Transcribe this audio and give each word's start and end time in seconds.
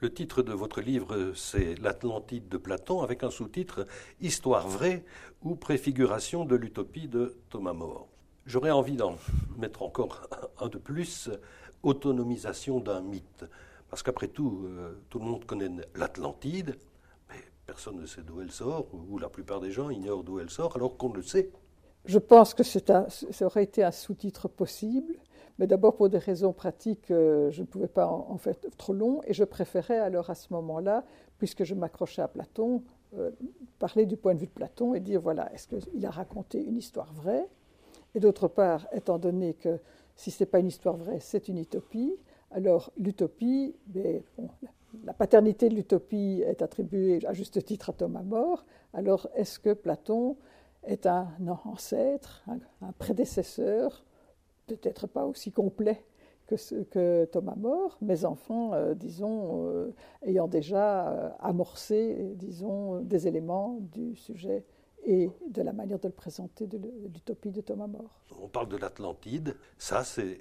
Le 0.00 0.14
titre 0.14 0.42
de 0.42 0.52
votre 0.52 0.80
livre, 0.80 1.32
c'est 1.34 1.74
L'Atlantide 1.80 2.48
de 2.48 2.56
Platon, 2.56 3.02
avec 3.02 3.24
un 3.24 3.30
sous-titre 3.30 3.84
Histoire 4.20 4.68
vraie 4.68 5.04
ou 5.42 5.56
préfiguration 5.56 6.44
de 6.44 6.54
l'utopie 6.54 7.08
de 7.08 7.36
Thomas 7.50 7.72
More. 7.72 8.06
J'aurais 8.46 8.70
envie 8.70 8.94
d'en 8.94 9.16
mettre 9.56 9.82
encore 9.82 10.28
un 10.60 10.68
de 10.68 10.78
plus, 10.78 11.30
autonomisation 11.82 12.78
d'un 12.78 13.00
mythe. 13.00 13.44
Parce 13.90 14.04
qu'après 14.04 14.28
tout, 14.28 14.66
euh, 14.66 14.92
tout 15.10 15.18
le 15.18 15.24
monde 15.24 15.44
connaît 15.44 15.70
l'Atlantide, 15.96 16.76
mais 17.28 17.42
personne 17.66 17.96
ne 17.96 18.06
sait 18.06 18.22
d'où 18.22 18.40
elle 18.40 18.52
sort, 18.52 18.86
ou 18.94 19.18
la 19.18 19.28
plupart 19.28 19.58
des 19.58 19.72
gens 19.72 19.90
ignorent 19.90 20.22
d'où 20.22 20.38
elle 20.38 20.50
sort, 20.50 20.76
alors 20.76 20.96
qu'on 20.96 21.12
le 21.12 21.22
sait. 21.22 21.50
Je 22.04 22.20
pense 22.20 22.54
que 22.54 22.62
ça 22.62 23.04
aurait 23.42 23.64
été 23.64 23.82
un 23.82 23.90
sous-titre 23.90 24.46
possible. 24.46 25.16
Mais 25.58 25.66
d'abord, 25.66 25.96
pour 25.96 26.08
des 26.08 26.18
raisons 26.18 26.52
pratiques, 26.52 27.10
euh, 27.10 27.50
je 27.50 27.62
ne 27.62 27.66
pouvais 27.66 27.88
pas 27.88 28.06
en, 28.06 28.36
faire 28.38 28.54
trop 28.76 28.92
long, 28.92 29.20
et 29.26 29.34
je 29.34 29.44
préférais 29.44 29.98
alors 29.98 30.30
à 30.30 30.34
ce 30.34 30.52
moment-là, 30.52 31.04
puisque 31.38 31.64
je 31.64 31.74
m'accrochais 31.74 32.22
à 32.22 32.28
Platon, 32.28 32.82
euh, 33.16 33.30
parler 33.78 34.06
du 34.06 34.16
point 34.16 34.34
de 34.34 34.40
vue 34.40 34.46
de 34.46 34.52
Platon 34.52 34.94
et 34.94 35.00
dire 35.00 35.20
voilà, 35.20 35.52
est-ce 35.52 35.66
qu'il 35.66 36.06
a 36.06 36.10
raconté 36.10 36.62
une 36.62 36.76
histoire 36.76 37.12
vraie? 37.12 37.48
Et 38.14 38.20
d'autre 38.20 38.46
part, 38.46 38.86
étant 38.92 39.18
donné 39.18 39.54
que 39.54 39.80
si 40.14 40.30
ce 40.30 40.42
n'est 40.42 40.46
pas 40.46 40.60
une 40.60 40.68
histoire 40.68 40.96
vraie, 40.96 41.18
c'est 41.20 41.48
une 41.48 41.58
utopie, 41.58 42.14
alors 42.50 42.92
l'utopie, 42.96 43.74
ben, 43.86 44.22
la 45.04 45.12
paternité 45.12 45.68
de 45.68 45.74
l'utopie 45.74 46.42
est 46.46 46.62
attribuée 46.62 47.20
à 47.26 47.32
juste 47.32 47.64
titre 47.64 47.90
à 47.90 47.92
Thomas 47.92 48.22
More, 48.22 48.64
alors 48.94 49.28
est-ce 49.34 49.58
que 49.58 49.72
Platon 49.72 50.36
est 50.84 51.06
un 51.06 51.28
ancêtre, 51.64 52.44
un 52.80 52.92
prédécesseur 52.92 54.04
peut-être 54.76 55.06
pas 55.06 55.24
aussi 55.24 55.52
complet 55.52 56.02
que, 56.48 56.56
ce, 56.56 56.74
que 56.76 57.26
Thomas 57.26 57.54
More, 57.56 57.96
mais 58.00 58.24
enfin, 58.24 58.72
euh, 58.72 58.94
disons, 58.94 59.66
euh, 59.68 59.94
ayant 60.22 60.48
déjà 60.48 61.08
euh, 61.08 61.30
amorcé, 61.40 62.32
disons, 62.34 63.00
des 63.00 63.28
éléments 63.28 63.78
du 63.80 64.16
sujet 64.16 64.64
et 65.04 65.30
de 65.48 65.62
la 65.62 65.72
manière 65.72 65.98
de 65.98 66.08
le 66.08 66.14
présenter 66.14 66.66
de 66.66 66.78
l'utopie 67.12 67.50
de 67.50 67.60
Thomas 67.60 67.86
More. 67.86 68.20
On 68.40 68.48
parle 68.48 68.68
de 68.68 68.76
l'Atlantide, 68.76 69.56
ça 69.78 70.04
c'est 70.04 70.40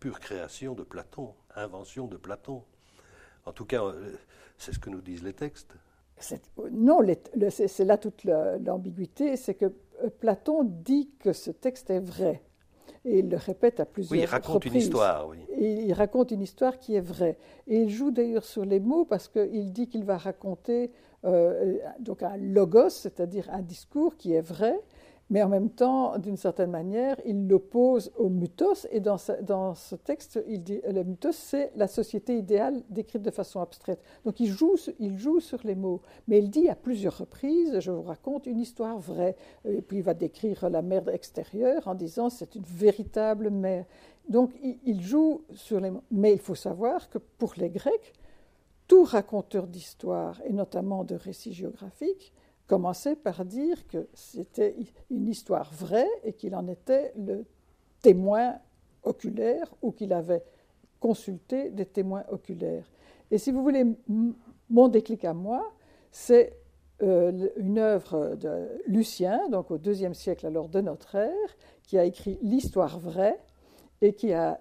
pure 0.00 0.18
création 0.18 0.74
de 0.74 0.82
Platon, 0.82 1.34
invention 1.54 2.06
de 2.06 2.16
Platon. 2.16 2.62
En 3.46 3.52
tout 3.52 3.66
cas, 3.66 3.82
c'est 4.58 4.72
ce 4.72 4.78
que 4.78 4.90
nous 4.90 5.00
disent 5.00 5.22
les 5.22 5.34
textes. 5.34 5.74
Non, 6.72 7.00
c'est 7.50 7.84
là 7.84 7.98
toute 7.98 8.24
l'ambiguïté, 8.24 9.36
c'est 9.36 9.54
que 9.54 9.72
Platon 10.20 10.64
dit 10.64 11.10
que 11.18 11.32
ce 11.32 11.50
texte 11.50 11.90
est 11.90 12.00
vrai. 12.00 12.42
Et 13.04 13.18
il 13.18 13.28
le 13.28 13.36
répète 13.36 13.80
à 13.80 13.84
plusieurs 13.84 14.12
reprises. 14.12 14.22
Oui, 14.22 14.26
il 14.26 14.30
raconte 14.30 14.64
une 14.64 14.76
histoire, 14.76 15.28
oui. 15.28 15.38
Et 15.56 15.72
il 15.84 15.92
raconte 15.92 16.30
une 16.30 16.40
histoire 16.40 16.78
qui 16.78 16.94
est 16.94 17.00
vraie. 17.00 17.36
Et 17.66 17.82
il 17.82 17.90
joue 17.90 18.10
d'ailleurs 18.10 18.44
sur 18.44 18.64
les 18.64 18.80
mots 18.80 19.04
parce 19.04 19.28
qu'il 19.28 19.72
dit 19.72 19.88
qu'il 19.88 20.04
va 20.04 20.16
raconter 20.16 20.90
euh, 21.24 21.76
donc 22.00 22.22
un 22.22 22.36
logos, 22.36 22.90
c'est-à-dire 22.90 23.48
un 23.50 23.62
discours 23.62 24.16
qui 24.16 24.32
est 24.32 24.40
vrai, 24.40 24.78
mais 25.34 25.42
en 25.42 25.48
même 25.48 25.70
temps, 25.70 26.16
d'une 26.16 26.36
certaine 26.36 26.70
manière, 26.70 27.20
il 27.24 27.48
l'oppose 27.48 28.12
au 28.16 28.28
mythos, 28.28 28.86
et 28.92 29.00
dans, 29.00 29.18
ce 29.18 29.96
texte, 29.96 30.38
il 30.46 30.62
dit 30.62 30.80
le 30.88 31.02
mythos, 31.02 31.32
c'est 31.32 31.72
la 31.74 31.88
société 31.88 32.38
idéale 32.38 32.84
décrite 32.88 33.22
de 33.22 33.32
façon 33.32 33.60
abstraite. 33.60 33.98
Donc 34.24 34.38
il 34.38 34.46
joue, 34.46 34.76
il 35.00 35.18
joue 35.18 35.40
sur 35.40 35.58
les 35.64 35.74
mots, 35.74 36.02
mais 36.28 36.38
il 36.38 36.50
dit 36.50 36.68
à 36.68 36.76
plusieurs 36.76 37.18
reprises, 37.18 37.80
je 37.80 37.90
vous 37.90 38.02
raconte 38.02 38.46
une 38.46 38.60
histoire 38.60 39.00
vraie, 39.00 39.34
et 39.64 39.82
puis 39.82 39.96
il 39.96 40.02
va 40.04 40.14
décrire 40.14 40.70
la 40.70 40.82
mer 40.82 41.08
extérieure 41.08 41.88
en 41.88 41.96
disant 41.96 42.30
c'est 42.30 42.54
une 42.54 42.62
véritable 42.62 43.50
mer. 43.50 43.86
Donc 44.28 44.52
il, 44.62 44.78
il 44.84 45.00
joue 45.00 45.42
sur 45.52 45.80
les 45.80 45.90
mots, 45.90 46.04
mais 46.12 46.32
il 46.32 46.38
faut 46.38 46.54
savoir 46.54 47.10
que 47.10 47.18
pour 47.18 47.54
les 47.56 47.70
Grecs, 47.70 48.12
tout 48.86 49.02
raconteur 49.02 49.66
d'histoire, 49.66 50.40
et 50.44 50.52
notamment 50.52 51.02
de 51.02 51.16
récits 51.16 51.54
géographiques, 51.54 52.32
commençait 52.66 53.16
par 53.16 53.44
dire 53.44 53.86
que 53.88 54.08
c'était 54.14 54.74
une 55.10 55.28
histoire 55.28 55.72
vraie 55.72 56.08
et 56.22 56.32
qu'il 56.32 56.54
en 56.54 56.66
était 56.68 57.12
le 57.16 57.44
témoin 58.00 58.54
oculaire 59.02 59.72
ou 59.82 59.92
qu'il 59.92 60.12
avait 60.12 60.42
consulté 61.00 61.70
des 61.70 61.86
témoins 61.86 62.24
oculaires. 62.30 62.90
Et 63.30 63.38
si 63.38 63.50
vous 63.50 63.62
voulez, 63.62 63.84
mon 64.70 64.88
déclic 64.88 65.24
à 65.24 65.34
moi, 65.34 65.72
c'est 66.10 66.56
euh, 67.02 67.48
une 67.56 67.78
œuvre 67.78 68.36
de 68.36 68.68
Lucien, 68.86 69.48
donc 69.50 69.70
au 69.70 69.78
deuxième 69.78 70.14
siècle 70.14 70.46
alors 70.46 70.68
de 70.68 70.80
notre 70.80 71.16
ère, 71.16 71.56
qui 71.82 71.98
a 71.98 72.04
écrit 72.04 72.38
l'histoire 72.40 72.98
vraie 72.98 73.38
et 74.00 74.12
qui 74.12 74.32
a, 74.32 74.60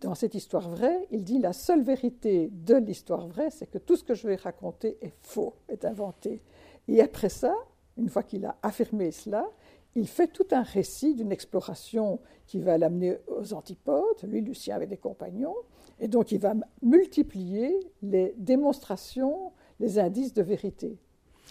dans 0.00 0.14
cette 0.14 0.34
histoire 0.34 0.68
vraie, 0.68 1.06
il 1.10 1.24
dit 1.24 1.38
la 1.38 1.52
seule 1.52 1.82
vérité 1.82 2.50
de 2.52 2.76
l'histoire 2.76 3.26
vraie, 3.26 3.50
c'est 3.50 3.66
que 3.66 3.78
tout 3.78 3.96
ce 3.96 4.04
que 4.04 4.14
je 4.14 4.26
vais 4.26 4.36
raconter 4.36 4.96
est 5.02 5.14
faux, 5.22 5.54
est 5.68 5.84
inventé. 5.84 6.40
Et 6.88 7.00
après 7.00 7.28
ça, 7.28 7.54
une 7.96 8.08
fois 8.08 8.22
qu'il 8.22 8.44
a 8.44 8.56
affirmé 8.62 9.10
cela, 9.10 9.46
il 9.94 10.06
fait 10.06 10.28
tout 10.28 10.46
un 10.50 10.62
récit 10.62 11.14
d'une 11.14 11.32
exploration 11.32 12.20
qui 12.46 12.60
va 12.60 12.76
l'amener 12.76 13.16
aux 13.28 13.54
antipodes, 13.54 14.22
lui, 14.24 14.42
Lucien, 14.42 14.76
avec 14.76 14.90
des 14.90 14.98
compagnons, 14.98 15.56
et 15.98 16.06
donc 16.06 16.32
il 16.32 16.38
va 16.38 16.54
multiplier 16.82 17.74
les 18.02 18.34
démonstrations, 18.36 19.52
les 19.80 19.98
indices 19.98 20.34
de 20.34 20.42
vérité, 20.42 20.98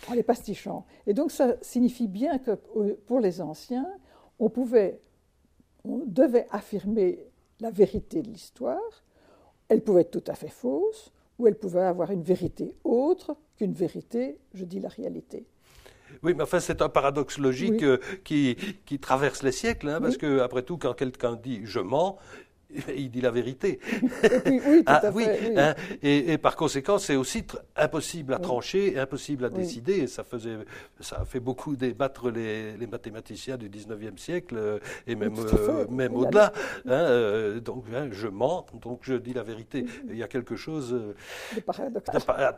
en 0.08 0.14
les 0.14 0.22
pastichant. 0.22 0.86
Et 1.08 1.16
donc 1.16 1.32
ça 1.32 1.56
signifie 1.62 2.08
bien 2.08 2.38
que 2.38 2.52
pour 3.08 3.20
les 3.20 3.42
anciens, 3.42 3.92
on 4.38 4.50
pouvait, 4.50 5.00
on 5.84 6.04
devait 6.06 6.48
affirmer 6.52 7.26
la 7.60 7.72
vérité 7.72 8.22
de 8.22 8.30
l'histoire, 8.30 9.04
elle 9.70 9.82
pouvait 9.82 10.02
être 10.02 10.12
tout 10.12 10.32
à 10.32 10.36
fait 10.36 10.50
fausse, 10.50 11.12
ou 11.40 11.48
elle 11.48 11.56
pouvait 11.56 11.82
avoir 11.82 12.12
une 12.12 12.24
vérité 12.24 12.74
autre 12.84 13.36
qu'une 13.58 13.74
vérité, 13.74 14.38
je 14.54 14.66
dis 14.66 14.80
la 14.80 14.90
réalité. 14.90 15.46
Oui, 16.24 16.34
mais 16.36 16.44
enfin, 16.44 16.60
c'est 16.60 16.82
un 16.82 16.90
paradoxe 16.90 17.38
logique 17.38 17.84
euh, 17.84 17.98
qui, 18.24 18.56
qui, 18.86 19.00
traverse 19.00 19.44
les 19.44 19.52
siècles, 19.52 19.90
hein, 19.90 20.00
parce 20.02 20.18
que, 20.18 20.40
après 20.40 20.62
tout, 20.62 20.78
quand 20.78 20.94
quelqu'un 20.94 21.36
dit 21.36 21.62
je 21.66 21.80
mens, 21.80 22.18
il 22.96 23.10
dit 23.10 23.22
la 23.22 23.32
vérité. 23.32 23.80
oui, 24.46 24.84
ah, 24.86 25.02
hein, 25.58 25.76
et, 26.02 26.38
par 26.38 26.56
conséquent, 26.56 26.98
c'est 26.98 27.16
aussi 27.16 27.46
impossible 27.76 28.34
à 28.34 28.40
trancher 28.40 28.98
impossible 28.98 29.46
à 29.46 29.50
décider. 29.50 30.00
Et 30.00 30.08
ça, 30.08 30.24
faisait, 30.24 30.58
ça 31.00 31.18
a 31.22 31.26
fait 31.26 31.40
beaucoup 31.40 31.76
débattre 31.76 32.30
les, 32.30 32.88
mathématiciens 32.88 33.58
du 33.58 33.70
19e 33.70 34.18
siècle 34.18 34.56
euh, 34.58 34.80
et 35.08 35.16
même, 35.16 35.36
euh, 35.38 35.86
même 35.90 36.16
au-delà. 36.16 36.54
Hein, 36.86 36.92
euh, 36.92 37.60
donc, 37.60 37.86
hein, 37.94 38.10
je 38.12 38.28
mens, 38.28 38.66
donc 38.82 39.00
je 39.02 39.16
dis 39.16 39.34
la 39.34 39.44
vérité. 39.44 39.86
Il 40.08 40.18
y 40.18 40.24
a 40.24 40.28
quelque 40.28 40.56
chose 40.56 40.92
de 40.92 41.16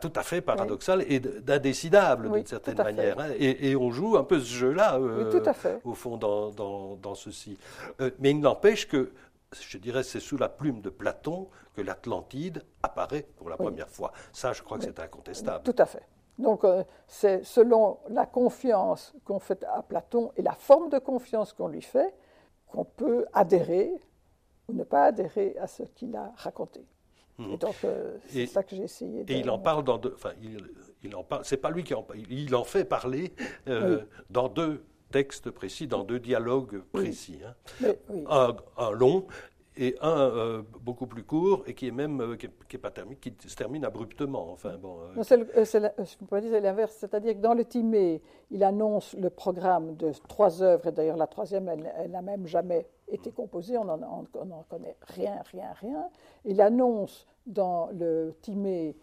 tout 0.00 0.12
à 0.14 0.22
fait 0.22 0.40
paradoxal 0.40 1.04
et 1.08 1.20
d'indécidable 1.20 2.30
d'une 2.30 2.46
certaine 2.46 2.76
manière. 2.76 3.16
Et, 3.38 3.76
on 3.78 3.90
joue 3.90 4.16
un 4.16 4.24
peu 4.24 4.40
ce 4.40 4.52
jeu-là, 4.52 4.98
au 5.84 5.94
fond, 5.94 6.16
dans, 6.16 6.50
dans, 6.50 6.96
dans 6.96 7.14
ceci. 7.14 7.56
mais 8.18 8.30
il 8.30 8.40
n'empêche 8.40 8.88
que 8.88 9.10
je 9.52 9.78
dirais, 9.78 10.02
c'est 10.02 10.20
sous 10.20 10.36
la 10.36 10.48
plume 10.48 10.80
de 10.80 10.90
Platon 10.90 11.48
que 11.74 11.80
l'Atlantide 11.80 12.64
apparaît 12.82 13.26
pour 13.36 13.48
la 13.48 13.56
première 13.56 13.88
fois. 13.88 14.12
Ça, 14.32 14.52
je 14.52 14.62
crois 14.62 14.78
que 14.78 14.84
c'est 14.84 15.00
incontestable. 15.00 15.64
Tout 15.64 15.80
à 15.80 15.86
fait. 15.86 16.06
Donc, 16.38 16.64
euh, 16.64 16.84
c'est 17.06 17.44
selon 17.44 17.98
la 18.10 18.26
confiance 18.26 19.14
qu'on 19.24 19.40
fait 19.40 19.64
à 19.64 19.82
Platon 19.82 20.30
et 20.36 20.42
la 20.42 20.52
forme 20.52 20.88
de 20.88 20.98
confiance 20.98 21.52
qu'on 21.52 21.68
lui 21.68 21.82
fait 21.82 22.14
qu'on 22.68 22.84
peut 22.84 23.24
adhérer 23.32 23.90
ou 24.68 24.74
ne 24.74 24.84
pas 24.84 25.06
adhérer 25.06 25.56
à 25.58 25.66
ce 25.66 25.82
qu'il 25.82 26.14
a 26.14 26.32
raconté. 26.36 26.84
Et 27.40 27.56
donc, 27.56 27.76
euh, 27.84 28.18
c'est 28.26 28.46
ça 28.46 28.64
que 28.64 28.74
j'ai 28.74 28.82
essayé 28.82 29.22
de... 29.22 29.32
Et 29.32 29.38
il 29.38 29.48
en 29.48 29.60
parle 29.60 29.84
dans 29.84 29.96
deux... 29.96 30.12
Enfin, 30.14 30.32
il, 31.02 31.14
en 31.14 31.22
parle... 31.22 31.44
C'est 31.44 31.56
pas 31.56 31.70
lui 31.70 31.84
qui 31.84 31.94
en 31.94 32.02
parle. 32.02 32.18
Il 32.28 32.54
en 32.56 32.64
fait 32.64 32.84
parler 32.84 33.32
euh, 33.68 34.02
dans 34.28 34.48
deux 34.48 34.84
textes 35.10 35.50
précis, 35.50 35.86
dans 35.86 36.04
deux 36.04 36.18
dialogues 36.18 36.82
précis. 36.92 37.40
Hein. 37.44 37.94
un, 38.76 38.90
long 38.90 39.26
et 39.76 39.96
un 40.00 40.18
euh, 40.18 40.62
beaucoup 40.80 41.06
plus 41.06 41.22
court 41.22 41.62
et 41.66 41.74
qui 41.74 41.86
est 41.86 41.92
même 41.92 42.20
euh, 42.20 42.36
qui, 42.36 42.46
est, 42.46 42.78
pas 42.78 42.90
terminé, 42.90 43.16
qui 43.16 43.32
se 43.46 43.54
termine 43.54 43.84
abruptement. 43.84 44.50
Enfin 44.50 44.76
bon. 44.76 44.98
Euh. 45.16 45.22
c'est 45.64 46.60
l'inverse, 46.60 46.96
c'est-à-dire 46.98 47.34
que 47.34 47.40
dans 47.40 47.54
le 47.54 47.64
Timée, 47.64 48.20
il 48.50 48.64
annonce 48.64 49.14
le 49.14 49.30
programme 49.30 49.96
de 49.96 50.12
trois 50.28 50.62
œuvres 50.62 50.88
et 50.88 50.92
d'ailleurs 50.92 51.16
la 51.16 51.28
troisième, 51.28 51.68
elle 51.68 52.10
n'a 52.10 52.22
même 52.22 52.46
jamais 52.46 52.86
été 53.06 53.30
composée, 53.30 53.78
on 53.78 53.84
n'en 53.84 54.64
connaît 54.68 54.96
rien, 55.02 55.40
rien, 55.52 55.72
rien. 55.80 56.08
Il 56.44 56.60
annonce 56.60 57.26
dans 57.46 57.88
le 57.92 58.34
Timée 58.42 58.96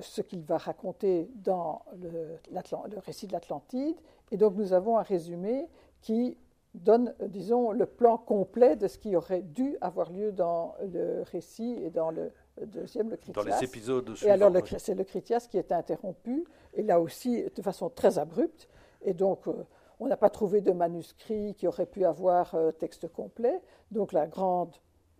ce 0.00 0.20
qu'il 0.20 0.42
va 0.42 0.58
raconter 0.58 1.28
dans 1.36 1.82
le, 2.00 2.38
le 2.50 2.98
récit 2.98 3.26
de 3.26 3.32
l'Atlantide 3.32 3.96
et 4.32 4.36
donc 4.36 4.54
nous 4.56 4.72
avons 4.72 4.98
un 4.98 5.02
résumé 5.02 5.68
qui 6.00 6.36
donne, 6.74 7.14
disons, 7.28 7.72
le 7.72 7.86
plan 7.86 8.18
complet 8.18 8.76
de 8.76 8.88
ce 8.88 8.98
qui 8.98 9.16
aurait 9.16 9.42
dû 9.42 9.76
avoir 9.80 10.10
lieu 10.10 10.32
dans 10.32 10.74
le 10.92 11.22
récit 11.22 11.78
et 11.82 11.90
dans 11.90 12.10
le 12.10 12.30
deuxième, 12.66 13.10
le 13.10 13.16
Critias. 13.16 13.42
Dans 13.42 13.48
les 13.48 13.64
épisodes 13.64 14.14
suivants. 14.14 14.30
Et 14.30 14.32
alors, 14.32 14.52
c'est 14.78 14.94
le 14.94 15.04
Critias 15.04 15.46
qui 15.50 15.58
est 15.58 15.72
interrompu, 15.72 16.44
et 16.74 16.82
là 16.82 17.00
aussi 17.00 17.44
de 17.54 17.62
façon 17.62 17.90
très 17.90 18.18
abrupte. 18.18 18.68
Et 19.02 19.14
donc, 19.14 19.46
euh, 19.46 19.52
on 20.00 20.06
n'a 20.06 20.16
pas 20.16 20.30
trouvé 20.30 20.60
de 20.60 20.72
manuscrit 20.72 21.54
qui 21.54 21.66
aurait 21.66 21.86
pu 21.86 22.04
avoir 22.04 22.54
euh, 22.54 22.72
texte 22.72 23.08
complet. 23.08 23.60
Donc, 23.90 24.12
la 24.12 24.26
grande, 24.26 24.74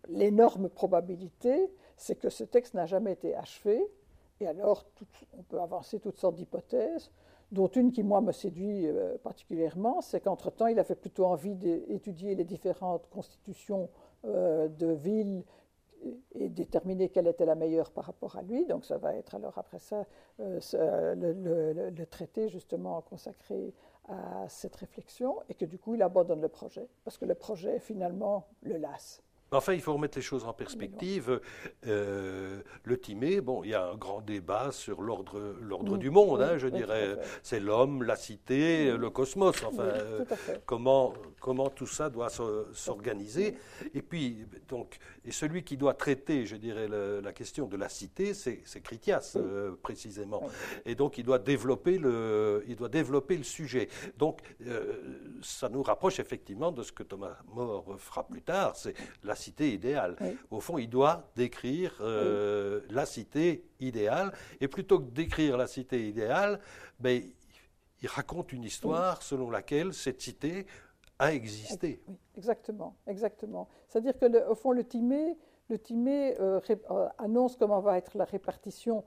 l'énorme 0.08 0.69
probabilité, 0.69 1.70
c'est 1.97 2.17
que 2.17 2.29
ce 2.29 2.44
texte 2.44 2.75
n'a 2.75 2.87
jamais 2.87 3.12
été 3.12 3.35
achevé, 3.35 3.82
Et 4.40 4.46
alors, 4.46 4.84
on 5.38 5.42
peut 5.42 5.60
avancer 5.60 5.98
toutes 6.00 6.18
sortes 6.18 6.36
d'hypothèses, 6.36 7.10
dont 7.52 7.68
une 7.68 7.92
qui, 7.92 8.02
moi, 8.02 8.20
me 8.20 8.32
séduit 8.32 8.86
euh, 8.86 9.16
particulièrement, 9.18 10.00
c'est 10.00 10.20
qu'entre-temps, 10.20 10.66
il 10.66 10.78
avait 10.78 10.94
plutôt 10.94 11.26
envie 11.26 11.54
d'étudier 11.54 12.34
les 12.34 12.44
différentes 12.44 13.08
constitutions 13.08 13.88
euh, 14.24 14.68
de 14.68 14.88
villes 14.88 15.44
et 16.34 16.48
déterminer 16.48 17.08
quelle 17.08 17.26
était 17.26 17.46
la 17.46 17.54
meilleure 17.54 17.90
par 17.90 18.04
rapport 18.04 18.36
à 18.36 18.42
lui. 18.42 18.66
Donc 18.66 18.84
ça 18.84 18.98
va 18.98 19.14
être 19.14 19.34
alors 19.34 19.56
après 19.58 19.78
ça 19.78 20.04
euh, 20.40 21.14
le, 21.14 21.90
le, 21.90 22.06
traité 22.06 22.48
justement 22.48 23.00
consacré 23.00 23.72
à 24.08 24.48
cette 24.48 24.76
réflexion 24.76 25.38
et 25.48 25.54
que 25.54 25.64
du 25.64 25.78
coup 25.78 25.94
il 25.94 26.02
abandonne 26.02 26.40
le 26.40 26.48
projet 26.48 26.86
parce 27.04 27.18
que 27.18 27.24
le 27.24 27.34
projet 27.34 27.80
finalement 27.80 28.46
le 28.62 28.76
lasse. 28.76 29.22
Enfin, 29.52 29.75
il 29.75 29.81
faut 29.81 29.93
remettre 29.93 30.19
les 30.19 30.22
choses 30.22 30.44
en 30.44 30.52
perspective. 30.52 31.40
Euh, 31.87 32.60
le 32.82 32.98
Timé, 32.98 33.40
bon, 33.40 33.62
il 33.62 33.70
y 33.70 33.75
a 33.75 33.87
un 33.87 33.94
grand 33.94 34.20
débat 34.20 34.72
sur 34.72 35.02
l'ordre, 35.02 35.54
l'ordre 35.60 35.96
du 35.96 36.10
monde, 36.10 36.43
hein, 36.43 36.58
je 36.58 36.66
dirais. 36.66 37.16
C'est 37.43 37.60
l'homme, 37.60 38.02
la 38.02 38.16
cité, 38.16 38.90
le 38.96 39.08
cosmos. 39.10 39.62
Enfin, 39.62 39.84
euh, 39.84 40.25
comment, 40.64 41.14
comment 41.40 41.70
tout 41.70 41.87
ça 41.87 42.10
doit 42.10 42.28
s'organiser. 42.72 43.56
Et 43.94 44.02
puis, 44.02 44.46
donc, 44.69 44.98
et 45.25 45.31
celui 45.31 45.62
qui 45.62 45.76
doit 45.76 45.94
traiter, 45.94 46.44
je 46.44 46.56
dirais, 46.56 46.88
la 46.88 47.32
question 47.32 47.66
de 47.66 47.76
la 47.76 47.88
cité, 47.88 48.34
c'est, 48.34 48.62
Critias, 48.82 49.34
euh, 49.37 49.76
précisément. 49.81 50.43
Et 50.84 50.96
donc, 50.96 51.19
il 51.19 51.25
doit 51.25 51.38
développer 51.38 51.98
le, 51.98 52.64
il 52.66 52.75
doit 52.75 52.88
développer 52.88 53.37
le 53.37 53.44
sujet. 53.44 53.88
Donc, 54.19 54.40
ça 55.40 55.69
nous 55.69 55.84
rapproche 55.84 56.19
effectivement 56.19 56.72
de 56.72 56.82
ce 56.82 56.90
que 56.90 57.04
Thomas 57.04 57.37
More 57.54 57.96
fera 57.98 58.26
plus 58.26 58.43
tard, 58.43 58.75
c'est 58.75 58.94
la 59.22 59.35
cité 59.36 59.72
idéale. 59.72 60.16
Au 60.50 60.60
fond, 60.60 60.78
il 60.78 60.88
doit 60.88 61.30
décrire 61.36 61.96
euh, 62.00 62.80
la 62.90 63.06
cité 63.06 63.64
idéale, 63.78 64.32
et 64.60 64.68
plutôt 64.68 64.98
que 64.98 65.10
d'écrire 65.10 65.56
la 65.56 65.66
cité 65.66 66.08
idéale, 66.08 66.58
ben, 66.98 67.22
il 68.02 68.08
raconte 68.08 68.52
une 68.52 68.64
histoire 68.64 69.22
selon 69.22 69.50
laquelle 69.50 69.94
cette 69.94 70.20
cité 70.20 70.66
a 71.18 71.32
existé. 71.32 72.02
exactement, 72.36 72.96
exactement. 73.06 73.68
C'est-à-dire 73.88 74.18
que, 74.18 74.48
au 74.48 74.54
fond, 74.54 74.72
le 74.72 74.84
Timé, 74.84 75.36
le 75.68 75.78
Timé 75.78 76.38
euh, 76.40 76.60
euh, 76.70 77.08
annonce 77.18 77.56
comment 77.56 77.80
va 77.80 77.96
être 77.96 78.16
la 78.16 78.24
répartition 78.24 79.04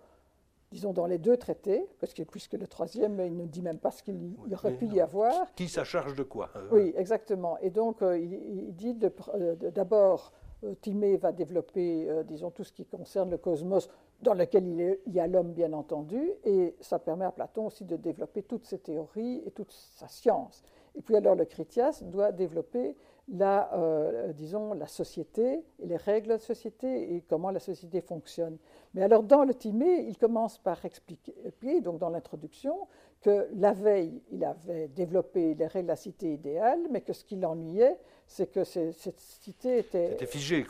disons, 0.72 0.94
dans 0.94 1.06
les 1.06 1.18
deux 1.18 1.38
traités, 1.38 1.86
parce 2.00 2.14
que, 2.14 2.24
puisque 2.24 2.54
le 2.54 2.68
troisième, 2.68 3.20
il 3.20 3.36
ne 3.36 3.46
dit 3.46 3.62
même 3.62 3.80
pas 3.80 3.92
ce 3.92 4.04
qu'il 4.04 4.36
aurait 4.52 4.76
pu 4.76 4.86
y 4.88 5.02
avoir. 5.02 5.54
Qui 5.56 5.68
ça 5.68 5.84
charge 5.84 6.16
de 6.16 6.24
quoi 6.24 6.50
euh, 6.56 6.68
Oui, 6.72 6.94
exactement. 6.96 7.58
Et 7.60 7.70
donc, 7.70 8.02
euh, 8.02 8.18
il, 8.18 8.76
dit 8.76 8.96
euh, 9.36 9.56
d'abord, 9.72 10.34
Timée 10.82 11.18
va 11.18 11.32
développer, 11.32 12.08
disons, 12.26 12.52
tout 12.52 12.64
ce 12.64 12.74
qui 12.74 12.86
concerne 12.86 13.32
le 13.32 13.38
cosmos, 13.38 13.90
dans 14.22 14.34
lequel 14.34 14.68
il, 14.68 15.00
il 15.08 15.14
y 15.14 15.20
a 15.20 15.28
l'homme, 15.28 15.54
bien 15.54 15.72
entendu, 15.72 16.22
et 16.44 16.76
ça 16.82 17.00
permet 17.00 17.26
à 17.26 17.32
Platon 17.32 17.68
aussi 17.68 17.86
de 17.86 17.96
développer 17.96 18.44
toutes 18.44 18.66
ses 18.66 18.80
théories 18.80 19.42
et 19.46 19.52
toute 19.52 19.72
sa 19.72 20.08
science. 20.08 20.62
Et 20.96 21.02
puis 21.02 21.16
alors, 21.16 21.36
le 21.36 21.46
Critias 21.46 22.04
doit 22.04 22.32
développer 22.32 22.96
la, 23.32 23.74
euh, 23.74 24.34
disons, 24.34 24.74
la 24.74 24.88
société 24.88 25.64
et 25.80 25.86
les 25.86 25.98
règles 25.98 26.28
de 26.28 26.34
la 26.34 26.40
société 26.40 27.16
et 27.16 27.24
comment 27.30 27.52
la 27.52 27.60
société 27.60 28.02
fonctionne. 28.02 28.58
Mais 28.94 29.04
alors, 29.04 29.24
dans 29.24 29.44
le 29.44 29.54
Timée, 29.54 30.06
il 30.08 30.18
commence 30.18 30.58
par 30.58 30.84
expliquer, 30.86 31.36
donc 31.82 32.00
dans 32.00 32.10
l'introduction, 32.10 32.88
que 33.22 33.48
la 33.56 33.74
veille, 33.74 34.22
il 34.32 34.44
avait 34.46 34.88
développé 34.88 35.54
les 35.54 35.68
règles 35.68 35.88
de 35.88 35.92
la 35.92 35.96
cité 35.96 36.34
idéale, 36.34 36.80
mais 36.90 37.02
que 37.02 37.14
ce 37.14 37.24
qui 37.24 37.36
l'ennuyait, 37.36 37.98
c'est 38.26 38.52
que 38.52 38.64
cette 38.64 39.20
cité 39.20 39.80
était, 39.80 40.26
figée, 40.26 40.66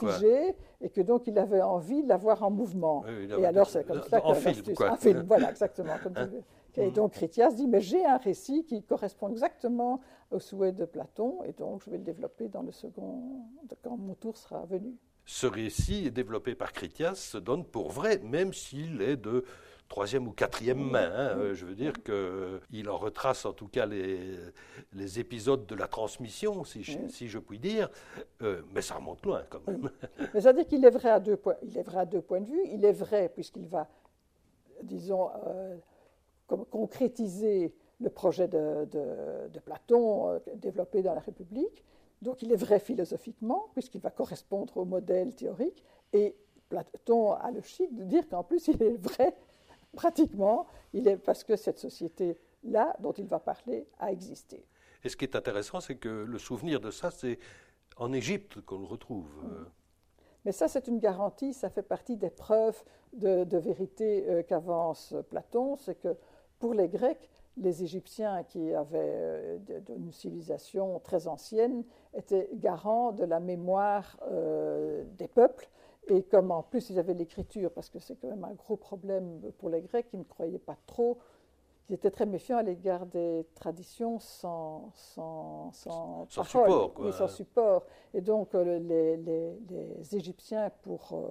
et 0.82 0.90
que 0.90 1.02
donc 1.02 1.28
il 1.28 1.38
avait 1.38 1.62
envie 1.62 2.04
de 2.04 2.10
la 2.10 2.18
voir 2.18 2.42
en 2.44 2.50
mouvement. 2.50 3.04
et 3.38 3.46
alors, 3.46 3.68
c'est 3.70 3.86
comme 3.86 4.02
ça 4.04 4.20
que. 4.20 4.26
En 4.26 4.34
film, 4.34 4.76
quoi. 4.76 4.92
En 4.92 4.98
film, 4.98 5.24
voilà, 5.28 5.52
exactement. 5.52 5.94
Comme 6.02 6.14
hein 6.18 6.30
et 6.78 6.92
donc 6.92 7.14
Critias 7.14 7.52
dit, 7.52 7.68
mais 7.68 7.82
j'ai 7.82 8.06
un 8.06 8.18
récit 8.18 8.66
qui 8.66 8.84
correspond 8.84 9.30
exactement 9.30 10.02
au 10.32 10.40
souhait 10.40 10.72
de 10.72 10.86
Platon, 10.86 11.44
et 11.44 11.54
donc 11.54 11.84
je 11.84 11.90
vais 11.90 11.98
le 11.98 12.04
développer 12.04 12.48
dans 12.48 12.62
le 12.62 12.72
second, 12.72 13.44
quand 13.84 13.98
mon 13.98 14.14
tour 14.16 14.38
sera 14.38 14.66
venu. 14.66 14.96
Ce 15.26 15.46
récit 15.46 16.10
développé 16.12 16.56
par 16.56 16.74
Critias 16.74 17.16
se 17.16 17.38
donne 17.38 17.64
pour 17.64 17.92
vrai, 17.92 18.20
même 18.20 18.54
s'il 18.54 19.02
est 19.02 19.18
de 19.18 19.46
troisième 19.90 20.28
ou 20.28 20.32
quatrième 20.32 20.80
main. 20.80 21.12
Hein. 21.12 21.38
Euh, 21.38 21.54
je 21.56 21.66
veux 21.66 21.76
dire 21.76 21.94
qu'il 22.04 22.90
en 22.90 22.98
retrace 22.98 23.46
en 23.46 23.54
tout 23.54 23.68
cas 23.68 23.86
les, 23.86 24.38
les 24.94 25.20
épisodes 25.20 25.66
de 25.66 25.76
la 25.76 25.88
transmission, 25.88 26.64
si 26.64 26.84
je, 26.84 26.98
si 27.10 27.28
je 27.28 27.40
puis 27.40 27.60
dire, 27.60 27.90
euh, 28.42 28.62
mais 28.74 28.82
ça 28.82 28.96
remonte 28.96 29.26
loin 29.26 29.44
quand 29.50 29.68
même. 29.68 29.90
Mais 30.34 30.42
ça 30.42 30.52
veut 30.52 30.60
dire 30.60 30.68
qu'il 30.68 30.86
est 30.86 30.92
vrai 30.92 31.10
à 31.10 31.20
deux 31.20 31.36
points. 31.36 31.56
Il 31.64 31.78
est 31.78 31.84
vrai 31.84 32.00
à 32.00 32.06
deux 32.06 32.22
points 32.22 32.42
de 32.42 32.50
vue. 32.50 32.62
Il 32.68 32.86
est 32.86 32.94
vrai 32.94 33.30
puisqu'il 33.34 33.68
va, 33.68 33.88
disons, 34.84 35.30
euh, 35.48 35.76
concrétiser 36.70 37.74
le 38.02 38.10
projet 38.10 38.48
de, 38.48 38.86
de, 38.86 39.60
Platon 39.60 40.30
euh, 40.30 40.40
développé 40.56 41.02
dans 41.02 41.14
la 41.14 41.20
République. 41.20 41.84
Donc 42.22 42.42
il 42.42 42.52
est 42.52 42.56
vrai 42.58 42.80
philosophiquement, 42.80 43.70
puisqu'il 43.74 44.02
va 44.02 44.10
correspondre 44.10 44.78
au 44.78 44.86
modèle 44.86 45.36
théorique, 45.36 45.84
et 46.14 46.36
Platon 46.70 47.34
a 47.34 47.52
le 47.52 47.62
chic 47.62 47.94
de 47.96 48.04
dire 48.04 48.28
qu'en 48.28 48.44
plus 48.44 48.68
il 48.68 48.82
est 48.82 48.98
vrai 48.98 49.36
pratiquement, 49.96 50.68
il 50.94 51.08
est 51.08 51.18
parce 51.18 51.44
que 51.44 51.56
cette 51.56 51.80
société-là 51.80 52.96
dont 53.00 53.14
il 53.14 53.26
va 53.26 53.40
parler 53.40 53.88
a 54.00 54.12
existé. 54.12 54.66
Et 55.04 55.10
ce 55.10 55.16
qui 55.16 55.26
est 55.26 55.36
intéressant, 55.36 55.80
c'est 55.80 55.96
que 55.96 56.10
le 56.10 56.38
souvenir 56.38 56.80
de 56.80 56.92
ça, 56.92 57.10
c'est 57.10 57.40
en 57.98 58.12
Égypte 58.12 58.62
qu'on 58.62 58.80
le 58.80 58.86
retrouve. 58.86 59.28
Mais 60.46 60.52
ça, 60.52 60.68
c'est 60.68 60.88
une 60.88 61.00
garantie, 61.00 61.54
ça 61.54 61.70
fait 61.70 61.84
partie 61.84 62.16
des 62.16 62.30
preuves 62.30 62.82
de, 63.14 63.44
de 63.44 63.58
vérité 63.58 64.26
euh, 64.30 64.44
qu'avance 64.44 65.14
Platon, 65.30 65.76
c'est 65.78 65.96
que 65.96 66.16
pour 66.60 66.74
les 66.74 66.90
Grecs, 66.90 67.30
les 67.58 67.84
Égyptiens 67.84 68.44
qui 68.44 68.74
avaient 68.74 69.00
euh, 69.00 69.58
une 69.96 70.12
civilisation 70.12 71.00
très 71.00 71.28
ancienne 71.28 71.84
étaient 72.14 72.50
garants 72.54 73.12
de 73.12 73.24
la 73.26 73.40
mémoire 73.40 74.18
euh, 74.32 75.04
des 75.18 75.28
peuples. 75.28 75.70
Et 76.08 76.24
comme 76.24 76.52
en 76.52 76.64
plus 76.64 76.90
ils 76.90 77.00
avaient 77.00 77.14
l'écriture, 77.14 77.72
parce 77.72 77.90
que 77.90 78.00
c'est 78.00 78.16
quand 78.16 78.30
même 78.30 78.44
un 78.44 78.54
gros 78.54 78.78
problème 78.78 79.42
pour 79.58 79.70
les 79.70 79.82
Grecs, 79.82 80.08
ils 80.14 80.20
ne 80.20 80.24
croyaient 80.24 80.58
pas 80.58 80.78
trop, 80.88 81.18
ils 81.90 81.96
étaient 81.96 82.12
très 82.12 82.26
méfiants 82.26 82.58
à 82.58 82.64
l'égard 82.64 83.06
des 83.06 83.46
traditions 83.56 84.20
sans, 84.20 84.92
sans, 84.94 85.72
sans, 85.74 86.26
support. 86.30 86.94
sans 87.14 87.28
support. 87.28 87.84
Et 88.14 88.22
donc 88.22 88.56
euh, 88.56 88.80
les, 88.80 89.18
les, 89.18 90.16
Égyptiens, 90.16 90.72
pour 90.82 91.22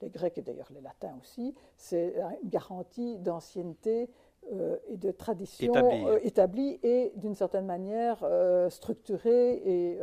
les 0.00 0.10
Grecs 0.10 0.38
et 0.38 0.42
d'ailleurs 0.42 0.70
les 0.72 0.80
Latins 0.80 1.16
aussi, 1.20 1.54
c'est 1.76 2.14
une 2.42 2.48
garantie 2.48 3.18
d'ancienneté 3.18 4.08
euh, 4.52 4.76
et 4.88 4.96
de 4.96 5.10
traditions 5.10 5.74
établies, 6.22 6.80
euh, 6.82 6.88
et 6.88 7.12
d'une 7.16 7.34
certaine 7.34 7.66
manière 7.66 8.20
euh, 8.22 8.70
structurées 8.70 9.56
et 9.56 9.98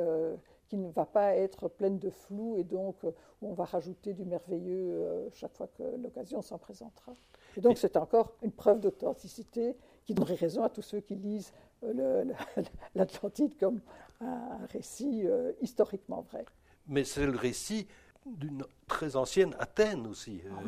qui 0.67 0.77
ne 0.77 0.89
va 0.91 1.05
pas 1.05 1.35
être 1.35 1.67
pleine 1.67 1.97
de 1.97 2.11
flou 2.11 2.55
et 2.57 2.63
donc 2.63 3.03
où 3.03 3.49
on 3.49 3.53
va 3.53 3.65
rajouter 3.65 4.13
du 4.13 4.23
merveilleux 4.23 5.29
chaque 5.31 5.53
fois 5.53 5.67
que 5.75 5.83
l'occasion 6.01 6.41
s'en 6.41 6.59
présentera. 6.59 7.15
Et 7.57 7.61
donc 7.61 7.77
c'est 7.77 7.97
encore 7.97 8.33
une 8.43 8.51
preuve 8.51 8.81
d'authenticité 8.81 9.75
qui 10.05 10.13
donnerait 10.13 10.35
raison 10.35 10.63
à 10.63 10.69
tous 10.69 10.81
ceux 10.83 10.99
qui 10.99 11.15
lisent 11.15 11.51
l'Atlantide 12.95 13.57
comme 13.59 13.79
un 14.21 14.65
récit 14.71 15.25
historiquement 15.61 16.21
vrai. 16.21 16.45
Mais 16.87 17.03
c'est 17.03 17.25
le 17.25 17.37
récit 17.37 17.87
d'une 18.25 18.63
très 18.87 19.15
ancienne 19.15 19.55
Athènes 19.59 20.05
aussi. 20.07 20.41
Ah 20.51 20.61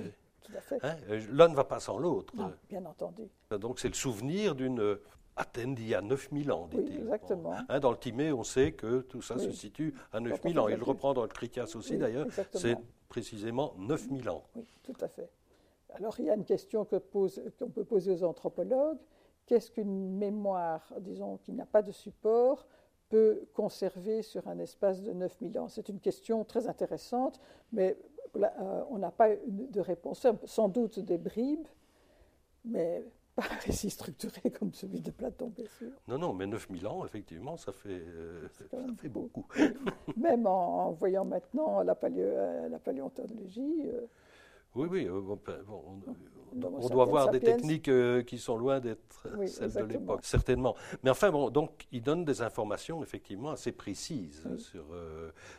Hein, 0.82 0.96
euh, 1.10 1.22
l'un 1.32 1.50
ne 1.50 1.56
va 1.56 1.66
pas 1.66 1.80
sans 1.80 1.98
l'autre. 1.98 2.34
bien 2.70 2.86
entendu. 2.86 3.30
Donc 3.52 3.80
c'est 3.80 3.90
le 3.90 3.94
souvenir 3.94 4.56
d'une 4.56 4.98
Athènes 5.38 5.76
d'il 5.76 5.88
y 5.88 5.94
a 5.94 6.02
9000 6.02 6.52
ans, 6.52 6.68
dit-il. 6.68 6.84
Oui, 6.84 6.98
exactement. 6.98 7.54
Hein, 7.70 7.80
dans 7.80 7.92
le 7.92 7.98
Timée, 7.98 8.32
on 8.32 8.44
sait 8.44 8.72
que 8.72 9.02
tout 9.02 9.22
ça 9.22 9.38
se 9.38 9.52
situe 9.52 9.94
à 10.12 10.20
9000 10.20 10.60
ans. 10.60 10.68
Il 10.68 10.78
le 10.78 10.84
reprend 10.84 11.14
dans 11.14 11.22
le 11.22 11.28
Critias 11.28 11.74
aussi, 11.76 11.98
d'ailleurs. 11.98 12.28
C'est 12.54 12.78
précisément 13.08 13.76
9000 13.78 14.30
ans. 14.30 14.44
Oui, 14.56 14.66
tout 14.84 14.96
à 15.00 15.08
fait. 15.08 15.30
Alors 15.94 16.20
il 16.20 16.26
y 16.26 16.30
a 16.30 16.36
une 16.36 16.46
question 16.46 16.86
qu'on 16.86 17.70
peut 17.70 17.84
poser 17.84 18.12
aux 18.12 18.24
anthropologues. 18.24 18.98
Qu'est-ce 19.46 19.72
qu'une 19.72 20.18
mémoire, 20.18 20.94
disons, 21.00 21.38
qui 21.38 21.54
n'a 21.54 21.66
pas 21.66 21.82
de 21.82 21.92
support, 21.92 22.68
peut 23.10 23.48
conserver 23.54 24.22
sur 24.22 24.48
un 24.48 24.60
espace 24.60 25.02
de 25.02 25.14
9000 25.14 25.60
ans? 25.60 25.70
C'est 25.70 25.88
une 25.88 26.00
question 26.00 26.44
très 26.44 26.68
intéressante, 26.68 27.40
mais 27.72 27.98
euh, 28.36 28.84
on 28.90 28.98
n'a 28.98 29.12
pas 29.12 29.30
de 29.30 29.80
réponse, 29.80 30.26
sans 30.46 30.70
doute 30.70 31.00
des 31.00 31.18
bribes, 31.18 31.68
mais 32.66 33.04
pas 33.36 33.44
un 33.44 33.60
récit 33.66 33.90
structuré 33.90 34.50
comme 34.52 34.74
celui 34.74 35.00
de 35.00 35.12
Platon, 35.12 35.48
bien 35.56 35.68
sûr. 35.78 35.92
Non, 36.08 36.18
non, 36.18 36.34
mais 36.34 36.48
9000 36.48 36.88
ans, 36.88 37.06
effectivement, 37.06 37.58
ça 37.58 37.72
fait, 37.72 37.90
euh, 37.90 38.48
fait 38.98 39.10
beaucoup. 39.10 39.46
Même 40.18 40.48
en, 40.48 40.92
voyant 40.92 41.26
maintenant 41.26 41.82
la, 41.82 41.98
euh, 42.04 42.70
la 42.70 42.80
paléontologie. 42.80 43.92
oui, 44.76 44.88
oui, 44.90 45.10
on, 45.10 45.38
doit 46.90 47.06
voir 47.06 47.30
des 47.30 47.40
techniques 47.40 47.92
qui 48.26 48.40
sont 48.40 48.58
loin 48.58 48.80
d'être 48.80 49.28
celles 49.46 49.74
de 49.74 49.84
l'époque, 49.84 50.26
certainement. 50.26 50.76
Mais 51.04 51.12
enfin, 51.12 51.30
bon, 51.30 51.50
donc, 51.50 51.86
il 51.92 52.02
donne 52.02 52.26
des 52.26 52.42
informations, 52.42 53.04
effectivement, 53.04 53.52
assez 53.52 53.72
précises 53.72 54.48
sur 54.58 54.86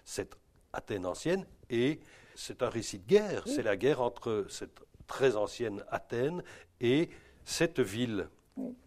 cette 0.04 0.36
Athènes 0.72 1.06
ancienne 1.06 1.46
et 1.70 2.00
c'est 2.38 2.62
un 2.62 2.68
récit 2.68 2.98
de 3.00 3.06
guerre. 3.06 3.42
C'est 3.46 3.62
la 3.62 3.76
guerre 3.76 4.00
entre 4.00 4.46
cette 4.48 4.80
très 5.06 5.36
ancienne 5.36 5.82
Athènes 5.90 6.42
et 6.80 7.08
cette 7.44 7.80
ville 7.80 8.28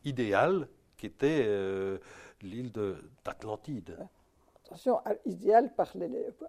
idéale 0.06 0.68
qui 0.98 1.08
était 1.08 1.44
euh, 1.46 1.98
l'île 2.42 2.72
d'Atlantide. 3.26 3.98
Attention, 4.66 5.00
idéal 5.26 5.74
par 5.76 5.92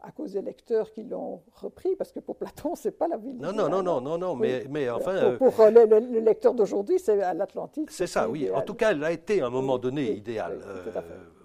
à 0.03 0.13
cause 0.13 0.35
des 0.35 0.43
lecteurs 0.43 0.93
qui 0.93 1.03
l'ont 1.03 1.43
repris, 1.55 1.97
parce 1.97 2.13
que 2.13 2.21
pour 2.21 2.37
Platon, 2.37 2.75
c'est 2.77 2.93
pas 2.93 3.09
la 3.09 3.17
ville. 3.17 3.37
Non, 3.37 3.53
non, 3.53 3.69
non, 3.69 3.83
non, 3.83 4.01
non, 4.01 4.17
non, 4.17 4.37
mais, 4.37 4.65
mais 4.71 4.89
enfin. 4.89 5.35
Pour, 5.39 5.53
pour 5.53 5.67
le, 5.67 5.87
le, 5.87 6.21
lecteur 6.21 6.55
d'aujourd'hui, 6.55 7.01
c'est 7.01 7.21
à 7.21 7.35
l'Atlantide. 7.35 7.91
C'est 7.91 8.07
ça, 8.07 8.29
oui. 8.29 8.49
En 8.49 8.63
tout 8.63 8.75
cas, 8.75 8.93
elle 8.93 9.03
a 9.03 9.11
été 9.11 9.41
à 9.41 9.47
un 9.47 9.51
moment 9.51 9.77
donné 9.77 10.13
idéal. 10.13 10.61
Euh, 10.65 11.03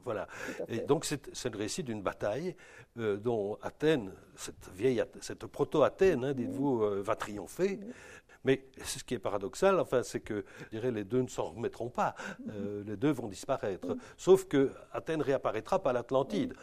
voilà. 0.07 0.27
Et 0.69 0.79
donc, 0.79 1.05
c'est 1.05 1.49
le 1.49 1.57
récit 1.57 1.83
d'une 1.83 2.01
bataille 2.01 2.55
euh, 2.97 3.17
dont 3.17 3.57
Athènes, 3.61 4.11
cette 4.35 4.69
vieille, 4.73 5.03
cette 5.21 5.45
proto-Athènes, 5.45 6.23
hein, 6.23 6.33
dites-vous, 6.33 7.03
va 7.03 7.15
triompher. 7.15 7.79
Mais 8.47 8.63
ce 8.81 9.03
qui 9.03 9.13
est 9.13 9.19
paradoxal, 9.19 9.77
enfin, 9.77 10.03
c'est 10.03 10.21
que 10.21 10.45
je 10.65 10.77
dirais, 10.77 10.91
les 10.91 11.03
deux 11.03 11.21
ne 11.21 11.27
s'en 11.27 11.49
remettront 11.49 11.89
pas. 11.89 12.15
Euh, 12.49 12.81
les 12.85 12.95
deux 12.95 13.11
vont 13.11 13.27
disparaître. 13.27 13.97
Sauf 14.15 14.45
que 14.45 14.71
Athènes 14.93 15.21
réapparaîtra 15.21 15.83
pas 15.83 15.91
l'Atlantide. 15.91 16.53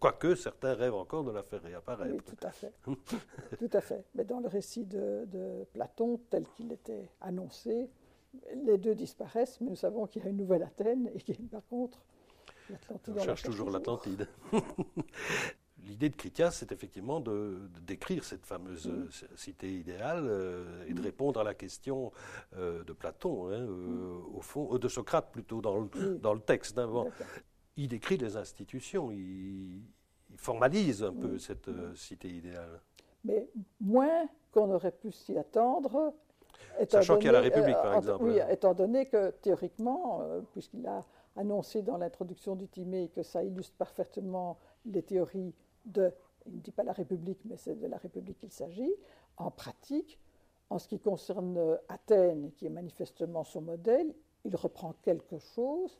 Quoique 0.00 0.34
certains 0.34 0.74
rêvent 0.74 0.94
encore 0.94 1.22
de 1.22 1.30
la 1.30 1.44
faire 1.44 1.62
réapparaître. 1.62 2.14
Oui, 2.14 2.20
tout 2.24 2.46
à 2.46 2.50
fait. 2.50 2.72
tout 2.84 3.70
à 3.72 3.80
fait. 3.80 4.04
Mais 4.16 4.24
dans 4.24 4.40
le 4.40 4.48
récit 4.48 4.86
de, 4.86 5.64
Platon, 5.72 6.20
tel 6.30 6.48
qu'il 6.56 6.72
était 6.72 7.08
annoncé, 7.20 7.88
les 8.64 8.78
deux 8.78 8.94
disparaissent, 8.94 9.60
mais 9.60 9.70
nous 9.70 9.76
savons 9.76 10.06
qu'il 10.06 10.22
y 10.22 10.26
a 10.26 10.28
une 10.28 10.36
nouvelle 10.36 10.62
Athènes 10.62 11.10
et 11.14 11.20
qu'il 11.20 11.36
par 11.48 11.66
contre 11.66 12.02
l'Atlantide. 12.68 13.14
On 13.16 13.22
cherche 13.22 13.42
toujours 13.42 13.70
l'Atlantide. 13.70 14.28
L'idée 15.86 16.10
de 16.10 16.16
Critias, 16.16 16.50
c'est 16.50 16.72
effectivement 16.72 17.20
de, 17.20 17.58
décrire 17.86 18.24
cette 18.24 18.44
fameuse 18.44 18.86
mm. 18.86 18.90
euh, 18.90 19.36
cité 19.36 19.72
idéale 19.72 20.26
euh, 20.28 20.84
et 20.86 20.92
de 20.92 21.00
mm. 21.00 21.04
répondre 21.04 21.40
à 21.40 21.44
la 21.44 21.54
question 21.54 22.12
euh, 22.56 22.84
de 22.84 22.92
Platon, 22.92 23.48
hein, 23.48 23.66
mm. 23.66 24.36
au 24.36 24.40
fond, 24.40 24.76
de 24.76 24.88
Socrate 24.88 25.32
plutôt 25.32 25.60
dans 25.60 25.78
le, 25.80 26.18
dans 26.18 26.34
le 26.34 26.40
texte. 26.40 26.78
Hein, 26.78 27.06
il 27.76 27.88
décrit 27.88 28.18
les 28.18 28.36
institutions, 28.36 29.10
il, 29.10 29.82
formalise 30.36 31.02
un 31.02 31.12
peu 31.12 31.38
cette 31.38 31.68
cité 31.96 32.28
idéale. 32.28 32.80
Mais 33.24 33.48
moins 33.80 34.28
qu'on 34.52 34.70
aurait 34.70 34.92
pu 34.92 35.10
s'y 35.10 35.36
attendre. 35.36 36.14
Sachant 36.88 37.16
qu'il 37.16 37.26
y 37.26 37.28
a 37.28 37.32
la 37.32 37.40
République, 37.40 37.76
par 37.76 37.94
exemple. 37.94 38.24
Oui, 38.24 38.38
étant 38.50 38.74
donné 38.74 39.06
que 39.06 39.30
théoriquement, 39.30 40.22
puisqu'il 40.52 40.86
a 40.86 41.04
annoncé 41.36 41.82
dans 41.82 41.96
l'introduction 41.96 42.56
du 42.56 42.68
Timée 42.68 43.08
que 43.08 43.22
ça 43.22 43.42
illustre 43.44 43.76
parfaitement 43.76 44.58
les 44.86 45.02
théories 45.02 45.54
de, 45.84 46.12
il 46.46 46.56
ne 46.56 46.60
dit 46.60 46.72
pas 46.72 46.82
la 46.82 46.92
République, 46.92 47.40
mais 47.44 47.56
c'est 47.56 47.78
de 47.78 47.86
la 47.86 47.98
République 47.98 48.38
qu'il 48.38 48.50
s'agit, 48.50 48.94
en 49.36 49.50
pratique, 49.50 50.18
en 50.70 50.78
ce 50.78 50.88
qui 50.88 50.98
concerne 50.98 51.78
Athènes, 51.88 52.52
qui 52.56 52.66
est 52.66 52.70
manifestement 52.70 53.44
son 53.44 53.60
modèle, 53.60 54.14
il 54.44 54.56
reprend 54.56 54.94
quelque 55.02 55.38
chose, 55.38 55.98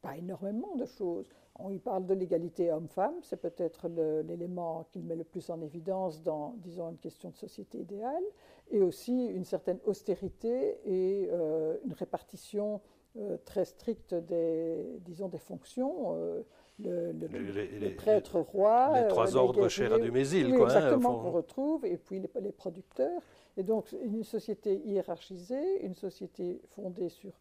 pas 0.00 0.16
énormément 0.16 0.74
de 0.76 0.86
choses. 0.86 1.26
On 1.60 1.70
y 1.70 1.78
parle 1.78 2.06
de 2.06 2.14
l'égalité 2.14 2.70
homme-femme, 2.70 3.14
c'est 3.22 3.40
peut-être 3.40 3.88
l'élément 3.88 4.86
qu'il 4.92 5.04
met 5.04 5.16
le 5.16 5.24
plus 5.24 5.50
en 5.50 5.60
évidence 5.60 6.22
dans, 6.22 6.54
disons, 6.58 6.90
une 6.90 6.98
question 6.98 7.30
de 7.30 7.36
société 7.36 7.78
idéale, 7.78 8.22
et 8.70 8.80
aussi 8.80 9.26
une 9.26 9.44
certaine 9.44 9.80
austérité 9.84 10.78
et 10.84 11.28
euh, 11.32 11.76
une 11.84 11.94
répartition 11.94 12.80
euh, 13.16 13.36
très 13.44 13.64
stricte 13.64 14.14
des, 14.14 15.00
disons, 15.00 15.28
des 15.28 15.38
fonctions. 15.38 16.14
Euh, 16.14 16.42
le, 16.80 17.10
le, 17.10 17.96
prêtre 17.96 18.38
roi. 18.38 18.92
Les 18.94 19.08
trois 19.08 19.34
ordres 19.34 19.66
chers 19.66 19.92
à 19.92 19.98
Dumézil, 19.98 20.54
quoi. 20.54 20.70
Hein, 20.70 20.76
exactement, 20.76 21.18
qu'on 21.18 21.32
retrouve, 21.32 21.84
et 21.84 21.96
puis 21.96 22.20
les, 22.20 22.30
les, 22.40 22.52
producteurs. 22.52 23.20
Et 23.56 23.64
donc, 23.64 23.92
une 24.04 24.22
société 24.22 24.80
hiérarchisée, 24.84 25.84
une 25.84 25.96
société 25.96 26.60
fondée 26.76 27.08
sur 27.08 27.32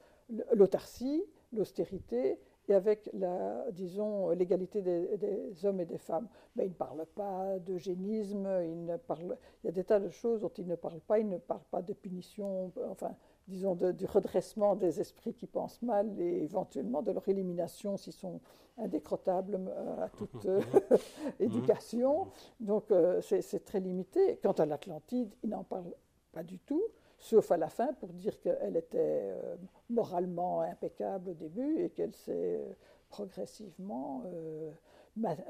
l'autarcie, 0.56 1.24
l'austérité, 1.54 2.40
et 2.70 2.74
avec 2.74 3.10
la, 3.14 3.66
disons, 3.72 4.30
l'égalité 4.32 4.82
des, 4.82 5.66
hommes 5.66 5.80
et 5.80 5.86
des 5.86 5.98
femmes. 5.98 6.28
Mais 6.56 6.66
il 6.66 6.70
ne 6.70 6.76
parle 6.76 7.06
pas 7.16 7.58
d'eugénisme, 7.60 8.48
il, 8.64 8.86
ne 8.86 8.98
parle, 8.98 9.38
il 9.64 9.68
y 9.68 9.70
a 9.70 9.72
des 9.72 9.84
tas 9.84 10.00
de 10.00 10.10
choses 10.10 10.42
dont 10.42 10.52
il 10.58 10.68
ne 10.68 10.76
parle 10.76 11.00
pas, 11.00 11.20
il 11.20 11.30
ne 11.30 11.38
parle 11.38 11.64
pas 11.72 11.82
de 11.82 11.94
punition, 11.94 12.72
enfin, 12.90 13.16
disons, 13.48 13.76
du 13.76 14.06
redressement 14.06 14.76
des 14.76 15.00
esprits 15.00 15.34
qui 15.34 15.48
pensent 15.48 15.82
mal 15.82 16.20
et 16.20 16.44
éventuellement 16.44 17.02
de 17.02 17.12
leur 17.12 17.28
élimination 17.30 17.96
s'ils 17.96 18.14
sont 18.14 18.42
indécrottables 18.78 19.60
euh, 19.70 20.04
à 20.04 20.10
toute 20.10 20.46
euh, 20.46 20.62
éducation. 21.40 22.28
Donc 22.60 22.92
euh, 22.92 23.22
c'est 23.22 23.64
très 23.64 23.80
limité. 23.80 24.40
Quant 24.44 24.52
à 24.54 24.66
l'Atlantide, 24.66 25.34
il 25.44 25.50
n'en 25.50 25.64
parle 25.64 25.94
pas 26.32 26.44
du 26.44 26.60
tout, 26.60 26.84
sauf 27.20 27.52
à 27.52 27.58
la 27.58 27.70
fin 27.70 27.94
pour 27.94 28.10
dire 28.10 28.40
qu'elle 28.40 28.78
était 28.78 29.34
moralement 29.90 30.62
impeccable 30.62 31.30
au 31.30 31.34
début 31.34 31.80
et 31.80 31.90
qu'elle 31.90 32.14
s'est 32.14 32.64
progressivement 33.10 34.24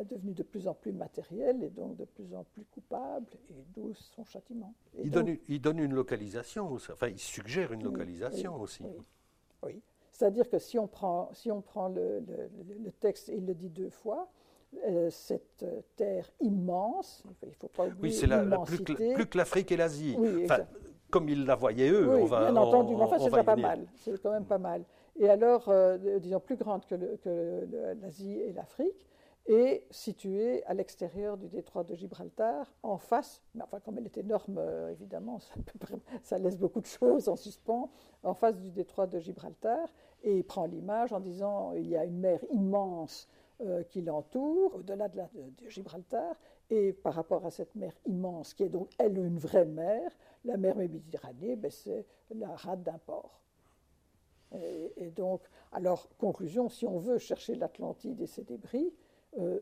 devenu 0.09 0.33
de 0.33 0.43
plus 0.43 0.67
en 0.67 0.73
plus 0.73 0.91
matériel 0.91 1.63
et 1.63 1.69
donc 1.69 1.97
de 1.97 2.05
plus 2.05 2.33
en 2.33 2.43
plus 2.43 2.63
coupable, 2.65 3.27
et 3.51 3.63
d'où 3.75 3.93
son 3.93 4.23
châtiment. 4.23 4.73
il, 4.97 5.11
donne, 5.11 5.37
il, 5.47 5.61
donne, 5.61 5.79
une 5.79 5.93
localisation, 5.93 6.73
enfin 6.73 7.07
il 7.07 7.19
suggère 7.19 7.73
une 7.73 7.83
localisation 7.83 8.59
aussi. 8.59 8.83
Oui, 9.63 9.81
c'est-à-dire 10.11 10.49
que 10.49 10.59
si 10.59 10.79
on 10.79 10.87
prend, 10.87 11.29
si 11.33 11.51
on 11.51 11.61
prend 11.61 11.89
le, 11.89 12.23
le, 12.83 12.91
texte, 12.91 13.29
il 13.29 13.45
le 13.45 13.53
dit 13.53 13.69
deux 13.69 13.89
fois, 13.89 14.29
euh, 14.85 15.09
cette 15.09 15.65
terre 15.95 16.29
immense, 16.41 17.23
il 17.43 17.49
ne 17.49 17.53
faut 17.53 17.67
pas 17.67 17.87
oublier 17.87 18.01
oui, 18.01 18.13
c'est 18.13 18.27
plus, 18.65 18.83
que, 18.83 19.13
plus 19.13 19.25
que 19.27 19.37
l'Afrique 19.37 19.71
et 19.71 19.77
l'Asie. 19.77 20.15
enfin, 20.43 20.65
comme 21.09 21.29
ils 21.29 21.45
la 21.45 21.55
voyaient 21.55 21.89
eux, 21.89 22.09
on 22.09 22.25
va. 22.25 22.51
Bien 22.51 22.55
entendu, 22.57 22.95
mais 22.95 23.03
enfin, 23.03 23.19
c'est 23.19 23.29
pas 23.29 23.55
mal. 23.55 23.85
C'est 23.95 24.21
quand 24.21 24.31
même 24.31 24.45
pas 24.45 24.57
mal. 24.57 24.83
Et 25.19 25.29
alors, 25.29 25.65
euh, 25.69 26.19
disons, 26.19 26.39
plus 26.39 26.57
grande 26.57 26.85
que 26.85 26.95
l'Asie 28.01 28.39
et 28.39 28.53
l'Afrique, 28.53 29.07
et 29.47 29.85
située 29.91 30.63
à 30.65 30.73
l'extérieur 30.73 31.37
du 31.37 31.47
détroit 31.47 31.83
de 31.83 31.95
Gibraltar, 31.95 32.73
en 32.83 32.97
face, 32.97 33.41
mais 33.55 33.63
enfin 33.63 33.79
comme 33.79 33.97
elle 33.97 34.05
est 34.05 34.17
énorme, 34.17 34.57
euh, 34.57 34.91
évidemment, 34.91 35.39
ça, 36.23 36.37
laisse 36.37 36.57
beaucoup 36.57 36.81
de 36.81 36.85
choses 36.85 37.29
en 37.29 37.37
suspens, 37.37 37.89
en 38.23 38.33
face 38.33 38.57
du 38.57 38.71
détroit 38.71 39.07
de 39.07 39.19
Gibraltar, 39.19 39.87
et 40.23 40.37
il 40.37 40.43
prend 40.43 40.65
l'image 40.65 41.13
en 41.13 41.21
disant 41.21 41.71
il 41.73 41.87
y 41.87 41.95
a 41.95 42.03
une 42.03 42.19
mer 42.19 42.39
immense 42.51 43.29
euh, 43.61 43.83
qui 43.83 44.01
l'entoure, 44.01 44.75
au-delà 44.75 45.07
de, 45.07 45.21
de, 45.21 45.69
Gibraltar, 45.69 46.35
et 46.69 46.93
par 46.93 47.13
rapport 47.13 47.45
à 47.45 47.51
cette 47.51 47.75
mer 47.75 47.93
immense, 48.05 48.53
qui 48.53 48.63
est 48.63 48.69
donc, 48.69 48.89
elle, 48.97 49.17
une 49.17 49.39
vraie 49.39 49.65
mer, 49.65 50.11
la 50.45 50.57
mer 50.57 50.75
Méditerranée, 50.75 51.55
ben, 51.55 51.71
c'est 51.71 52.05
la 52.33 52.55
rade 52.55 52.83
d'un 52.83 52.97
port. 52.99 53.41
Et, 54.53 55.11
donc, 55.11 55.41
alors, 55.73 56.07
conclusion, 56.17 56.69
si 56.69 56.85
on 56.85 56.99
veut 56.99 57.17
chercher 57.17 57.55
l'Atlantide 57.55 58.21
et 58.21 58.27
ses 58.27 58.43
débris, 58.43 58.93
euh, 59.37 59.59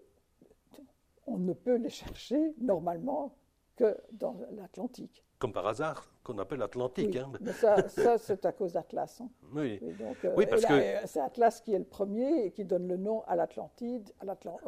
on 1.26 1.38
ne 1.38 1.54
peut 1.54 1.76
les 1.76 1.90
chercher 1.90 2.54
normalement 2.60 3.36
que 3.76 3.98
dans 4.12 4.38
l'Atlantique. 4.52 5.25
Comme 5.38 5.52
par 5.52 5.68
hasard, 5.68 6.08
qu'on 6.24 6.38
appelle 6.40 6.62
Atlantique. 6.62 7.16
Hein. 7.18 7.32
Mais 7.42 7.52
ça, 7.52 7.88
ça 7.90 8.18
c'est 8.18 8.46
à 8.46 8.52
cause 8.52 8.74
d'Atlas. 8.74 9.22
Hein. 9.22 9.30
Oui. 9.54 9.80
Euh, 9.84 10.34
oui, 10.38 10.46
parce 10.50 10.66
que 10.66 10.74
euh, 10.74 11.02
c'est 11.06 11.20
Atlas 11.20 11.62
qui 11.62 11.74
est 11.74 11.80
le 11.80 11.86
premier 11.86 12.46
et 12.46 12.52
qui 12.52 12.64
donne 12.64 12.88
le 12.88 12.98
nom 12.98 13.24
à 13.28 13.36
l'Atlantide, 13.36 14.12
à 14.22 14.26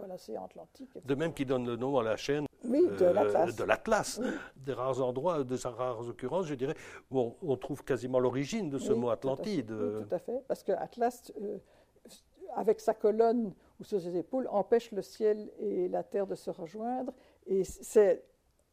l'océan 0.07 0.45
Atlantique. 0.45 0.91
De 1.05 1.15
même 1.15 1.33
qu'il 1.33 1.47
donne 1.47 1.65
le 1.65 1.77
nom 1.77 1.97
à 1.97 2.03
la 2.03 2.17
chaîne. 2.17 2.45
de 2.63 3.63
l'Atlas. 3.63 4.19
Des 4.57 4.73
rares 4.73 5.01
endroits, 5.01 5.43
de 5.43 5.67
rares 5.67 6.07
occurrences, 6.07 6.47
je 6.47 6.55
dirais, 6.55 6.75
où 7.11 7.33
on, 7.41 7.57
trouve 7.57 7.83
quasiment 7.83 8.19
l'origine 8.19 8.69
de 8.69 8.77
ce 8.77 8.91
mot 8.93 9.09
Atlantide. 9.09 9.67
Tout 9.67 10.15
à 10.15 10.19
fait, 10.19 10.43
parce 10.47 10.63
que 10.63 10.73
Atlas, 10.73 11.31
avec 12.55 12.79
sa 12.79 12.93
colonne 12.93 13.53
ou 13.79 13.83
sur 13.83 14.01
ses 14.01 14.17
épaules, 14.17 14.47
empêche 14.51 14.91
le 14.91 15.01
ciel 15.01 15.49
et 15.59 15.87
la 15.87 16.03
terre 16.03 16.27
de 16.27 16.35
se 16.35 16.49
rejoindre. 16.49 17.13
Et 17.45 17.63
c'est 17.63 18.23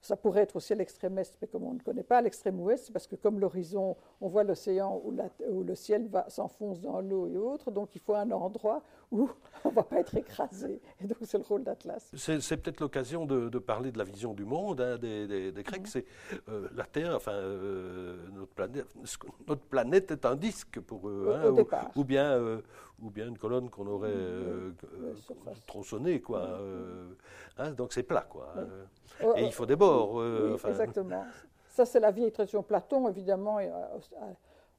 ça 0.05 0.17
pourrait 0.17 0.43
être 0.43 0.57
aussi 0.57 0.75
à 0.75 0.77
l'extrême 0.77 1.19
est, 1.19 1.37
mais 1.41 1.49
comme 1.49 1.65
on 1.65 1.73
ne 1.73 1.79
connaît 1.79 2.03
pas 2.03 2.21
l'extrême 2.21 2.61
ouest, 2.61 2.93
parce 2.93 3.07
que 3.07 3.17
comme 3.17 3.41
l'horizon, 3.41 3.97
on 4.21 4.29
voit 4.29 4.45
l'océan 4.45 5.01
où, 5.03 5.17
où, 5.49 5.63
le 5.63 5.75
ciel 5.75 6.11
s'enfonce 6.29 6.81
dans 6.81 7.01
l'eau 7.01 7.27
et 7.27 7.39
autres, 7.39 7.71
donc 7.71 7.95
il 7.95 8.03
faut 8.03 8.15
un 8.15 8.31
endroit 8.31 8.83
où 9.11 9.31
on 9.65 9.71
ne 9.71 9.75
va 9.75 9.83
pas 9.83 10.01
être 10.01 10.15
écrasé. 10.15 10.79
Et 11.01 11.07
donc 11.07 11.17
c'est 11.23 11.39
le 11.39 11.45
rôle 11.45 11.65
d'Atlas. 11.65 12.13
C'est 12.17 12.57
peut-être 12.59 12.81
l'occasion 12.81 13.25
de, 13.25 13.59
parler 13.59 13.93
de 13.93 13.99
la 13.99 14.05
vision 14.05 14.35
du 14.35 14.45
monde 14.45 14.83
hein, 14.83 14.99
des, 14.99 15.53
des, 15.53 15.63
Grecs. 15.63 15.87
C'est 15.87 16.05
euh, 16.51 16.69
la 16.75 16.85
Terre, 16.85 17.15
enfin 17.17 17.33
euh, 17.33 18.29
notre 18.35 18.53
planète. 18.53 18.87
Notre 19.49 19.63
planète 19.63 20.11
est 20.11 20.27
un 20.27 20.37
disque 20.37 20.81
pour 20.81 21.09
eux, 21.09 21.35
hein, 21.35 21.51
ou, 21.51 22.01
ou, 22.01 22.05
bien 22.05 22.33
euh, 22.33 22.61
ou 23.05 23.11
bien 23.11 23.29
une 23.29 23.39
colonne 23.39 23.71
qu'on 23.71 23.87
aurait 23.87 24.13
tronçonnée, 25.67 26.21
quoi. 26.21 26.59
Hein, 27.59 27.71
donc 27.73 27.93
c'est 27.93 28.03
plat, 28.03 28.27
quoi. 28.29 28.55
Oh, 29.23 29.35
et 29.37 29.45
il 29.45 29.53
faut 29.53 29.67
des 29.67 29.77
bords. 29.77 30.23
exactement. 30.67 31.25
Ça, 31.69 31.85
c'est 31.85 32.01
la 32.01 32.13
vieille 32.13 32.31
tradition. 32.31 32.63
Platon, 32.63 33.09
évidemment, 33.09 33.59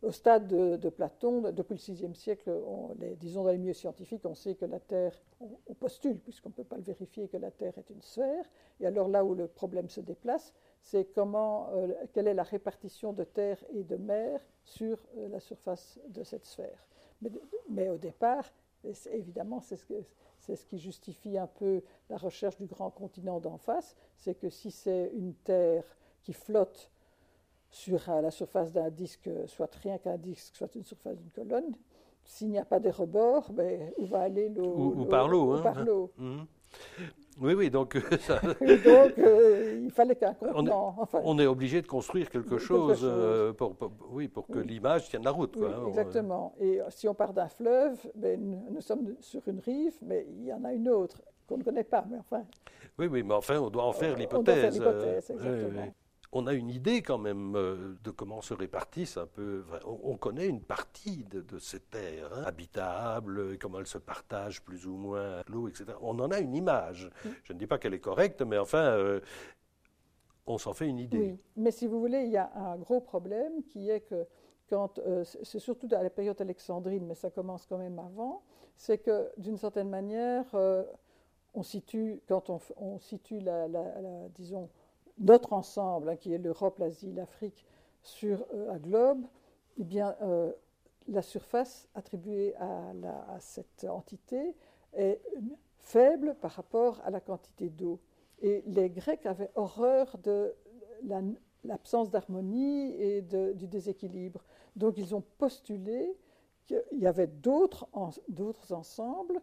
au 0.01 0.11
stade 0.11 0.47
de, 0.47 0.89
Platon, 0.89 1.51
depuis 1.51 1.75
le 1.87 1.93
VIe 1.93 2.15
siècle, 2.15 2.51
disons 3.19 3.43
dans 3.43 3.51
les 3.51 3.57
milieux 3.57 3.73
scientifiques, 3.73 4.21
on 4.25 4.35
sait 4.35 4.55
que 4.55 4.65
la 4.65 4.79
Terre, 4.79 5.13
on, 5.39 5.73
postule, 5.73 6.19
puisqu'on 6.19 6.49
ne 6.49 6.53
peut 6.53 6.63
pas 6.63 6.77
le 6.77 6.83
vérifier, 6.83 7.27
que 7.27 7.37
la 7.37 7.51
Terre 7.51 7.73
est 7.77 7.89
une 7.89 8.01
sphère. 8.01 8.45
Et 8.79 8.85
alors 8.85 9.07
là 9.07 9.25
où 9.25 9.35
le 9.35 9.47
problème 9.47 9.89
se 9.89 10.01
déplace, 10.01 10.53
c'est 10.85 11.05
comment, 11.13 11.69
euh, 11.73 11.87
quelle 12.13 12.27
est 12.27 12.33
la 12.33 12.43
répartition 12.43 13.11
de 13.11 13.23
terre 13.23 13.57
et 13.73 13.83
de 13.83 13.95
mer 13.95 14.39
sur 14.63 14.99
euh, 15.17 15.27
la 15.29 15.39
surface 15.39 15.99
de 16.09 16.23
cette 16.23 16.45
sphère. 16.45 16.85
Mais, 17.69 17.89
au 17.89 17.97
départ, 17.97 18.51
évidemment, 19.11 19.61
c'est 19.61 19.77
ce, 19.77 20.55
ce, 20.55 20.65
qui 20.65 20.79
justifie 20.79 21.37
un 21.37 21.47
peu 21.47 21.81
la 22.09 22.17
recherche 22.17 22.57
du 22.57 22.65
grand 22.65 22.91
continent 22.91 23.39
d'en 23.39 23.57
face, 23.57 23.95
c'est 24.17 24.35
que 24.35 24.49
si 24.49 24.71
c'est 24.71 25.11
une 25.15 25.33
terre 25.33 25.83
qui 26.23 26.33
flotte 26.33 26.91
sur 27.69 27.99
la 28.07 28.31
surface 28.31 28.71
d'un 28.71 28.89
disque, 28.89 29.29
soit 29.47 29.69
rien 29.83 29.97
qu'un 29.97 30.17
disque, 30.17 30.55
soit 30.55 30.73
une 30.75 30.83
surface 30.83 31.17
d'une 31.17 31.31
colonne, 31.31 31.75
s'il 32.23 32.49
n'y 32.49 32.57
a 32.57 32.65
pas 32.65 32.79
de 32.79 32.89
rebord, 32.89 33.51
ben, 33.51 33.91
où 33.97 34.05
va 34.05 34.21
aller 34.21 34.49
l'eau 34.49 34.93
ou, 34.97 35.05
par 35.05 35.27
l'eau. 35.27 35.53
Hein. 35.53 35.61
Par 35.61 35.83
l'eau. 35.83 36.11
Mhm. 36.17 36.45
Oui, 37.39 37.53
oui, 37.53 37.69
donc, 37.69 37.97
ça... 38.21 38.39
donc 38.41 39.17
euh, 39.17 39.81
il 39.83 39.91
fallait 39.91 40.15
contenant. 40.15 40.95
On 41.13 41.37
est, 41.37 41.45
obligé 41.45 41.81
de 41.81 41.87
construire 41.87 42.29
quelque, 42.29 42.57
chose, 42.57 43.01
euh, 43.03 43.51
pour, 43.53 43.75
oui, 44.11 44.27
pour 44.27 44.47
que 44.47 44.59
l'image 44.59 45.09
tienne 45.09 45.23
la 45.23 45.31
route. 45.31 45.57
Quoi, 45.57 45.69
hein, 45.69 45.87
exactement. 45.87 46.55
Et 46.59 46.79
si 46.89 47.07
on 47.07 47.13
part 47.13 47.33
d'un 47.33 47.49
fleuve, 47.49 47.97
ben, 48.15 48.39
nous, 48.71 48.81
sommes 48.81 49.15
sur 49.19 49.41
une 49.47 49.59
rive, 49.59 49.97
mais 50.01 50.25
il 50.37 50.45
y 50.45 50.53
en 50.53 50.63
a 50.63 50.73
une 50.73 50.87
autre 50.89 51.21
qu'on 51.47 51.57
ne 51.57 51.63
connaît 51.63 51.83
pas. 51.83 52.05
Mais 52.09 52.17
enfin. 52.17 52.43
Oui, 52.97 53.07
oui, 53.07 53.23
mais 53.23 53.33
enfin, 53.33 53.59
on 53.59 53.69
doit 53.69 53.83
en 53.83 53.93
faire 53.93 54.15
l'hypothèse. 54.15 54.39
On 54.39 54.43
doit 54.43 54.53
faire 54.53 54.71
l'hypothèse, 54.71 55.31
exactement 55.31 55.93
on 56.35 56.47
a 56.47 56.53
une 56.53 56.69
idée 56.69 57.01
quand 57.01 57.17
même 57.17 57.55
euh, 57.55 57.95
de 58.03 58.11
comment 58.11 58.41
se 58.41 58.53
répartissent 58.53 59.15
un 59.15 59.25
peu. 59.25 59.63
On 59.85 60.17
connaît 60.17 60.47
une 60.47 60.59
partie 60.59 61.23
de, 61.23 61.57
ces 61.59 61.79
terres 61.79 62.29
hein, 62.33 62.43
habitables, 62.45 63.57
comment 63.57 63.79
elles 63.79 63.87
se 63.87 63.97
partagent 63.97 64.61
plus 64.61 64.85
ou 64.85 64.97
moins 64.97 65.41
l'eau, 65.47 65.69
etc. 65.69 65.85
On 66.01 66.19
en 66.19 66.29
a 66.31 66.39
une 66.39 66.53
image. 66.53 67.09
Je 67.43 67.53
ne 67.53 67.57
dis 67.57 67.67
pas 67.67 67.77
qu'elle 67.77 67.93
est 67.93 68.01
correcte, 68.01 68.41
mais 68.41 68.57
enfin, 68.57 68.83
euh, 68.83 69.21
on 70.45 70.57
s'en 70.57 70.73
fait 70.73 70.87
une 70.87 70.99
idée. 70.99 71.17
Oui, 71.17 71.39
mais 71.55 71.71
si 71.71 71.87
vous 71.87 72.01
voulez, 72.01 72.23
il 72.23 72.31
y 72.31 72.37
a 72.37 72.51
un 72.53 72.75
gros 72.75 72.99
problème 72.99 73.63
qui 73.63 73.89
est 73.89 74.01
que 74.01 74.25
quand, 74.69 74.99
euh, 74.99 75.23
c'est 75.23 75.59
surtout 75.59 75.87
à 75.93 76.03
la 76.03 76.09
période 76.09 76.39
alexandrine, 76.41 77.05
mais 77.05 77.15
ça 77.15 77.29
commence 77.29 77.65
quand 77.65 77.77
même 77.77 77.97
avant, 77.97 78.43
c'est 78.75 78.97
que 78.97 79.31
d'une 79.37 79.57
certaine 79.57 79.89
manière, 79.89 80.43
on 81.53 81.63
situe, 81.63 82.21
quand 82.27 82.49
on, 82.49 82.99
situe 82.99 83.39
la 83.39 83.69
disons, 84.35 84.69
notre 85.19 85.53
ensemble, 85.53 86.09
hein, 86.09 86.15
qui 86.15 86.33
est 86.33 86.37
l'Europe, 86.37 86.79
l'Asie, 86.79 87.11
l'Afrique, 87.11 87.65
sur 88.01 88.45
euh, 88.53 88.71
un 88.71 88.77
globe, 88.77 89.25
eh 89.77 89.83
bien, 89.83 90.15
euh, 90.21 90.51
la 91.07 91.21
surface 91.21 91.87
attribuée 91.95 92.55
à, 92.55 93.39
cette 93.39 93.85
entité 93.85 94.55
est 94.93 95.21
faible 95.79 96.35
par 96.41 96.51
rapport 96.51 96.99
à 97.03 97.11
la 97.11 97.19
quantité 97.19 97.69
d'eau. 97.69 97.99
Et 98.41 98.63
les 98.65 98.89
Grecs 98.89 99.25
avaient 99.25 99.51
horreur 99.55 100.17
de 100.23 100.53
l'absence 101.63 102.09
d'harmonie 102.09 102.93
et 102.95 103.21
du 103.21 103.67
déséquilibre. 103.67 104.43
Donc 104.75 104.97
ils 104.97 105.13
ont 105.13 105.23
postulé 105.37 106.17
qu'il 106.65 106.81
y 106.93 107.05
avait 107.05 107.27
d'autres 107.27 107.87
ensembles 108.71 109.41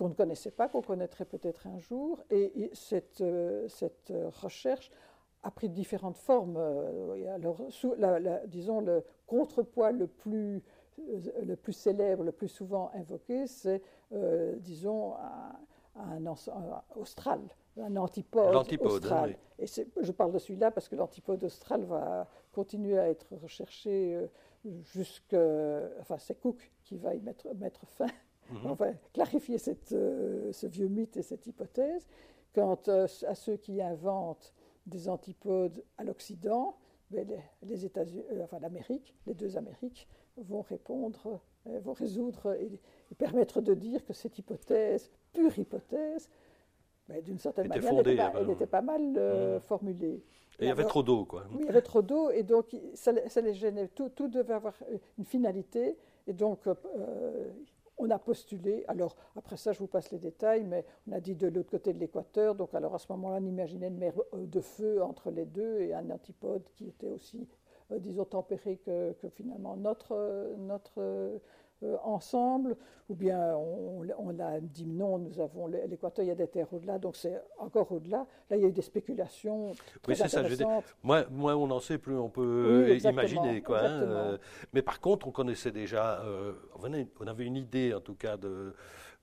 qu'on 0.00 0.08
ne 0.08 0.14
connaissait 0.14 0.50
pas, 0.50 0.66
qu'on 0.66 0.80
connaîtrait 0.80 1.26
peut-être 1.26 1.66
un 1.66 1.78
jour. 1.78 2.22
Et, 2.30 2.70
cette, 2.72 3.20
euh, 3.20 3.68
cette, 3.68 4.10
recherche 4.40 4.90
a 5.42 5.50
pris 5.50 5.68
différentes 5.68 6.16
formes. 6.16 6.56
Euh, 6.56 7.34
alors, 7.34 7.60
disons, 8.46 8.80
le 8.80 9.04
contrepoids 9.26 9.92
le 9.92 10.06
plus, 10.06 10.62
euh, 11.00 11.44
le 11.44 11.54
plus 11.54 11.74
célèbre, 11.74 12.24
le 12.24 12.32
plus 12.32 12.48
souvent 12.48 12.90
invoqué, 12.94 13.46
c'est, 13.46 13.82
disons, 14.60 15.16
un, 15.96 16.24
austral, 16.96 17.40
un 17.78 17.94
antipode, 17.96 18.54
austral. 18.80 19.36
Et 19.58 19.66
je 19.66 20.12
parle 20.12 20.32
de 20.32 20.38
celui-là 20.38 20.70
parce 20.70 20.88
que 20.88 20.96
l'antipode 20.96 21.44
austral 21.44 21.84
va 21.84 22.26
continuer 22.52 22.98
à 22.98 23.10
être 23.10 23.36
recherché 23.42 24.18
jusqu'à... 24.64 25.82
Enfin, 26.00 26.16
c'est 26.16 26.40
Cook 26.40 26.72
qui 26.84 26.96
va 26.96 27.14
y 27.14 27.20
mettre, 27.20 27.46
mettre 27.56 27.86
fin. 27.86 28.06
Mhm. 28.50 28.70
enfin, 28.70 28.92
clarifier 29.12 29.58
cette, 29.58 29.92
euh, 29.92 30.52
ce 30.52 30.66
vieux 30.66 30.88
mythe 30.88 31.16
et 31.16 31.22
cette 31.22 31.46
hypothèse. 31.46 32.06
Quant 32.54 32.78
euh, 32.88 33.06
à 33.26 33.34
ceux 33.34 33.56
qui 33.56 33.80
inventent 33.80 34.52
des 34.86 35.08
antipodes 35.08 35.84
à 35.98 36.04
l'Occident, 36.04 36.76
ben, 37.10 37.26
les, 37.62 37.84
États-Unis, 37.84 38.24
euh, 38.32 38.44
enfin 38.44 38.58
l'Amérique, 38.58 39.14
les 39.26 39.34
deux 39.34 39.56
Amériques 39.56 40.08
vont 40.36 40.62
répondre, 40.62 41.40
vont 41.66 41.92
résoudre 41.92 42.54
et, 42.54 42.80
permettre 43.18 43.60
de 43.60 43.74
dire 43.74 44.04
que 44.04 44.12
cette 44.12 44.38
hypothèse, 44.38 45.10
pure 45.32 45.56
hypothèse, 45.58 46.28
ben, 47.08 47.22
d'une 47.22 47.38
certaine 47.38 47.68
manière, 47.68 47.92
elle, 48.36 48.50
était, 48.50 48.66
pas, 48.66 48.82
mal 48.82 49.02
mhm. 49.02 49.60
formulée. 49.60 50.22
Et 50.58 50.64
il 50.64 50.68
y 50.68 50.70
avait 50.70 50.84
trop 50.84 51.02
d'eau, 51.02 51.24
quoi. 51.24 51.44
Oui, 51.50 51.58
il 51.60 51.66
y 51.66 51.68
avait 51.68 51.82
trop 51.82 52.02
d'eau, 52.02 52.30
et 52.30 52.42
donc 52.42 52.76
ça, 52.94 53.12
les 53.12 53.54
gênait. 53.54 53.88
Tout, 53.88 54.08
tout, 54.10 54.28
devait 54.28 54.54
avoir 54.54 54.74
une 55.18 55.24
finalité, 55.24 55.96
et 56.26 56.32
donc 56.32 56.60
on 58.00 58.10
a 58.10 58.18
postulé, 58.18 58.84
alors 58.88 59.16
après 59.36 59.56
ça 59.56 59.72
je 59.72 59.78
vous 59.78 59.86
passe 59.86 60.10
les 60.10 60.18
détails, 60.18 60.64
mais 60.64 60.84
on 61.08 61.12
a 61.12 61.20
dit 61.20 61.34
de 61.34 61.48
l'autre 61.48 61.70
côté 61.70 61.92
de 61.92 61.98
l'équateur, 61.98 62.54
donc 62.54 62.74
alors 62.74 62.94
à 62.94 62.98
ce 62.98 63.06
moment-là 63.12 63.38
on 63.40 63.46
imaginait 63.46 63.88
une 63.88 63.98
mer 63.98 64.14
euh, 64.34 64.46
de 64.46 64.60
feu 64.60 65.02
entre 65.02 65.30
les 65.30 65.44
deux 65.44 65.80
et 65.80 65.94
un 65.94 66.10
antipode 66.10 66.62
qui 66.74 66.88
était 66.88 67.08
aussi, 67.08 67.46
euh, 67.92 67.98
disons, 67.98 68.24
tempéré 68.24 68.78
que, 68.78 69.14
finalement 69.34 69.76
notre, 69.76 70.12
euh, 70.12 71.38
ensemble, 72.02 72.76
ou 73.08 73.14
bien 73.14 73.54
on, 73.56 74.38
a 74.38 74.60
dit 74.60 74.86
non, 74.86 75.18
nous 75.18 75.40
avons 75.40 75.66
l'équateur, 75.66 76.24
il 76.24 76.28
y 76.28 76.30
a 76.30 76.34
des 76.34 76.46
terres 76.46 76.72
au-delà, 76.72 76.98
donc 76.98 77.16
c'est 77.16 77.40
encore 77.58 77.90
au-delà. 77.90 78.26
Là, 78.48 78.56
il 78.56 78.62
y 78.62 78.64
a 78.64 78.68
eu 78.68 78.72
des 78.72 78.82
spéculations. 78.82 79.72
Très 80.02 80.12
oui, 80.12 80.16
c'est 80.16 80.28
ça. 80.28 80.44
Je 80.44 80.62
moins, 81.02 81.24
on 81.30 81.70
en 81.70 81.80
sait, 81.80 81.98
plus 81.98 82.16
on 82.16 82.28
peut 82.28 82.98
imaginer. 83.02 83.62
Quoi, 83.62 83.80
hein, 83.80 84.02
euh, 84.02 84.38
mais 84.72 84.82
par 84.82 85.00
contre, 85.00 85.26
on 85.26 85.30
connaissait 85.30 85.72
déjà, 85.72 86.20
euh, 86.22 86.52
on 87.20 87.26
avait 87.26 87.44
une 87.44 87.56
idée 87.56 87.94
en 87.94 88.00
tout 88.00 88.14
cas 88.14 88.36
de 88.36 88.74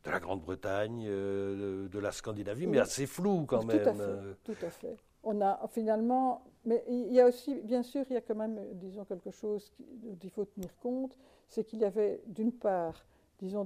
de 0.06 0.12
la 0.12 0.20
Grande-Bretagne, 0.20 1.06
de, 1.06 2.00
la 2.00 2.12
Scandinavie, 2.12 2.68
mais 2.68 2.80
assez 2.80 3.06
flou 3.06 3.46
quand 3.46 3.66
même. 3.66 3.82
Tout 3.82 3.90
à 3.90 3.94
fait. 3.94 4.36
Tout 4.44 4.66
à 4.66 4.70
fait. 4.70 4.98
On 5.24 5.42
a 5.42 5.60
finalement, 5.70 6.46
mais 6.68 6.84
il 6.90 7.14
y 7.14 7.22
a 7.22 7.26
aussi, 7.26 7.56
bien 7.62 7.82
sûr, 7.82 8.04
il 8.10 8.14
y 8.14 8.18
a 8.18 8.22
quand 8.22 8.36
même, 8.36 8.60
disons, 8.74 9.06
quelque 9.06 9.32
chose 9.32 9.72
dont 9.80 10.18
il 10.22 10.30
faut 10.30 10.44
tenir 10.44 10.76
compte, 10.80 11.18
c'est 11.48 11.64
qu'il 11.64 11.80
y 11.80 11.86
avait 11.86 12.22
d'une 12.28 12.52
part, 12.52 13.06
disons, 13.40 13.66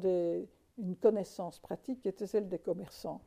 une 0.77 0.95
connaissance 0.97 1.57
pratique 1.57 2.03
qui 2.03 2.09
était 2.09 2.27
celle 2.27 2.47
des 2.47 2.59
commerçants. 2.59 3.19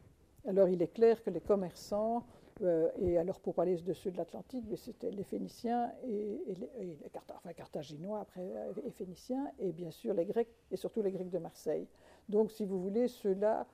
Alors 0.47 0.69
il 0.69 0.81
est 0.81 0.93
clair 0.95 1.21
que 1.25 1.31
les 1.31 1.41
commerçants, 1.41 2.25
euh, 2.63 2.89
et 2.99 3.19
alors 3.19 3.41
pour 3.41 3.53
parler 3.53 3.75
de 3.75 3.93
ceux 3.95 4.13
de 4.13 4.17
l'Atlantique, 4.17 4.65
c'était 4.77 5.11
les 5.11 5.25
Phéniciens 5.25 5.91
et, 6.07 6.55
les, 6.79 6.97
enfin, 7.17 7.53
Carthaginois 7.53 8.21
après 8.21 8.49
les 8.85 8.93
Phéniciens, 8.93 9.51
et 9.59 9.73
bien 9.73 9.91
sûr 9.91 10.15
les 10.15 10.25
Grecs, 10.25 10.55
et 10.71 10.77
surtout 10.77 11.03
les 11.03 11.11
Grecs 11.11 11.31
de 11.31 11.39
Marseille. 11.39 11.89
Donc 12.29 12.53
si 12.53 12.65
vous 12.65 12.81
voulez, 12.81 13.09
ceux-là, 13.09 13.67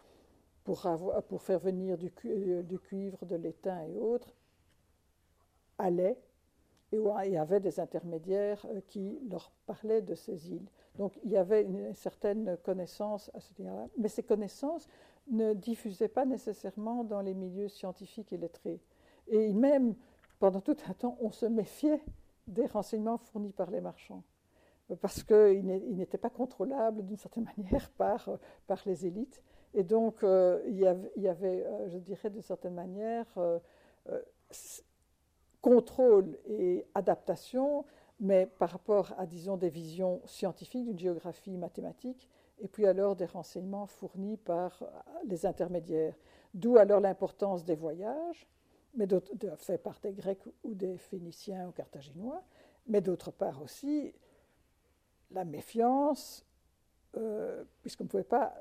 pour, 0.64 0.80
faire 1.42 1.58
venir 1.58 1.98
euh, 2.24 2.62
du 2.62 2.78
cuivre, 2.78 3.26
de 3.26 3.36
l'étain 3.36 3.82
et 3.84 3.98
autres, 3.98 4.32
allaient 5.80 6.18
et 6.92 6.98
où 6.98 7.12
il 7.24 7.32
y 7.32 7.36
avait 7.36 7.60
des 7.60 7.78
intermédiaires 7.78 8.64
euh, 8.66 8.80
qui 8.88 9.18
leur 9.30 9.52
parlaient 9.66 10.02
de 10.02 10.14
ces 10.14 10.52
îles. 10.52 10.68
Donc 10.96 11.18
il 11.24 11.30
y 11.30 11.36
avait 11.36 11.62
une 11.62 11.94
certaine 11.94 12.56
connaissance 12.64 13.30
à 13.34 13.40
ce 13.40 13.52
niveau-là, 13.58 13.86
mais 13.96 14.08
ces 14.08 14.22
connaissances 14.22 14.88
ne 15.28 15.54
diffusaient 15.54 16.08
pas 16.08 16.24
nécessairement 16.24 17.04
dans 17.04 17.20
les 17.20 17.34
milieux 17.34 17.68
scientifiques 17.68 18.32
et 18.32 18.36
lettrés. 18.36 18.80
Et 19.28 19.52
même, 19.52 19.94
pendant 20.40 20.60
tout 20.60 20.76
un 20.88 20.94
temps, 20.94 21.16
on 21.20 21.30
se 21.30 21.46
méfiait 21.46 22.02
des 22.48 22.66
renseignements 22.66 23.18
fournis 23.18 23.52
par 23.52 23.70
les 23.70 23.80
marchands, 23.80 24.24
parce 25.00 25.22
qu'ils 25.22 25.64
n'étaient 25.64 26.18
pas 26.18 26.30
contrôlables 26.30 27.04
d'une 27.06 27.18
certaine 27.18 27.44
manière 27.56 27.90
par, 27.90 28.28
par 28.66 28.82
les 28.86 29.06
élites. 29.06 29.40
Et 29.72 29.84
donc, 29.84 30.24
euh, 30.24 30.60
il, 30.66 30.78
y 30.78 31.28
avait, 31.28 31.64
euh, 31.64 31.88
je 31.88 31.98
dirais, 31.98 32.28
d'une 32.28 32.42
certaine 32.42 32.74
manière, 32.74 33.26
contrôle 35.60 36.38
et 36.46 36.86
adaptation, 36.94 37.84
mais 38.18 38.46
par 38.46 38.70
rapport 38.70 39.14
à, 39.18 39.26
disons, 39.26 39.56
des 39.56 39.70
visions 39.70 40.20
scientifiques, 40.26 40.86
d'une 40.86 40.98
géographie 40.98 41.56
mathématique, 41.56 42.28
et 42.60 42.68
puis 42.68 42.86
alors 42.86 43.16
des 43.16 43.26
renseignements 43.26 43.86
fournis 43.86 44.36
par 44.36 44.82
les 45.26 45.46
intermédiaires. 45.46 46.14
D'où 46.52 46.76
alors 46.76 47.00
l'importance 47.00 47.64
des 47.64 47.74
voyages, 47.74 48.46
mais 48.94 49.06
faits 49.56 49.82
par 49.82 49.98
des 50.00 50.12
Grecs 50.12 50.42
ou 50.64 50.74
des 50.74 50.98
Phéniciens 50.98 51.68
ou 51.68 51.72
Carthaginois, 51.72 52.42
mais 52.86 53.00
d'autre 53.00 53.30
part 53.30 53.62
aussi 53.62 54.12
la 55.30 55.44
méfiance, 55.44 56.44
euh, 57.16 57.64
puisqu'on 57.82 58.04
ne 58.04 58.08
pouvait 58.08 58.24
pas 58.24 58.54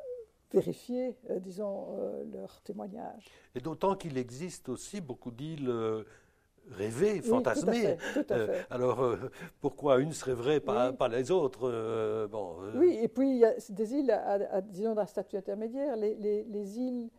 vérifier, 0.52 1.18
euh, 1.30 1.40
disons, 1.40 1.88
euh, 1.92 2.24
leurs 2.32 2.62
témoignages. 2.62 3.28
Et 3.56 3.60
d'autant 3.60 3.96
qu'il 3.96 4.18
existe 4.18 4.70
aussi 4.70 5.02
beaucoup 5.02 5.32
d'îles 5.32 5.72
rêver, 6.72 7.22
fantasmer. 7.22 7.98
alors, 8.70 9.16
pourquoi 9.62 10.00
une 10.00 10.14
serait 10.14 10.34
vraie, 10.34 10.60
pas, 10.60 10.94
pas 10.94 11.08
les 11.08 11.32
autres 11.32 12.28
bon, 12.32 12.56
Oui, 12.76 13.00
et 13.02 13.08
puis 13.08 13.30
il 13.30 13.38
y 13.38 13.46
a 13.46 13.54
des 13.70 13.94
îles, 13.94 14.12
à, 14.12 14.62
disons, 14.62 14.96
d'un 14.96 15.06
statut 15.06 15.38
intermédiaire, 15.38 15.96
les, 15.96 16.16
les, 16.16 16.44
les 16.44 16.80
îles 16.80 17.10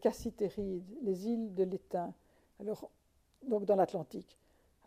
cassitérides, 0.00 0.84
les 1.02 1.28
îles 1.28 1.54
de 1.54 1.64
l'étain, 1.64 2.14
alors, 2.60 2.90
donc 3.46 3.64
dans 3.64 3.76
l'Atlantique. 3.76 4.38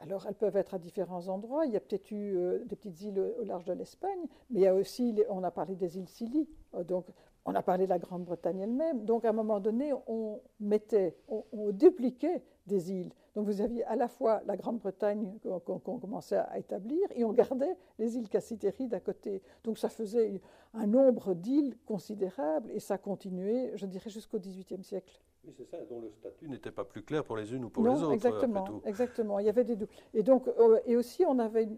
Alors, 0.02 0.26
elles 0.28 0.36
peuvent 0.36 0.56
être 0.56 0.74
à 0.74 0.80
différents 0.80 1.28
endroits. 1.28 1.65
Il 1.65 1.74
y 1.74 1.78
a 1.78 1.80
peut-être 1.80 2.12
eu 2.12 2.38
euh, 2.38 2.63
des 2.65 2.76
petites 2.76 3.02
îles 3.02 3.19
au, 3.19 3.43
large 3.43 3.65
de 3.65 3.74
l'Espagne, 3.74 4.19
mais 4.50 4.60
il 4.60 4.63
y 4.63 4.67
a 4.67 4.74
aussi, 4.74 5.15
on 5.30 5.43
a 5.43 5.52
parlé 5.52 5.76
des 5.76 5.98
îles 5.98 6.08
Scilly, 6.08 6.48
euh, 6.76 6.84
donc 6.84 7.06
on 7.45 7.54
a 7.54 7.62
parlé 7.62 7.86
de 7.86 7.89
la 7.89 8.00
Grande-Bretagne 8.00 8.60
elle-même. 8.60 9.04
Donc, 9.04 9.26
à 9.26 9.30
un 9.30 9.34
moment 9.34 9.60
donné, 9.60 9.91
on 10.08 10.41
mettait, 10.60 11.17
on, 11.28 11.72
dupliquait 11.72 12.43
des 12.67 12.91
îles. 12.91 13.12
Donc, 13.39 13.47
vous 13.47 13.62
aviez 13.62 13.86
à 13.86 13.95
la 13.95 14.10
fois 14.10 14.41
la 14.45 14.58
Grande-Bretagne 14.58 15.39
qu'on 15.65 15.80
commençait 15.80 16.36
à 16.36 16.60
établir 16.60 16.99
et 17.15 17.23
on 17.23 17.32
gardait 17.32 17.78
les 17.97 18.17
îles 18.17 18.28
Cassitérides 18.28 18.93
à 18.93 18.99
côté. 18.99 19.41
Donc, 19.63 19.78
ça 19.78 19.88
faisait 19.88 20.41
un 20.73 20.86
nombre 20.86 21.34
d'îles 21.34 21.78
considérable 21.86 22.69
et 22.71 22.82
ça 22.82 22.97
continuait, 22.97 23.71
je 23.75 23.86
dirais, 23.86 24.10
jusqu'au 24.10 24.39
XVIIIe 24.39 24.84
siècle. 24.84 25.21
Oui, 25.45 25.54
c'est 25.56 25.63
ça, 25.63 25.78
dont 25.89 26.02
le 26.02 26.12
statut 26.12 26.49
n'était 26.49 26.71
pas 26.71 26.84
plus 26.84 27.02
clair 27.02 27.23
pour 27.23 27.38
les 27.38 27.54
unes 27.54 27.63
ou 27.63 27.69
pour 27.69 27.86
les 27.86 28.04
autres. 28.04 28.12
Exactement, 28.12 28.82
exactement. 28.84 29.39
Il 29.39 29.45
y 29.45 29.49
avait 29.49 29.63
des 29.63 29.78
doutes. 29.78 29.89
Et 30.13 30.21
donc, 30.21 30.49
euh, 30.49 30.82
et 30.86 30.97
aussi, 30.97 31.23
on 31.25 31.39
avait, 31.39 31.69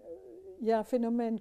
il 0.61 0.65
y 0.65 0.71
a 0.71 0.79
un 0.79 0.83
phénomène 0.83 1.39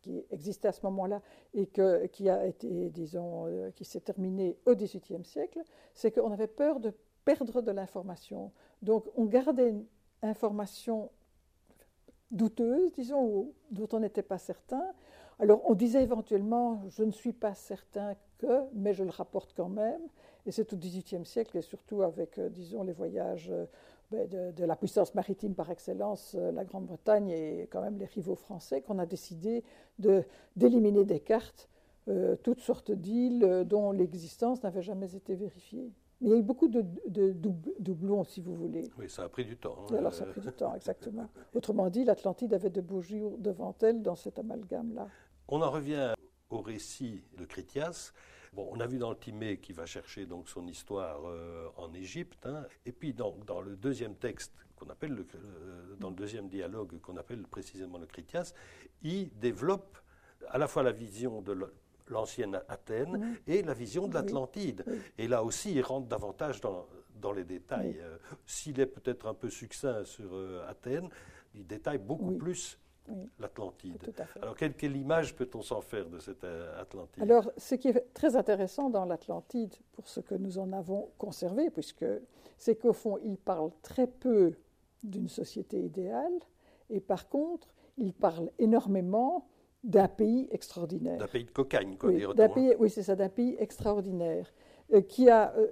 qui 0.00 0.24
existait 0.30 0.68
à 0.68 0.72
ce 0.72 0.80
moment-là 0.86 1.20
et 1.52 1.66
que, 1.66 2.06
qui 2.06 2.30
a 2.30 2.46
été, 2.46 2.88
disons, 2.88 3.48
euh, 3.48 3.70
qui 3.72 3.84
s'est 3.84 4.00
terminé 4.00 4.56
au 4.64 4.74
XVIIIe 4.74 5.26
siècle, 5.26 5.60
c'est 5.92 6.10
qu'on 6.10 6.32
avait 6.32 6.46
peur 6.46 6.80
de 6.80 6.94
perdre 7.28 7.60
de 7.60 7.72
l'information. 7.72 8.52
Donc, 8.80 9.04
on 9.14 9.26
gardait 9.26 9.68
une 9.68 9.84
information 10.22 11.10
douteuse, 12.30 12.90
disons, 12.92 13.52
dont 13.70 13.88
on 13.92 14.00
n'était 14.00 14.22
pas 14.22 14.38
certain. 14.38 14.82
Alors, 15.38 15.60
on 15.66 15.74
disait 15.74 16.02
éventuellement, 16.02 16.80
je 16.88 17.02
ne 17.02 17.10
suis 17.10 17.34
pas 17.34 17.54
certain 17.54 18.16
que, 18.38 18.62
mais 18.72 18.94
je 18.94 19.04
le 19.04 19.10
rapporte 19.10 19.52
quand 19.54 19.68
même. 19.68 20.00
Et 20.46 20.52
c'est 20.52 20.72
au 20.72 20.76
XVIIIe 20.76 21.26
siècle, 21.26 21.58
et 21.58 21.60
surtout 21.60 22.00
avec, 22.00 22.38
euh, 22.38 22.48
disons, 22.48 22.82
les 22.82 22.94
voyages 22.94 23.50
euh, 23.50 23.66
ben, 24.10 24.26
de, 24.26 24.64
la 24.64 24.76
puissance 24.76 25.14
maritime 25.14 25.54
par 25.54 25.70
excellence, 25.70 26.34
euh, 26.34 26.50
la 26.50 26.64
Grande-Bretagne 26.64 27.28
et 27.28 27.68
quand 27.70 27.82
même 27.82 27.98
les 27.98 28.06
rivaux 28.06 28.36
français, 28.36 28.80
qu'on 28.80 28.98
a 28.98 29.04
décidé 29.04 29.64
d'éliminer 30.56 31.04
des 31.04 31.20
cartes 31.20 31.68
toutes 32.42 32.60
sortes 32.60 32.90
d'îles 32.90 33.66
dont 33.66 33.92
l'existence 33.92 34.62
n'avait 34.62 34.80
jamais 34.80 35.14
été 35.14 35.34
vérifiée. 35.34 35.92
Mais 36.20 36.28
il 36.28 36.32
y 36.32 36.34
a 36.34 36.38
eu 36.38 36.42
beaucoup 36.42 36.68
de, 36.68 36.84
doublons, 37.78 38.24
si 38.24 38.40
vous 38.40 38.54
voulez. 38.54 38.84
Oui, 38.98 39.08
ça 39.08 39.24
a 39.24 39.28
pris 39.28 39.44
du 39.44 39.56
temps. 39.56 39.86
Hein. 39.90 39.96
Alors, 39.96 40.12
ça 40.12 40.24
a 40.24 40.26
pris 40.26 40.40
du 40.40 40.52
temps, 40.52 40.74
exactement. 40.74 41.28
Autrement 41.54 41.88
dit, 41.90 42.04
l'Atlantide 42.04 42.54
avait 42.54 42.70
de 42.70 42.80
beaux 42.80 43.00
jours 43.00 43.38
devant 43.38 43.74
elle 43.82 44.02
dans 44.02 44.16
cet 44.16 44.38
amalgame-là. 44.38 45.08
On 45.46 45.62
en 45.62 45.70
revient 45.70 46.14
au 46.50 46.60
récit 46.60 47.22
de 47.36 47.44
Critias. 47.44 48.12
Bon, 48.52 48.68
on 48.72 48.80
a 48.80 48.86
vu 48.86 48.98
dans 48.98 49.10
le 49.10 49.16
Timée 49.16 49.58
qui 49.58 49.72
va 49.72 49.86
chercher 49.86 50.26
donc 50.26 50.48
son 50.48 50.66
histoire 50.66 51.20
euh, 51.26 51.68
en 51.76 51.92
Égypte, 51.92 52.46
hein. 52.46 52.64
et 52.86 52.92
puis 52.92 53.12
donc 53.12 53.44
dans 53.44 53.60
le 53.60 53.76
deuxième 53.76 54.14
texte 54.14 54.52
qu'on 54.74 54.88
appelle 54.88 55.12
le, 55.12 55.26
euh, 55.34 55.96
dans 56.00 56.08
le 56.08 56.16
deuxième 56.16 56.48
dialogue 56.48 56.98
qu'on 57.00 57.16
appelle 57.18 57.42
précisément 57.42 57.98
le 57.98 58.06
Critias, 58.06 58.54
il 59.02 59.30
développe 59.38 59.98
à 60.48 60.58
la 60.58 60.66
fois 60.66 60.82
la 60.82 60.92
vision 60.92 61.42
de 61.42 61.52
l'ancienne 62.10 62.60
Athènes 62.68 63.38
et 63.46 63.62
la 63.62 63.74
vision 63.74 64.08
de 64.08 64.14
l'Atlantide. 64.14 64.84
Et 65.16 65.28
là 65.28 65.44
aussi, 65.44 65.72
il 65.72 65.82
rentre 65.82 66.08
davantage 66.08 66.60
dans, 66.60 66.86
dans 67.20 67.32
les 67.32 67.44
détails. 67.44 67.98
Euh, 68.00 68.18
s'il 68.46 68.80
est 68.80 68.86
peut-être 68.86 69.26
un 69.26 69.34
peu 69.34 69.50
succinct 69.50 70.04
sur 70.04 70.30
Athènes, 70.68 71.08
il 71.54 71.66
détaille 71.66 71.98
beaucoup 71.98 72.32
plus 72.32 72.78
l'Atlantide. 73.38 74.12
Alors, 74.40 74.56
quelle, 74.56 74.96
image 74.96 75.34
peut-on 75.34 75.62
s'en 75.62 75.80
faire 75.80 76.08
de 76.08 76.18
cette 76.18 76.44
euh, 76.44 76.80
Atlantide? 76.80 77.22
Alors, 77.22 77.50
ce 77.56 77.74
qui 77.74 77.88
est 77.88 78.12
très 78.14 78.36
intéressant 78.36 78.90
dans 78.90 79.04
l'Atlantide, 79.04 79.74
pour 79.92 80.08
ce 80.08 80.20
que 80.20 80.34
nous 80.34 80.58
en 80.58 80.72
avons 80.72 81.10
conservé, 81.18 81.70
puisque 81.70 82.04
c'est 82.56 82.76
qu'au 82.76 82.92
fond, 82.92 83.18
il 83.24 83.36
parle 83.36 83.70
très 83.82 84.06
peu 84.06 84.54
d'une 85.02 85.28
société 85.28 85.80
idéale, 85.80 86.38
et 86.90 87.00
par 87.00 87.28
contre, 87.28 87.68
il 87.96 88.12
parle 88.12 88.50
énormément 88.58 89.48
d'un 89.84 90.08
pays 90.08 90.48
extraordinaire. 90.50 91.18
D'un 91.18 91.28
pays 91.28 91.44
de 91.44 91.50
cocagne, 91.50 91.96
quoi, 91.96 92.10
oui, 92.10 92.26
pays, 92.54 92.74
oui, 92.78 92.90
c'est 92.90 93.02
ça, 93.02 93.14
d'un 93.14 93.28
pays 93.28 93.56
extraordinaire, 93.58 94.52
euh, 94.92 95.00
qui 95.02 95.30
a 95.30 95.54
euh, 95.56 95.68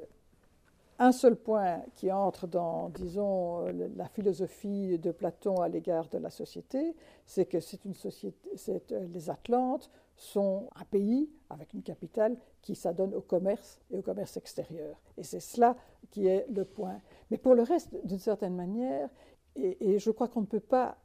un 0.98 1.12
seul 1.12 1.36
point 1.36 1.82
qui 1.94 2.10
entre 2.12 2.46
dans, 2.46 2.88
disons, 2.90 3.66
la 3.96 4.08
philosophie 4.08 4.98
de 4.98 5.10
Platon 5.10 5.60
à 5.60 5.68
l'égard 5.68 6.08
de 6.08 6.18
la 6.18 6.30
société, 6.30 6.94
c'est 7.26 7.46
que 7.46 7.60
c'est 7.60 7.84
une 7.84 7.94
société, 7.94 8.48
euh, 8.92 9.06
les 9.12 9.28
Atlantes 9.28 9.90
sont 10.14 10.70
un 10.76 10.84
pays 10.84 11.28
avec 11.50 11.74
une 11.74 11.82
capitale 11.82 12.38
qui 12.62 12.74
s'adonne 12.74 13.12
au 13.14 13.20
commerce 13.20 13.80
et 13.90 13.98
au 13.98 14.02
commerce 14.02 14.36
extérieur. 14.36 14.96
Et 15.18 15.24
c'est 15.24 15.40
cela 15.40 15.76
qui 16.10 16.26
est 16.26 16.46
le 16.48 16.64
point. 16.64 17.00
Mais 17.30 17.36
pour 17.36 17.54
le 17.54 17.62
reste, 17.62 17.94
d'une 18.06 18.18
certaine 18.18 18.54
manière, 18.54 19.10
et 19.56 19.98
je 19.98 20.10
crois 20.10 20.28
qu'on 20.28 20.42
ne 20.42 20.46
peut 20.46 20.60
pas 20.60 20.98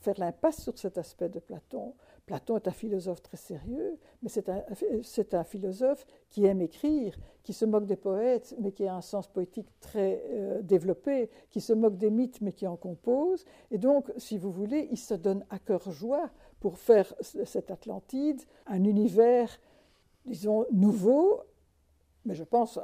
faire 0.00 0.18
l'impasse 0.18 0.62
sur 0.62 0.78
cet 0.78 0.96
aspect 0.96 1.28
de 1.28 1.40
Platon, 1.40 1.94
Platon 2.28 2.56
est 2.56 2.68
un 2.68 2.72
philosophe 2.72 3.22
très 3.22 3.38
sérieux, 3.38 3.96
mais 4.22 4.28
c'est 4.28 4.50
un, 4.50 4.62
un, 5.32 5.44
philosophe 5.44 6.04
qui 6.28 6.44
aime 6.44 6.60
écrire, 6.60 7.18
qui 7.42 7.54
se 7.54 7.64
moque 7.64 7.86
des 7.86 7.96
poètes, 7.96 8.54
mais 8.60 8.70
qui 8.70 8.86
a 8.86 8.94
un 8.94 9.00
sens 9.00 9.26
poétique 9.26 9.68
très 9.80 10.22
euh, 10.28 10.60
développé, 10.60 11.30
qui 11.48 11.62
se 11.62 11.72
moque 11.72 11.96
des 11.96 12.10
mythes, 12.10 12.42
mais 12.42 12.52
qui 12.52 12.66
en 12.66 12.76
compose. 12.76 13.46
Et 13.70 13.78
donc, 13.78 14.12
si 14.18 14.36
vous 14.36 14.50
voulez, 14.50 14.88
il 14.90 14.98
se 14.98 15.14
donne 15.14 15.42
à 15.48 15.58
cœur 15.58 15.90
joie 15.90 16.28
pour 16.60 16.76
faire 16.76 17.14
cette 17.22 17.70
Atlantide 17.70 18.42
un 18.66 18.84
univers, 18.84 19.48
disons, 20.26 20.66
nouveau, 20.70 21.40
mais 22.26 22.34
je 22.34 22.44
pense 22.44 22.78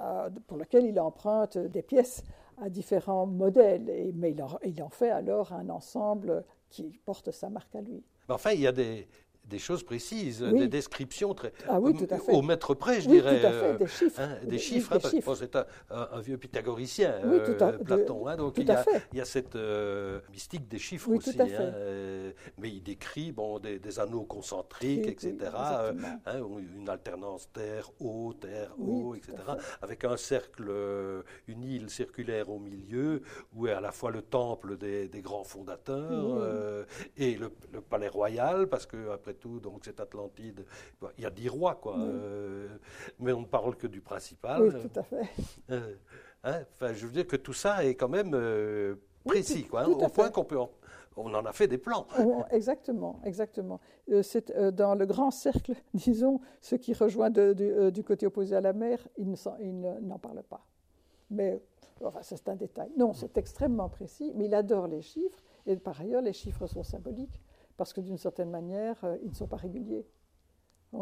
pour 0.47 0.57
lequel 0.57 0.87
il 0.87 0.99
emprunte 0.99 1.59
des 1.59 1.83
pièces 1.83 2.25
à 2.57 2.71
différents 2.71 3.27
modèles. 3.27 4.11
Mais 4.15 4.31
il 4.31 4.43
en, 4.43 4.59
il 4.65 4.83
en 4.83 4.89
fait 4.89 5.11
alors 5.11 5.53
un 5.53 5.69
ensemble 5.69 6.45
qui 6.71 6.99
porte 7.05 7.31
sa 7.31 7.51
marque 7.51 7.75
à 7.75 7.83
lui. 7.83 8.03
Enfin, 8.31 8.53
il 8.53 8.61
y 8.61 8.67
a 8.67 8.73
des, 8.73 9.07
des 9.47 9.59
choses 9.59 9.83
précises, 9.83 10.41
des 10.41 10.69
descriptions 10.69 11.35
très, 11.35 11.53
ah 11.69 11.79
oui, 11.81 11.95
au 12.29 12.43
mètre 12.43 12.75
près, 12.75 13.01
je 13.01 13.09
dirais. 13.09 13.41
Tout 13.41 13.47
à 13.47 13.53
fait, 13.53 13.77
des 13.79 13.89
chiffres. 13.89 14.21
Hein, 14.21 14.39
des, 14.45 14.59
chiffres, 14.59 14.93
hein, 14.95 15.35
c'est 15.37 15.57
un, 15.57 16.21
vieux 16.21 16.39
pythagoricien, 16.39 17.13
euh, 17.25 17.79
Platon. 17.85 18.27
Hein, 18.27 18.37
donc 18.37 18.55
il 18.57 18.67
y, 18.67 18.71
a, 18.71 18.85
il 19.13 19.19
y, 19.19 19.21
a, 19.21 19.25
cette 19.25 19.57
euh, 19.57 20.21
mystique 20.33 20.69
des 20.69 20.79
chiffres 20.79 21.11
aussi. 21.11 21.37
Euh, 21.39 22.33
mais 22.59 22.71
il 22.71 22.83
décrit 22.83 23.33
bon, 23.33 23.59
des, 23.59 24.01
anneaux 24.01 24.25
concentriques, 24.25 25.07
etc. 25.07 25.37
une 26.27 26.89
alternance 26.89 27.51
terre-eau, 27.53 28.33
terre-eau, 28.35 29.15
etc. 29.15 29.37
Avec 29.83 30.05
un 30.05 30.17
cercle, 30.17 30.73
une 31.49 31.65
île 31.65 31.91
circulaire 31.91 32.51
au 32.51 32.59
milieu, 32.59 33.23
où 33.55 33.67
est 33.67 33.73
à 33.73 33.81
la 33.81 33.93
fois 33.93 34.11
le 34.11 34.23
temple 34.23 34.79
des, 34.79 35.09
grands 35.23 35.45
fondateurs 35.45 36.87
et 37.17 37.35
le, 37.35 37.51
le, 37.73 37.81
palais 37.81 38.09
royal, 38.09 38.69
parce 38.69 38.87
que 38.87 39.11
après 39.11 39.34
tout, 39.35 39.61
donc 39.61 39.85
cette 39.85 40.01
Atlantide, 40.01 40.65
il 41.19 41.25
y 41.25 41.27
a 41.27 41.31
dix 41.31 41.49
rois, 41.49 41.75
quoi. 41.77 41.99
Euh, 41.99 42.69
mais 43.19 43.33
on 43.33 43.41
ne 43.41 43.47
parle 43.47 43.77
que 43.77 43.87
du 43.87 44.01
principal. 44.01 44.63
Oui, 44.63 44.71
tout 44.71 45.01
à 45.01 45.03
fait. 45.03 45.29
Euh, 45.71 45.95
hein, 46.45 46.61
enfin, 46.73 46.93
je 46.93 47.07
veux 47.07 47.13
dire 47.13 47.27
que 47.27 47.37
tout 47.37 47.53
ça 47.53 47.85
est 47.85 47.95
quand 47.95 48.09
même 48.09 48.33
euh, 48.35 48.97
précis, 49.25 49.65
quoi, 49.65 49.83
hein, 49.83 49.89
au 49.89 50.09
point 50.09 50.31
qu'on 50.31 50.45
peut 50.45 50.59
on 51.17 51.33
en 51.33 51.45
a 51.45 51.53
fait 51.53 51.69
des 51.69 51.79
plans. 51.79 52.09
Oh, 52.19 52.43
exactement, 52.51 53.21
exactement. 53.25 53.81
c'est 54.23 54.53
dans 54.75 54.97
le 54.97 55.07
grand 55.07 55.31
cercle, 55.31 55.75
disons, 55.95 56.41
ce 56.61 56.75
qui 56.75 56.93
rejoint 56.93 57.31
du 57.31 58.03
côté 58.03 58.27
opposé 58.27 58.57
à 58.57 58.61
la 58.61 58.73
mer, 58.73 58.99
il 59.17 59.37
n'en 60.03 60.19
parle 60.19 60.43
pas. 60.43 60.67
Mais 61.31 61.63
enfin, 62.03 62.21
c'est 62.23 62.49
un 62.49 62.57
détail. 62.57 62.91
Non, 62.97 63.13
c'est 63.13 63.39
extrêmement 63.39 63.89
précis, 63.89 64.33
mais 64.35 64.47
il 64.47 64.55
adore 64.55 64.89
les 64.89 65.03
chiffres, 65.03 65.41
et 65.67 65.77
par 65.77 66.01
ailleurs, 66.01 66.23
les 66.23 66.33
chiffres 66.33 66.67
sont 66.67 66.83
symboliques 66.83 67.41
parce 67.77 67.93
que 67.93 68.01
d'une 68.01 68.19
certaine 68.19 68.51
manière, 68.51 69.03
euh, 69.05 69.17
ils 69.23 69.31
ne 69.31 69.35
sont 69.35 69.47
pas 69.47 69.57
réguliers. 69.57 70.07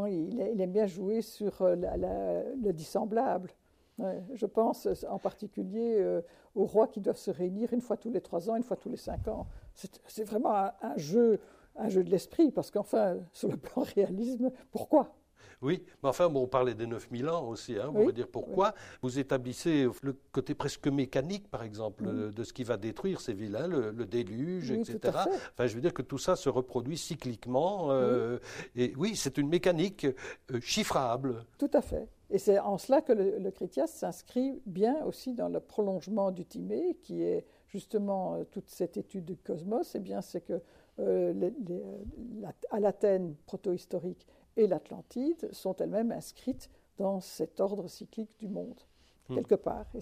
il, 0.09 0.61
aime 0.61 0.73
bien 0.73 0.87
jouer 0.87 1.23
sur 1.23 1.63
euh, 1.63 1.77
le 1.77 2.73
dissemblable. 2.73 3.51
je 3.99 4.47
pense 4.47 4.89
en 5.09 5.19
particulier 5.19 5.97
euh, 5.99 6.23
aux 6.55 6.65
rois 6.65 6.89
qui 6.89 7.01
doivent 7.01 7.19
se 7.19 7.31
réunir 7.31 7.73
une 7.73 7.81
fois 7.81 7.97
tous 7.97 8.11
les 8.11 8.21
trois 8.21 8.49
ans, 8.49 8.57
une 8.57 8.63
fois 8.63 8.77
tous 8.77 8.89
les 8.89 8.97
cinq 8.97 9.29
ans. 9.29 9.47
C'est 9.75 10.25
vraiment 10.25 10.55
un, 10.55 10.97
jeu, 10.97 11.41
un 11.77 11.89
jeu 11.89 12.03
de 12.03 12.11
l'esprit, 12.11 12.51
parce 12.51 12.71
qu'enfin, 12.71 13.19
sur 13.33 13.51
le 13.51 13.57
plan 13.57 13.83
réalisme, 13.95 14.51
pourquoi? 14.71 15.15
Oui, 15.63 15.85
mais 16.03 16.09
enfin, 16.09 16.29
bon, 16.29 16.43
on 16.43 16.47
parlait 16.49 16.75
des 16.75 16.87
9000 16.87 17.29
ans 17.29 17.47
aussi, 17.47 17.77
hein, 17.79 17.91
on 17.95 18.05
va 18.05 18.13
dire 18.13 18.27
pourquoi. 18.27 18.75
Vous 19.01 19.19
établissez 19.19 19.87
le 20.03 20.17
côté 20.33 20.55
presque 20.55 20.89
mécanique, 20.89 21.49
par 21.49 21.63
exemple, 21.63 22.33
de 22.33 22.45
ce 22.45 22.53
qui 22.53 22.65
va 22.65 22.77
détruire 22.77 23.21
ces 23.21 23.33
villes, 23.33 23.57
hein, 23.57 23.69
le, 23.69 23.93
déluge, 24.05 24.73
etc. 24.73 24.99
Enfin, 25.05 25.67
je 25.67 25.75
veux 25.75 25.81
dire 25.81 25.95
que 25.95 26.03
tout 26.03 26.19
ça 26.19 26.35
se 26.35 26.49
reproduit 26.49 26.99
cycliquement. 26.99 27.89
Euh, 27.91 28.39
et 28.75 28.93
oui, 28.97 29.15
c'est 29.15 29.39
une 29.39 29.49
mécanique 29.49 30.05
euh, 30.05 30.61
chiffrable. 30.61 31.45
Tout 31.59 31.71
à 31.73 31.81
fait. 31.81 32.09
Et 32.31 32.39
c'est 32.39 32.59
en 32.59 32.79
cela 32.79 33.01
que 33.01 33.13
le, 33.13 33.39
le 33.39 33.51
Critias 33.51 33.87
s'inscrit 33.87 34.61
bien 34.67 35.05
aussi 35.05 35.35
dans 35.35 35.49
le 35.49 35.61
prolongement 35.61 36.31
du 36.33 36.45
Timée, 36.45 36.97
qui 37.03 37.23
est 37.23 37.45
justement 37.69 38.35
euh, 38.35 38.45
toute 38.51 38.69
cette 38.69 38.97
étude 38.97 39.25
du 39.25 39.37
cosmos, 39.37 39.95
eh 39.95 40.01
bien, 40.01 40.21
c'est 40.21 40.41
que 40.41 40.61
à 42.71 42.81
l'Athènes 42.81 43.35
protohistorique 43.47 44.27
et 44.57 44.67
l'Atlantide 44.67 45.49
sont 45.53 45.77
elles-mêmes 45.77 46.13
inscrites 46.13 46.71
dans 46.99 47.21
cet 47.21 47.61
ordre 47.61 47.89
cyclique 47.89 48.39
du 48.39 48.49
monde, 48.49 48.81
hmm. 49.29 49.35
quelque 49.35 49.55
part. 49.55 49.87
Et 49.95 50.01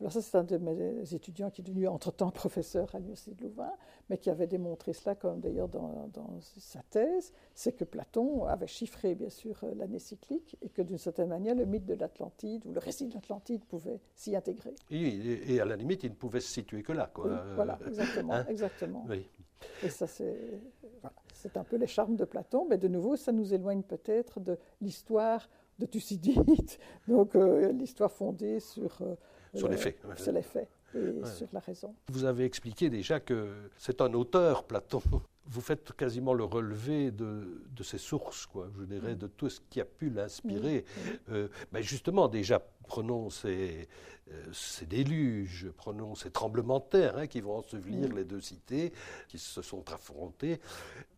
alors 0.00 0.12
ça, 0.12 0.20
c'est 0.20 0.36
un 0.36 0.42
de 0.42 0.58
mes 0.58 1.14
étudiants 1.14 1.50
qui 1.50 1.60
est 1.60 1.64
devenu 1.64 1.86
entre-temps 1.86 2.30
professeur 2.32 2.92
à 2.94 2.98
l'Université 2.98 3.34
de 3.34 3.42
Louvain, 3.42 3.72
mais 4.10 4.18
qui 4.18 4.30
avait 4.30 4.48
démontré 4.48 4.92
cela, 4.92 5.14
comme 5.14 5.40
d'ailleurs 5.40 5.68
dans, 5.68 6.10
sa 6.40 6.82
thèse, 6.90 7.32
c'est 7.54 7.72
que 7.72 7.84
Platon 7.84 8.44
avait 8.46 8.66
chiffré, 8.66 9.14
bien 9.14 9.30
sûr, 9.30 9.56
euh, 9.62 9.74
l'année 9.76 10.00
cyclique, 10.00 10.56
et 10.60 10.68
que 10.68 10.82
d'une 10.82 10.98
certaine 10.98 11.28
manière, 11.28 11.54
le 11.54 11.64
mythe 11.64 11.86
de 11.86 11.94
l'Atlantide, 11.94 12.66
ou 12.66 12.72
le 12.72 12.80
récit 12.80 13.06
de 13.06 13.14
l'Atlantide, 13.14 13.64
pouvait 13.64 14.00
s'y 14.16 14.34
intégrer. 14.34 14.74
Et, 14.90 15.60
à 15.60 15.64
la 15.64 15.76
limite, 15.76 16.02
il 16.02 16.10
ne 16.10 16.16
pouvait 16.16 16.40
se 16.40 16.48
situer 16.48 16.82
que 16.82 16.92
là. 16.92 17.10
Quoi. 17.12 17.44
voilà, 17.54 17.78
exactement. 17.86 18.32
Hein 18.34 18.46
exactement. 18.48 19.06
Oui. 19.08 19.28
Et 19.84 19.88
ça, 19.88 20.06
c'est 20.06 20.60
un 21.54 21.64
peu 21.64 21.76
les 21.76 21.86
charmes 21.86 22.16
de 22.16 22.24
Platon, 22.24 22.66
mais 22.68 22.78
de 22.78 22.88
nouveau, 22.88 23.16
ça 23.16 23.32
nous 23.32 23.52
éloigne 23.52 23.82
peut-être 23.82 24.40
de 24.40 24.58
l'histoire 24.80 25.48
de 25.78 25.86
Thucydide, 25.86 26.70
donc 27.08 27.34
euh, 27.34 27.72
l'histoire 27.72 28.10
fondée 28.10 28.60
sur, 28.60 29.02
euh, 29.02 29.14
sur 29.54 29.68
les 29.68 29.76
faits. 29.76 29.98
Sur 30.16 30.32
les 30.32 30.42
faits 30.42 30.68
et 30.94 31.24
sur 31.24 31.48
la 31.52 31.60
raison. 31.60 31.94
Vous 32.08 32.24
avez 32.24 32.44
expliqué 32.44 32.90
déjà 32.90 33.18
que 33.18 33.70
c'est 33.78 34.00
un 34.00 34.12
auteur, 34.12 34.64
Platon. 34.64 35.02
Vous 35.46 35.60
faites 35.60 35.92
quasiment 35.92 36.34
le 36.34 36.44
relevé 36.44 37.10
de, 37.10 37.62
de 37.70 37.82
ses 37.82 37.98
sources, 37.98 38.46
quoi, 38.46 38.68
je 38.78 38.84
dirais, 38.84 39.16
de 39.16 39.26
tout 39.26 39.48
ce 39.48 39.60
qui 39.70 39.80
a 39.80 39.84
pu 39.84 40.08
l'inspirer. 40.08 40.84
Euh, 41.30 41.48
ben 41.72 41.82
justement, 41.82 42.28
déjà, 42.28 42.62
prenons 42.86 43.28
ces, 43.28 43.88
ces, 44.52 44.86
déluges, 44.86 45.70
prenons 45.76 46.14
ces 46.14 46.30
tremblements 46.30 46.78
de 46.78 46.84
terre 46.84 47.18
hein, 47.18 47.26
qui 47.26 47.40
vont 47.40 47.56
ensevelir 47.56 48.12
les 48.14 48.24
deux 48.24 48.40
cités 48.40 48.92
qui 49.28 49.38
se 49.38 49.62
sont 49.62 49.90
affrontées 49.92 50.60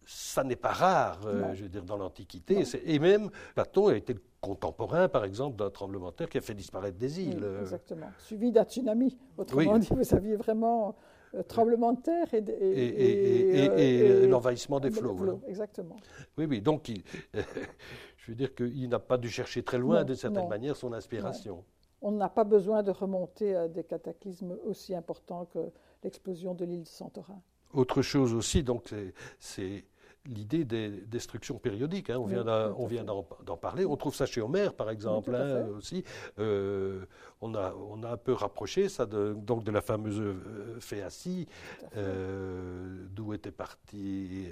ça 0.07 0.45
n'est 0.45 0.57
pas 0.57 0.73
rare, 0.73 1.21
euh, 1.27 1.55
je 1.55 1.63
veux 1.63 1.69
dire, 1.69 1.85
dans 1.85 1.97
l'Antiquité. 1.97 2.65
Et 2.85 2.99
même 2.99 3.31
Platon 3.55 3.89
a 3.89 3.97
été 3.97 4.17
contemporain, 4.41 5.09
par 5.09 5.25
exemple, 5.25 5.57
d'un 5.57 5.71
tremblement 5.71 6.11
de 6.11 6.17
terre 6.17 6.29
qui 6.29 6.39
a 6.39 6.41
fait 6.41 6.55
disparaître 6.55 6.99
des 6.99 7.21
îles. 7.21 7.43
Euh. 7.43 7.61
exactement. 7.63 8.11
Suivi 8.19 8.53
d'un 8.53 8.65
tsunami. 8.65 9.17
Autrement 9.39 9.79
dit, 9.79 9.89
vous 9.91 10.15
aviez 10.15 10.37
vraiment 10.37 10.89
euh, 10.89 10.93
tremblement 11.43 11.93
de 11.93 12.01
terre 12.01 12.35
et, 12.35 12.39
et, 12.39 14.27
l'envahissement 14.27 14.81
des 14.81 14.91
flots. 14.91 15.41
Exactement. 15.47 15.97
Oui, 16.39 16.47
oui. 16.47 16.61
Donc, 16.61 16.91
je 17.35 18.31
veux 18.31 18.35
dire 18.35 18.55
qu'il 18.55 18.89
n'a 18.89 18.99
pas 18.99 19.19
dû 19.19 19.29
chercher 19.29 19.63
très 19.63 19.79
loin, 19.79 20.05
de 20.05 20.15
certaine 20.15 20.49
manière, 20.49 20.77
son 20.77 20.93
inspiration. 20.93 21.65
On 22.03 22.13
n'a 22.13 22.29
pas 22.29 22.45
besoin 22.45 22.83
de 22.83 22.91
remonter 22.91 23.55
à 23.55 23.69
des 23.69 23.85
cataclysmes 23.85 24.57
aussi 24.65 24.95
importants 24.95 25.47
que 25.47 25.71
l'explosion 26.03 26.55
de 26.55 26.65
l'île 26.65 26.83
de 26.83 26.89
Santorin. 26.89 27.41
Autre 27.73 28.03
chose 28.03 28.35
aussi, 28.35 28.63
donc, 28.63 28.95
c'est 29.39 29.85
l'idée 30.27 30.65
des 30.65 30.89
destructions 30.89 31.59
périodiques. 31.59 32.11
Hein. 32.11 32.19
on 32.19 32.87
vient 32.87 33.05
d'en 33.05 33.57
parler. 33.57 33.85
On 33.85 33.97
trouve 33.97 34.15
ça 34.15 34.27
chez 34.27 34.41
Homère, 34.41 34.75
par 34.75 34.91
exemple, 34.91 35.35
hein, 35.35 35.67
aussi. 35.77 36.05
Euh, 36.39 37.05
on, 37.41 37.55
a, 37.55 37.75
on 37.75 38.03
a 38.03 38.13
un 38.13 38.17
peu 38.17 38.33
rapproché 38.33 38.89
ça 38.89 39.07
de, 39.07 39.35
donc 39.35 39.65
de 39.65 39.71
la 39.71 39.81
fameuse 39.81 40.21
euh, 40.21 40.79
Phéacie, 40.81 41.47
euh, 41.97 43.07
d'où 43.11 43.35
était 43.35 43.51
parti 43.51 44.49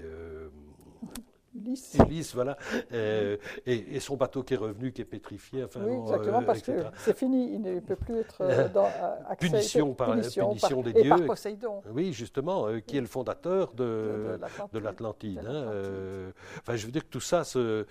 Ulysse. 1.54 1.96
Ulysse, 1.98 2.34
voilà. 2.34 2.56
Euh, 2.92 3.36
et, 3.64 4.00
son 4.00 4.16
bateau 4.16 4.42
qui 4.42 4.54
est 4.54 4.58
revenu, 4.58 4.92
qui 4.92 5.00
est 5.00 5.06
pétrifié. 5.06 5.64
Enfin, 5.64 5.80
oui, 5.82 5.96
exactement, 6.02 6.40
euh, 6.40 6.44
parce 6.44 6.60
que 6.60 6.72
c'est 6.96 7.16
fini, 7.16 7.54
il 7.54 7.62
ne 7.62 7.80
peut 7.80 7.96
plus 7.96 8.18
être 8.18 8.42
euh, 8.42 8.68
dans, 8.74 8.88
accès, 9.28 9.48
punition 9.48 9.94
par 9.94 10.10
punition, 10.10 10.48
punition 10.48 10.82
des 10.82 10.90
et 10.90 11.02
dieux. 11.02 11.10
par 11.10 11.24
Poséidon. 11.24 11.82
Oui, 11.90 12.12
justement, 12.12 12.66
qui 12.86 12.98
est 12.98 13.00
le 13.00 13.06
fondateur 13.06 13.72
de, 13.72 14.38
de 14.72 14.78
l'Atlantide. 14.78 15.38
Hein, 15.46 16.32
enfin, 16.58 16.76
je 16.76 16.84
veux 16.84 16.92
dire 16.92 17.04
que 17.04 17.10
tout 17.10 17.20
ça, 17.20 17.44
se, 17.44 17.86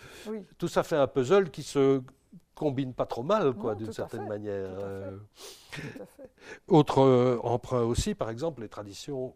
tout 0.58 0.68
ça 0.68 0.84
fait 0.84 0.98
un 0.98 1.08
puzzle 1.08 1.50
qui 1.50 1.64
se 1.64 2.02
combine 2.54 2.94
pas 2.94 3.06
trop 3.06 3.24
mal, 3.24 3.54
quoi, 3.54 3.74
d'une 3.76 3.94
certaine 3.94 4.28
manière. 4.28 4.70
Tout 5.72 5.80
à 6.02 6.06
fait. 6.06 6.30
Autre 6.68 7.40
emprunt 7.44 7.84
aussi, 7.84 8.14
par 8.14 8.30
exemple, 8.30 8.62
les 8.62 8.70
traditions 8.70 9.34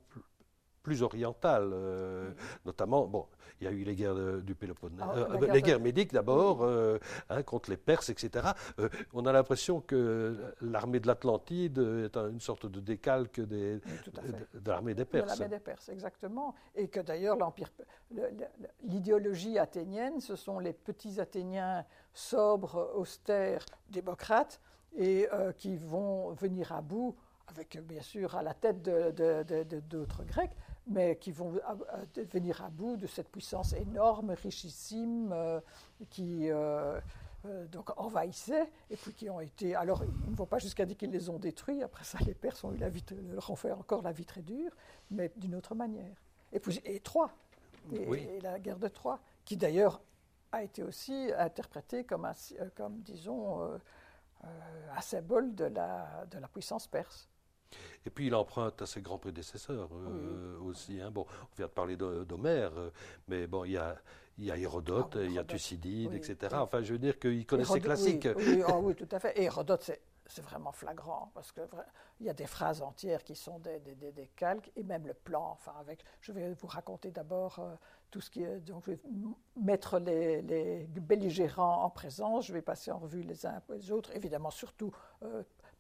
plus 0.86 1.02
orientales, 1.02 1.74
notamment, 2.64 3.08
bon, 3.08 3.26
il 3.60 3.66
y 3.66 3.68
a 3.68 3.72
eu 3.72 3.84
les 3.84 3.96
guerres 3.96 4.42
du 4.42 4.54
Péloponnèse, 4.54 5.00
ah, 5.02 5.14
euh, 5.16 5.52
les 5.52 5.62
guerres 5.62 5.80
médiques 5.80 6.14
d'abord, 6.14 6.62
euh, 6.62 7.00
hein, 7.30 7.42
contre 7.44 7.70
les 7.70 7.78
Perses, 7.78 8.10
etc. 8.10 8.50
Euh, 8.80 8.90
on 9.14 9.26
a 9.26 9.32
l'impression 9.32 9.82
que 9.82 10.38
l'armée 10.62 11.00
de 11.00 11.08
l'Atlantide 11.08 11.78
est 11.78 12.18
une 12.18 12.42
sorte 12.42 12.66
de 12.66 12.80
décalque 12.80 13.40
des, 13.40 13.80
de, 13.80 14.70
l'armée 14.70 14.94
des 14.94 15.06
Perses. 15.06 15.34
De 15.34 15.40
l'armée 15.40 15.56
des 15.56 15.60
Perses, 15.60 15.90
exactement. 15.90 16.54
Et 16.76 16.88
que 16.88 17.00
d'ailleurs, 17.00 17.38
l'empire, 17.38 17.72
l'idéologie 18.84 19.58
athénienne, 19.58 20.20
ce 20.20 20.36
sont 20.36 20.60
les 20.60 20.74
petits 20.74 21.20
Athéniens 21.20 21.86
sobres, 22.14 22.92
austères, 22.96 23.66
démocrates, 23.90 24.60
et 24.98 25.28
qui 25.58 25.76
vont 25.76 26.32
venir 26.34 26.72
à 26.72 26.82
bout 26.82 27.16
avec 27.48 27.78
bien 27.86 28.02
sûr 28.02 28.36
à 28.36 28.42
la 28.42 28.54
tête 28.54 28.82
d'autres 28.82 30.24
Grecs, 30.24 30.56
mais 30.88 31.18
qui 31.18 31.32
vont 31.32 31.54
venir 32.16 32.64
à 32.64 32.70
bout 32.70 32.98
de 32.98 33.08
cette 33.08 33.30
puissance 33.30 33.74
énorme, 33.74 34.32
richissime, 34.32 35.32
euh, 35.32 35.60
qui 36.10 36.50
euh, 36.50 37.00
euh, 37.46 37.66
donc 37.68 37.98
envahissait, 38.00 38.70
et 38.90 38.96
puis 38.96 39.14
qui 39.14 39.30
ont 39.30 39.40
été. 39.40 39.76
Alors, 39.76 40.04
ils 40.04 40.32
ne 40.32 40.36
vont 40.36 40.46
pas 40.46 40.60
jusqu'à 40.60 40.86
dire 40.86 40.98
qu'ils 40.98 41.12
les 41.12 41.30
ont 41.30 41.40
détruits. 41.40 41.82
Après 41.82 42.04
ça, 42.04 42.20
les 42.26 42.34
Perses 42.34 42.64
ont 42.64 42.74
eu 42.74 42.78
la 42.78 42.90
vie, 42.90 43.04
leur 43.32 43.50
ont 43.50 43.56
fait 43.56 43.72
encore 43.72 44.02
la 44.04 44.12
vie 44.12 44.26
très 44.26 44.42
dure, 44.42 44.72
mais 45.10 45.32
d'une 45.36 45.56
autre 45.56 45.76
manière. 45.76 46.22
Et 46.54 46.60
puis, 46.60 46.80
et 46.86 47.00
Troie, 47.00 47.32
et, 47.92 48.40
la 48.42 48.60
guerre 48.60 48.80
de 48.80 48.88
Troie, 48.88 49.20
qui 49.44 49.58
d'ailleurs 49.58 50.02
a 50.52 50.64
été 50.64 50.84
aussi 50.84 51.32
interprétée 51.38 52.04
comme, 52.04 52.26
un, 52.26 52.34
comme 52.76 53.00
disons, 53.02 53.62
un 54.44 55.02
symbole 55.02 55.54
de 55.56 55.66
la, 55.66 56.26
de 56.32 56.38
la 56.38 56.48
puissance 56.48 56.88
perse. 56.88 57.28
Et 58.06 58.10
puis 58.10 58.28
il 58.28 58.36
emprunte 58.36 58.82
à 58.82 58.86
ses 58.86 59.02
grands 59.02 59.18
prédécesseurs 59.18 59.90
euh, 59.94 60.60
aussi. 60.60 61.02
Hein. 61.02 61.12
Bon, 61.12 61.26
on 61.52 61.56
vient 61.56 61.68
de 61.68 61.72
parler 61.72 61.98
d'Homère, 61.98 62.72
euh, 62.78 62.92
mais 63.28 63.48
bon, 63.48 63.66
il 63.66 63.72
y 63.72 63.78
a, 63.78 63.96
il 64.38 64.46
y 64.46 64.52
a 64.52 64.58
Hérodote, 64.58 65.16
ah, 65.16 65.24
il 65.24 65.34
y 65.34 65.40
a 65.40 65.44
Thucydide, 65.44 66.14
etc. 66.14 66.56
Enfin, 66.60 66.84
je 66.84 66.94
veux 66.94 67.00
dire 67.00 67.18
qu'il 67.18 67.46
connaît 67.46 67.66
ses 67.66 67.82
classiques. 67.82 68.28
Ah 68.68 68.78
oui, 68.78 68.96
tout 68.96 69.08
à 69.12 69.20
fait. 69.20 69.38
Et 69.40 69.44
Hérodote, 69.44 69.92
c'est 70.28 70.42
vraiment 70.42 70.72
flagrant, 70.72 71.32
parce 71.34 71.52
qu'il 71.52 71.64
y 72.22 72.30
a 72.30 72.34
des 72.34 72.48
phrases 72.48 72.82
entières 72.82 73.24
qui 73.24 73.36
sont 73.36 73.60
des, 73.60 73.80
des, 73.80 74.12
des, 74.12 74.28
calques, 74.36 74.72
et 74.76 74.84
même 74.84 75.08
le 75.08 75.14
plan. 75.14 75.52
Enfin, 75.52 75.74
avec, 75.80 76.04
je 76.22 76.32
vais 76.32 76.54
vous 76.54 76.68
raconter 76.68 77.12
d'abord 77.12 77.60
euh, 77.60 77.76
tout 78.12 78.22
ce 78.22 78.30
qui 78.30 78.44
est. 78.44 78.60
Donc, 78.62 78.84
je 78.86 78.92
vais 78.92 79.00
mettre 79.56 80.00
les, 80.00 80.42
les, 80.42 80.86
belligérants 80.88 81.84
en 81.84 81.90
présence, 81.90 82.48
je 82.48 82.54
vais 82.54 82.62
passer 82.62 82.92
en 82.92 82.98
revue 82.98 83.22
les 83.22 83.46
uns 83.46 83.56
après 83.58 83.78
les 83.78 83.92
autres, 83.92 84.16
évidemment, 84.16 84.52
surtout 84.52 84.92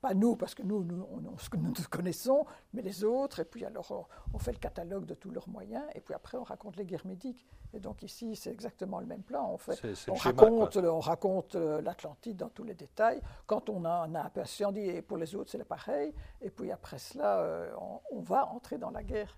pas 0.02 0.14
nous, 0.14 0.36
parce 0.36 0.56
que 0.56 0.64
nous, 0.64 0.84
nous, 0.84 1.06
on, 1.12 1.22
nous 1.22 1.36
connaissons, 1.90 2.46
mais 2.74 2.82
les 2.82 3.04
autres, 3.04 3.40
et 3.40 3.46
puis 3.46 3.66
alors 3.66 4.08
on, 4.34 4.40
fait 4.40 4.52
le 4.52 4.60
catalogue 4.60 5.06
de 5.06 5.14
tous 5.14 5.32
leurs 5.32 5.50
moyens, 5.50 5.84
et 5.94 6.02
puis 6.02 6.14
après 6.14 6.38
on 6.38 6.44
raconte 6.44 6.78
les 6.78 6.86
guerres 6.86 7.06
médiques. 7.06 7.46
Et 7.74 7.80
donc 7.80 8.04
ici, 8.04 8.36
c'est 8.36 8.52
exactement 8.52 9.00
le 9.00 9.06
même 9.06 9.24
plan. 9.24 9.52
On, 9.52 9.58
fait, 9.58 9.78
on, 10.10 10.14
raconte, 10.14 10.78
on 10.78 11.00
raconte 11.00 11.56
euh, 11.56 11.82
l'Atlantide 11.82 12.38
dans 12.38 12.50
tous 12.50 12.64
les 12.64 12.74
détails. 12.74 13.22
Quand 13.46 13.70
on 13.70 13.84
a, 13.84 14.08
on 14.08 14.16
a 14.16 14.22
un 14.22 14.30
patient, 14.30 14.72
dit, 14.72 14.82
et 14.82 15.02
pour 15.02 15.18
les 15.18 15.36
autres, 15.36 15.52
c'est 15.52 15.64
pareil. 15.66 16.14
Et 16.42 16.50
puis 16.50 16.72
après 16.72 17.00
cela, 17.00 17.40
euh, 17.40 17.72
on, 18.12 18.22
va 18.22 18.48
entrer 18.48 18.78
dans 18.78 18.92
la 18.92 19.04
guerre 19.04 19.38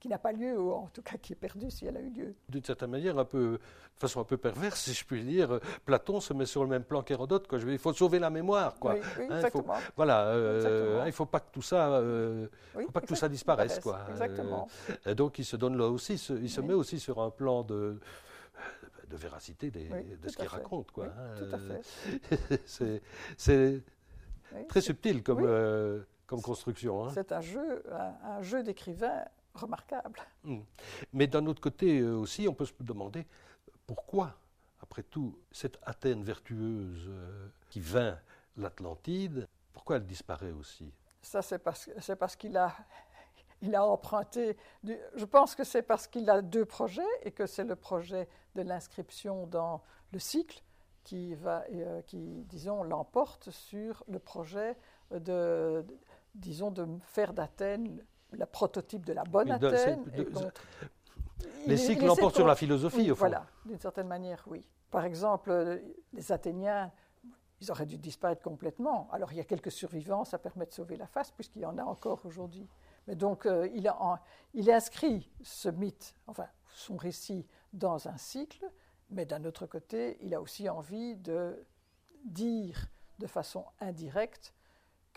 qui 0.00 0.08
n'a 0.08 0.18
pas 0.18 0.32
lieu, 0.32 0.58
ou 0.58 0.72
en 0.72 0.88
tout 0.92 1.02
cas 1.02 1.16
qui 1.16 1.32
est 1.32 1.36
perdue 1.36 1.70
si 1.70 1.86
elle 1.86 1.96
a 1.96 2.00
eu 2.00 2.10
lieu. 2.10 2.34
D'une 2.48 2.64
certaine 2.64 2.90
manière, 2.90 3.18
un 3.18 3.24
peu, 3.24 3.58
de 3.98 4.00
façon 4.00 4.20
un 4.20 4.24
peu 4.24 4.36
perverse, 4.36 4.80
si 4.80 4.94
je 4.94 5.04
puis 5.04 5.24
dire, 5.24 5.58
Platon 5.84 6.20
se 6.20 6.32
met 6.32 6.46
sur 6.46 6.62
le 6.62 6.68
même 6.68 6.84
plan 6.84 7.02
qu'Hérodote. 7.02 7.48
Il 7.66 7.78
faut 7.78 7.92
sauver 7.92 8.18
la 8.18 8.30
mémoire. 8.30 8.76
Quoi. 8.78 8.94
Oui, 8.94 9.00
hein, 9.00 9.36
exactement. 9.36 9.74
Il 9.76 9.82
faut, 9.82 9.92
voilà, 9.96 10.26
euh, 10.28 11.00
il 11.02 11.06
ne 11.06 11.12
faut 11.12 11.26
pas 11.26 11.40
que 11.40 11.50
tout 11.52 11.62
ça, 11.62 11.88
euh, 11.90 12.46
faut 12.74 12.92
pas 12.92 13.00
que 13.00 13.06
tout 13.06 13.16
ça 13.16 13.28
disparaisse. 13.28 13.80
Quoi. 13.80 14.00
Exactement. 14.10 14.68
Euh, 15.06 15.14
donc 15.14 15.38
il 15.38 15.44
se 15.44 15.56
donne 15.56 15.76
là 15.76 15.88
aussi, 15.88 16.14
il 16.14 16.50
se 16.50 16.60
met 16.60 16.74
aussi 16.74 17.00
sur 17.00 17.20
un 17.20 17.30
plan 17.30 17.62
de 17.62 17.98
de 19.08 19.16
véracité 19.16 19.70
de 19.70 20.28
ce 20.28 20.36
qu'il 20.36 20.46
raconte. 20.46 20.90
Quoi, 20.90 21.06
hein, 21.06 21.34
tout 21.38 21.54
à 21.54 21.58
fait. 21.58 23.02
c'est 23.38 23.82
très 24.68 24.82
subtil 24.82 25.22
comme, 25.22 25.48
comme 26.26 26.42
construction. 26.42 27.06
Hein. 27.06 27.10
C'est 27.14 27.32
un 27.32 27.40
jeu, 27.40 27.82
un 27.90 28.42
jeu 28.42 28.62
d'écrivain 28.62 29.24
remarquable. 29.58 30.20
Hmm. 30.44 30.60
Mais 31.12 31.26
d'un 31.26 31.46
autre 31.46 31.60
côté 31.60 32.00
euh, 32.00 32.16
aussi, 32.16 32.48
on 32.48 32.54
peut 32.54 32.66
se 32.66 32.72
demander 32.80 33.26
pourquoi, 33.86 34.34
après 34.80 35.02
tout, 35.02 35.38
cette 35.50 35.78
Athènes 35.82 36.22
vertueuse 36.22 37.06
euh, 37.08 37.48
qui 37.70 37.80
vint 37.80 38.18
l'Atlantide, 38.56 39.48
pourquoi 39.72 39.96
elle 39.96 40.06
disparaît 40.06 40.52
aussi? 40.52 40.92
Ça, 41.22 41.42
c'est 41.42 41.58
parce, 41.58 41.86
qu'il 42.36 42.56
a, 42.56 42.74
il 43.62 43.74
a 43.74 43.84
emprunté. 43.84 44.56
je 44.84 45.24
pense 45.24 45.54
que 45.54 45.64
c'est 45.64 45.82
parce 45.82 46.06
qu'il 46.06 46.28
a 46.30 46.42
deux 46.42 46.64
projets 46.64 47.02
et 47.22 47.32
que 47.32 47.46
c'est 47.46 47.64
le 47.64 47.76
projet 47.76 48.28
de 48.54 48.62
l'inscription 48.62 49.46
dans 49.46 49.82
le 50.12 50.18
cycle 50.18 50.62
qui, 51.04 51.34
va, 51.34 51.64
euh, 51.72 52.02
qui 52.02 52.44
disons, 52.48 52.82
l'emporte 52.82 53.50
sur 53.50 54.04
le 54.08 54.18
projet 54.18 54.76
de, 55.10 55.84
disons, 56.34 56.70
de 56.70 56.86
faire 57.02 57.32
d'Athènes 57.32 58.04
le 58.32 58.46
prototype 58.46 59.04
de 59.04 59.12
la 59.12 59.24
bonne 59.24 59.48
de- 59.58 59.66
Athènes. 59.66 60.04
de- 60.04 60.28
Les 61.66 61.74
il- 61.74 61.78
cycles 61.78 62.04
l'emportent 62.06 62.34
sur 62.36 62.46
la 62.46 62.56
philosophie, 62.56 62.96
oui, 63.02 63.10
au 63.10 63.14
fond. 63.14 63.20
Voilà, 63.20 63.46
d'une 63.64 63.78
certaine 63.78 64.08
manière, 64.08 64.42
oui. 64.46 64.68
Par 64.90 65.04
exemple, 65.04 65.80
les 66.12 66.32
Athéniens, 66.32 66.90
ils 67.60 67.70
auraient 67.70 67.86
dû 67.86 67.98
disparaître 67.98 68.42
complètement. 68.42 69.08
Alors 69.12 69.32
il 69.32 69.36
y 69.36 69.40
a 69.40 69.44
quelques 69.44 69.70
survivants, 69.72 70.24
ça 70.24 70.38
permet 70.38 70.66
de 70.66 70.72
sauver 70.72 70.96
la 70.96 71.06
face, 71.06 71.30
puisqu'il 71.30 71.62
y 71.62 71.66
en 71.66 71.76
a 71.78 71.82
encore 71.84 72.24
aujourd'hui. 72.24 72.68
Mais 73.06 73.14
donc, 73.16 73.46
euh, 73.46 73.68
il, 73.74 73.88
a 73.88 74.74
inscrit 74.74 75.30
ce 75.42 75.68
mythe, 75.68 76.14
enfin 76.26 76.46
son 76.74 76.96
récit, 76.96 77.46
dans 77.72 78.08
un 78.08 78.16
cycle, 78.16 78.64
mais 79.10 79.24
d'un 79.26 79.44
autre 79.44 79.66
côté, 79.66 80.18
il 80.22 80.34
a 80.34 80.40
aussi 80.40 80.68
envie 80.68 81.16
de 81.16 81.66
dire 82.24 82.86
de 83.18 83.26
façon 83.26 83.64
indirecte 83.80 84.54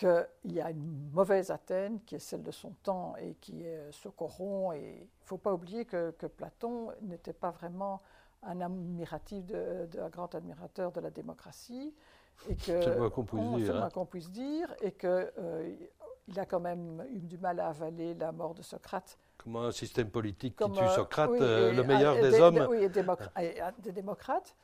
qu'il 0.05 0.51
y 0.53 0.61
a 0.61 0.69
une 0.71 1.09
mauvaise 1.13 1.51
Athènes 1.51 1.99
qui 2.05 2.15
est 2.15 2.19
celle 2.19 2.43
de 2.43 2.51
son 2.51 2.71
temps 2.83 3.15
et 3.17 3.35
qui 3.35 3.65
euh, 3.65 3.91
se 3.91 4.09
corrompt. 4.09 4.73
Et 4.75 4.95
il 4.97 5.01
ne 5.03 5.25
faut 5.25 5.37
pas 5.37 5.53
oublier 5.53 5.85
que, 5.85 6.11
que 6.11 6.25
Platon 6.27 6.89
n'était 7.01 7.33
pas 7.33 7.51
vraiment 7.51 8.01
un 8.43 8.59
admiratif, 8.61 9.45
de, 9.45 9.85
de- 9.91 9.99
un 9.99 10.09
grand 10.09 10.33
admirateur 10.33 10.91
de 10.91 10.99
la 10.99 11.11
démocratie. 11.11 11.93
Et 12.49 12.55
que, 12.55 12.81
C'est 12.81 12.85
le 12.87 12.97
moins 12.97 13.09
qu'on 13.11 13.23
puisse 13.23 13.43
dire, 13.57 13.75
hein. 13.83 13.89
qu'on 13.93 14.05
puisse 14.05 14.31
dire. 14.31 14.73
Et 14.81 14.91
qu'il 14.93 16.39
a 16.39 16.45
quand 16.45 16.59
même 16.59 17.05
eu 17.13 17.19
du 17.19 17.37
mal 17.37 17.59
à 17.59 17.67
avaler 17.67 18.15
la 18.15 18.31
mort 18.31 18.55
de 18.55 18.63
Socrate. 18.63 19.17
Comment 19.37 19.63
un 19.65 19.71
système 19.71 20.09
politique 20.09 20.55
Comme, 20.55 20.71
qui 20.71 20.79
tue 20.79 20.85
euh, 20.85 20.89
Socrate, 20.95 21.29
oui, 21.31 21.37
euh, 21.41 21.73
le 21.73 21.83
meilleur 21.83 22.15
des 22.15 22.31
des- 22.31 22.39
hommes. 22.41 22.67
oui, 22.69 22.77
et 22.83 22.89
euh, 23.61 23.71
des 23.79 23.91
démocrates. 23.91 24.55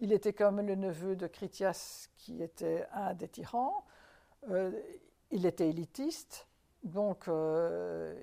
Il 0.00 0.12
était 0.12 0.32
comme 0.32 0.60
le 0.60 0.76
neveu 0.76 1.16
de 1.16 1.26
Critias, 1.26 2.08
qui 2.16 2.40
était 2.42 2.86
un 2.92 3.14
des 3.14 3.26
tyrans. 3.28 3.84
Euh, 4.50 4.70
il 5.30 5.44
était 5.46 5.68
élitiste, 5.68 6.46
donc 6.84 7.28
euh, 7.28 8.14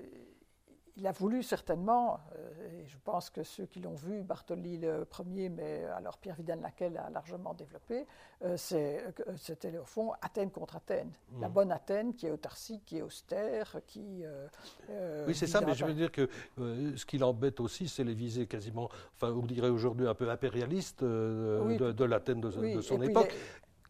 il 0.96 1.06
a 1.06 1.12
voulu 1.12 1.42
certainement, 1.42 2.18
euh, 2.34 2.80
et 2.82 2.86
je 2.86 2.96
pense 3.04 3.28
que 3.30 3.44
ceux 3.44 3.66
qui 3.66 3.80
l'ont 3.80 3.94
vu, 3.94 4.22
Bartoli 4.22 4.78
le 4.78 5.04
premier, 5.04 5.48
mais 5.50 5.84
alors 5.84 6.16
Pierre 6.18 6.34
Vidal-Laquelle 6.36 6.96
a 6.96 7.10
largement 7.10 7.52
développé, 7.54 8.06
euh, 8.42 8.56
c'était 8.56 9.76
au 9.78 9.84
fond 9.84 10.12
Athènes 10.22 10.50
contre 10.50 10.76
Athènes. 10.76 11.12
La 11.38 11.48
Mhm. 11.48 11.54
bonne 11.54 11.70
Athènes 11.70 12.14
qui 12.14 12.26
est 12.26 12.30
autarcique, 12.30 12.82
qui 12.86 12.98
est 12.98 13.02
austère, 13.02 13.76
qui... 13.86 14.24
euh, 14.24 15.26
Oui, 15.28 15.34
c'est 15.34 15.46
ça, 15.46 15.60
mais 15.60 15.74
je 15.74 15.84
veux 15.84 15.94
dire 15.94 16.10
que 16.10 16.28
euh, 16.58 16.96
ce 16.96 17.04
qui 17.04 17.18
l'embête 17.18 17.60
aussi, 17.60 17.88
c'est 17.88 18.02
les 18.04 18.14
visées 18.14 18.46
quasiment, 18.46 18.88
enfin, 19.14 19.30
on 19.32 19.46
dirait 19.46 19.68
aujourd'hui 19.68 20.08
un 20.08 20.14
peu 20.14 20.28
impérialistes 20.30 21.02
Oui, 21.02 21.76
de, 21.76 21.92
de 21.92 22.04
l'Athènes 22.04 22.40
de, 22.40 22.48
Oui, 22.58 22.74
de 22.74 22.80
son 22.80 23.00
époque, 23.02 23.34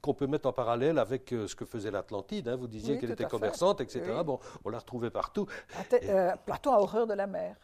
qu'on 0.06 0.14
peut 0.14 0.26
mettre 0.28 0.48
en 0.48 0.52
parallèle 0.52 0.98
avec 0.98 1.32
euh, 1.32 1.48
ce 1.48 1.56
que 1.56 1.64
faisait 1.64 1.90
l'Atlantide. 1.90 2.46
hein. 2.48 2.56
Vous 2.56 2.68
disiez 2.68 2.94
Oui, 2.94 3.00
qu'elle 3.00 3.10
était 3.10 3.24
fait. 3.24 3.30
commerçante, 3.30 3.80
etc. 3.80 4.02
Oui. 4.18 4.24
Bon, 4.24 4.38
on 4.64 4.70
la 4.70 4.78
retrouvait 4.78 5.10
partout. 5.10 5.46
Euh, 6.04 6.34
Platon 6.46 6.72
a 6.72 6.78
horreur 6.78 7.06
de 7.08 7.14
la 7.14 7.26
mer, 7.26 7.56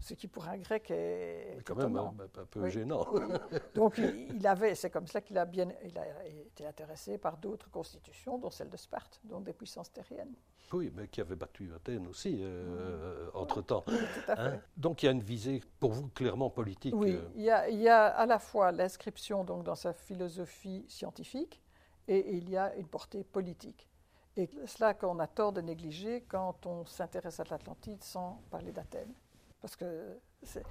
ce 0.00 0.14
qui 0.14 0.26
pour 0.26 0.48
un 0.48 0.56
grec 0.56 0.90
est 0.90 1.54
Mais 1.56 1.62
quand 1.62 1.74
même 1.76 1.88
étonnant. 1.90 2.14
un, 2.18 2.40
un 2.40 2.44
peu 2.46 2.60
Oui. 2.62 2.70
gênant. 2.70 3.06
Donc 3.74 3.98
il 3.98 4.34
il 4.36 4.46
avait, 4.46 4.74
c'est 4.74 4.88
comme 4.90 5.06
ça 5.06 5.20
qu'il 5.20 5.36
a 5.38 5.44
bien, 5.44 5.68
il 5.84 5.96
a 5.98 6.04
été 6.26 6.66
intéressé 6.66 7.18
par 7.18 7.36
d'autres 7.36 7.70
constitutions, 7.70 8.38
dont 8.38 8.50
celle 8.50 8.70
de 8.70 8.76
Sparte, 8.78 9.20
dont 9.24 9.40
des 9.40 9.52
puissances 9.52 9.92
terriennes. 9.92 10.34
Oui, 10.72 10.90
mais 10.96 11.06
qui 11.08 11.20
avait 11.20 11.36
battu 11.36 11.70
Athènes 11.76 12.06
aussi, 12.06 12.38
euh, 12.40 13.28
entre-temps. 13.34 13.84
À 14.26 14.36
fait. 14.36 14.40
Hein. 14.40 14.60
Donc 14.78 15.02
il 15.02 15.06
y 15.06 15.08
a 15.10 15.12
une 15.12 15.20
visée, 15.20 15.60
pour 15.78 15.92
vous, 15.92 16.08
clairement 16.08 16.48
politique. 16.48 16.94
Oui, 16.96 17.12
euh, 17.14 17.28
il 17.36 17.42
y, 17.42 17.50
a, 17.50 17.68
il 17.68 17.78
y 17.78 17.88
a 17.90 18.06
à 18.06 18.24
la 18.24 18.38
fois 18.38 18.72
l'inscription 18.72 19.44
donc 19.44 19.64
dans 19.64 19.74
sa 19.74 19.92
philosophie 19.92 20.86
scientifique 20.88 21.61
et 22.08 22.36
il 22.36 22.50
y 22.50 22.56
a 22.56 22.74
une 22.76 22.86
portée 22.86 23.24
politique. 23.24 23.88
Et 24.36 24.48
cela 24.66 24.94
qu'on 24.94 25.18
a 25.18 25.26
tort 25.26 25.52
de 25.52 25.60
négliger 25.60 26.22
quand 26.22 26.66
on 26.66 26.86
s'intéresse 26.86 27.38
à 27.40 27.44
l'Atlantide 27.44 28.02
sans 28.02 28.40
parler 28.50 28.72
d'Athènes. 28.72 29.12
Parce 29.60 29.76
que 29.76 30.18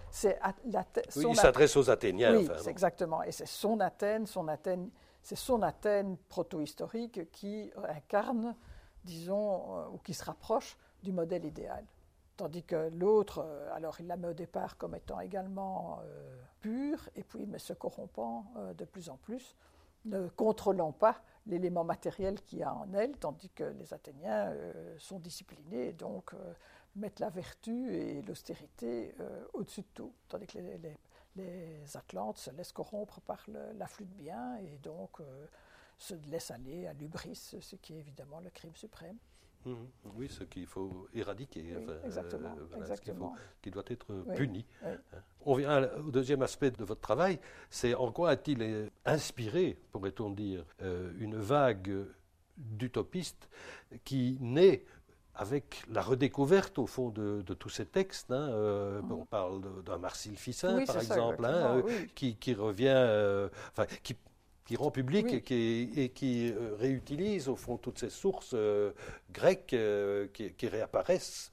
c'est 0.09 0.37
oui, 1.15 1.25
il 1.29 1.35
s'adresse 1.35 1.77
aux 1.77 1.89
Athéniens. 1.89 2.35
Oui, 2.35 2.49
enfin, 2.51 2.69
exactement. 2.69 3.23
Et 3.23 3.31
c'est 3.31 3.47
son 3.47 3.79
Athènes, 3.79 4.25
son 4.25 4.47
Athènes, 4.47 4.89
c'est 5.21 5.37
son 5.37 5.61
Athènes 5.61 6.17
proto-historique 6.27 7.31
qui 7.31 7.71
incarne, 7.87 8.55
disons, 9.05 9.77
euh, 9.77 9.87
ou 9.93 9.97
qui 9.99 10.13
se 10.13 10.25
rapproche 10.25 10.77
du 11.03 11.11
modèle 11.11 11.45
idéal. 11.45 11.85
Tandis 12.37 12.63
que 12.63 12.89
l'autre, 12.89 13.43
euh, 13.45 13.75
alors 13.75 13.99
il 13.99 14.07
la 14.07 14.17
met 14.17 14.29
au 14.29 14.33
départ 14.33 14.77
comme 14.77 14.95
étant 14.95 15.19
également 15.19 15.99
euh, 16.03 16.41
pure, 16.59 17.09
et 17.15 17.23
puis 17.23 17.45
mais 17.45 17.59
se 17.59 17.73
corrompant 17.73 18.45
euh, 18.57 18.73
de 18.73 18.85
plus 18.85 19.09
en 19.09 19.17
plus, 19.17 19.55
ne 20.05 20.27
contrôlant 20.29 20.91
pas 20.91 21.21
l'élément 21.47 21.83
matériel 21.83 22.41
qu'il 22.41 22.59
y 22.59 22.63
a 22.63 22.73
en 22.73 22.91
elle, 22.93 23.17
tandis 23.17 23.49
que 23.49 23.63
les 23.63 23.93
Athéniens 23.93 24.49
euh, 24.51 24.95
sont 24.99 25.19
disciplinés 25.19 25.89
et 25.89 25.93
donc 25.93 26.33
euh, 26.33 26.53
mettent 26.95 27.19
la 27.19 27.29
vertu 27.29 27.93
et 27.95 28.21
l'austérité 28.21 29.15
euh, 29.19 29.43
au-dessus 29.53 29.81
de 29.81 29.87
tout, 29.93 30.13
tandis 30.27 30.47
que 30.47 30.59
les, 30.59 30.77
les- 30.77 30.97
Atlantes 31.95 32.37
se 32.37 32.51
laissent 32.51 32.73
corrompre 32.73 33.21
par 33.21 33.45
l'afflux 33.77 34.05
de 34.05 34.13
biens 34.13 34.57
et 34.57 34.77
donc 34.79 35.21
se 35.97 36.13
laissent 36.29 36.51
aller 36.51 36.87
à 36.87 36.93
l'ubris, 36.93 37.35
ce 37.35 37.75
qui 37.77 37.93
est 37.95 37.99
évidemment 37.99 38.39
le 38.41 38.49
crime 38.49 38.75
suprême. 38.75 39.17
Mhm. 39.65 39.87
Oui, 40.15 40.27
ce 40.29 40.43
qu'il 40.43 40.65
faut 40.65 41.07
éradiquer, 41.13 41.61
Oui, 41.75 41.83
enfin, 41.83 41.91
euh, 41.91 42.03
exactement, 42.05 42.55
ce 42.55 42.75
faut- 43.03 43.33
qui 43.61 43.71
doit 43.71 43.83
être 43.87 44.07
Oui, 44.27 44.35
puni. 44.35 44.65
oui. 44.83 44.89
Hein. 44.89 45.17
On 45.45 45.53
vient 45.55 45.89
au 46.05 46.11
deuxième 46.11 46.41
aspect 46.41 46.71
de 46.71 46.83
votre 46.83 47.01
travail, 47.01 47.39
c'est 47.69 47.93
en 47.95 48.11
quoi 48.11 48.29
a-t-il 48.31 48.61
euh, 48.61 48.89
inspiré, 49.05 49.77
pourrait-on 49.91 50.29
dire, 50.31 50.65
euh, 50.81 51.11
une 51.19 51.35
vague 51.37 52.05
d'utopistes 52.57 53.49
qui 54.03 54.37
naît 54.41 54.85
avec 55.33 55.83
la 55.89 56.01
redécouverte, 56.01 56.77
au 56.77 56.85
fond, 56.87 57.09
de, 57.09 57.41
de 57.41 57.53
tous 57.53 57.69
ces 57.69 57.85
textes. 57.85 58.31
hein, 58.31 58.49
euh, 58.51 59.01
On 59.09 59.25
parle 59.25 59.61
d'un 59.83 59.97
Marcel 59.97 60.33
Oui, 60.33 60.85
par 60.85 60.95
ça, 60.95 61.01
exemple, 61.01 61.45
hein, 61.45 61.81
oui. 61.85 62.07
qui, 62.13 62.35
qui 62.35 62.53
revient, 62.53 62.87
euh, 62.93 63.47
enfin, 63.71 63.85
qui, 64.03 64.15
qui 64.65 64.75
rend 64.75 64.91
public 64.91 65.25
Oui. 65.29 65.35
et 65.35 65.41
qui, 65.41 65.91
et 65.95 66.09
qui, 66.09 66.51
euh, 66.53 66.75
réutilise, 66.79 67.49
au 67.49 67.55
fond, 67.55 67.77
toutes 67.77 67.99
ces 67.99 68.09
sources 68.09 68.51
euh, 68.53 68.91
grecques 69.31 69.73
euh, 69.73 70.27
qui, 70.33 70.53
qui 70.53 70.67
réapparaissent 70.67 71.51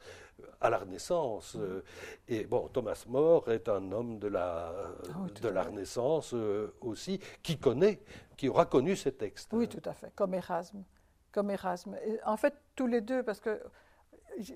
à 0.61 0.71
la 0.71 0.79
Renaissance. 0.79 1.57
et 2.29 2.44
bon, 2.44 2.68
Thomas 2.68 3.05
More 3.09 3.51
est 3.51 3.68
un 3.68 3.90
homme 3.90 4.18
de 4.21 4.29
la, 4.29 4.73
Ah 5.12 5.27
de 5.42 5.49
la. 5.49 5.62
Renaissance 5.64 6.33
aussi, 6.81 7.18
qui 7.42 7.59
connaît, 7.59 8.01
qui 8.37 8.49
aura 8.49 8.64
connu 8.66 8.94
ces 8.94 9.11
textes. 9.12 9.53
Oui, 9.53 9.66
tout 9.68 9.83
à 9.85 9.92
fait, 9.94 10.12
comme 10.14 10.35
Erasme. 10.35 10.85
Comme 11.33 11.51
Erasme. 11.51 11.97
Et 12.07 12.21
en 12.25 12.37
fait, 12.37 12.55
tous 12.77 12.87
les 12.87 13.01
deux, 13.01 13.25
parce 13.25 13.40
que 13.40 13.61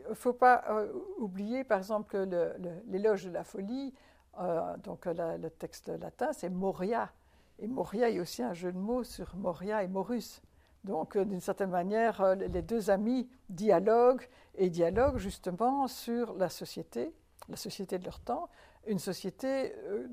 ne 0.08 0.14
faut 0.14 0.32
pas 0.34 0.64
oublier, 1.18 1.64
par 1.64 1.78
exemple, 1.78 2.08
que 2.10 2.52
l'éloge 2.88 3.24
de 3.24 3.30
la 3.32 3.42
folie, 3.42 3.92
donc 4.84 5.06
la- 5.06 5.36
le 5.36 5.50
texte 5.50 5.88
latin, 5.88 6.32
c'est 6.32 6.48
Moria. 6.48 7.10
Et 7.58 7.66
Moria 7.66 8.10
est 8.10 8.20
aussi 8.20 8.42
un 8.42 8.54
jeu 8.54 8.72
de 8.72 8.78
mots 8.78 9.04
sur 9.04 9.36
Moria 9.36 9.82
et 9.82 9.88
Morus. 9.88 10.42
Donc, 10.84 11.16
euh, 11.16 11.24
d'une 11.24 11.40
certaine 11.40 11.70
manière, 11.70 12.20
euh, 12.20 12.34
les 12.34 12.62
deux 12.62 12.90
amis 12.90 13.28
dialoguent 13.48 14.28
et 14.56 14.68
dialoguent 14.68 15.18
justement 15.18 15.86
sur 15.86 16.34
la 16.34 16.48
société, 16.48 17.12
la 17.48 17.56
société 17.56 17.98
de 17.98 18.04
leur 18.04 18.18
temps, 18.18 18.48
une 18.86 18.98
société 18.98 19.74
euh, 19.84 20.08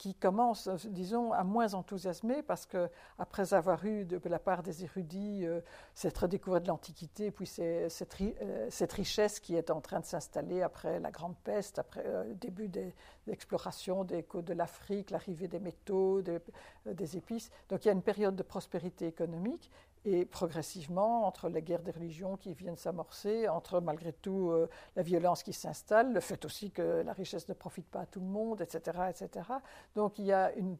qui 0.00 0.14
commence, 0.14 0.66
euh, 0.66 0.76
disons, 0.86 1.30
à 1.34 1.44
moins 1.44 1.74
enthousiasmer 1.74 2.42
parce 2.42 2.64
que 2.64 2.88
après 3.18 3.52
avoir 3.52 3.84
eu 3.84 4.06
de 4.06 4.18
la 4.30 4.38
part 4.38 4.62
des 4.62 4.82
érudits 4.82 5.44
euh, 5.44 5.60
cette 5.94 6.16
redécouverte 6.16 6.62
de 6.62 6.68
l'Antiquité, 6.68 7.30
puis 7.30 7.46
euh, 7.58 7.88
cette 8.70 8.92
richesse 8.92 9.40
qui 9.40 9.56
est 9.56 9.70
en 9.70 9.82
train 9.82 10.00
de 10.00 10.06
s'installer 10.06 10.62
après 10.62 10.98
la 11.00 11.10
Grande 11.10 11.36
Peste, 11.44 11.78
après 11.78 12.02
euh, 12.06 12.24
le 12.24 12.34
début 12.34 12.68
des 12.68 12.94
explorations 13.28 14.04
des 14.04 14.22
côtes 14.22 14.46
de 14.46 14.54
l'Afrique, 14.54 15.10
l'arrivée 15.10 15.48
des 15.48 15.60
métaux, 15.60 16.22
des, 16.22 16.38
euh, 16.86 16.94
des 16.94 17.18
épices. 17.18 17.50
Donc 17.68 17.84
il 17.84 17.88
y 17.88 17.90
a 17.90 17.94
une 17.94 18.02
période 18.02 18.34
de 18.34 18.42
prospérité 18.42 19.06
économique 19.06 19.70
et 20.04 20.24
progressivement, 20.24 21.26
entre 21.26 21.48
les 21.48 21.62
guerres 21.62 21.82
des 21.82 21.90
religions 21.90 22.36
qui 22.36 22.54
viennent 22.54 22.76
s'amorcer, 22.76 23.48
entre 23.48 23.80
malgré 23.80 24.12
tout 24.12 24.50
euh, 24.50 24.68
la 24.96 25.02
violence 25.02 25.42
qui 25.42 25.52
s'installe, 25.52 26.12
le 26.12 26.20
fait 26.20 26.44
aussi 26.44 26.70
que 26.70 27.02
la 27.02 27.12
richesse 27.12 27.48
ne 27.48 27.54
profite 27.54 27.86
pas 27.88 28.00
à 28.00 28.06
tout 28.06 28.20
le 28.20 28.26
monde, 28.26 28.60
etc., 28.62 28.98
etc. 29.10 29.46
Donc 29.94 30.18
il 30.18 30.26
y 30.26 30.32
a 30.32 30.52
une, 30.54 30.76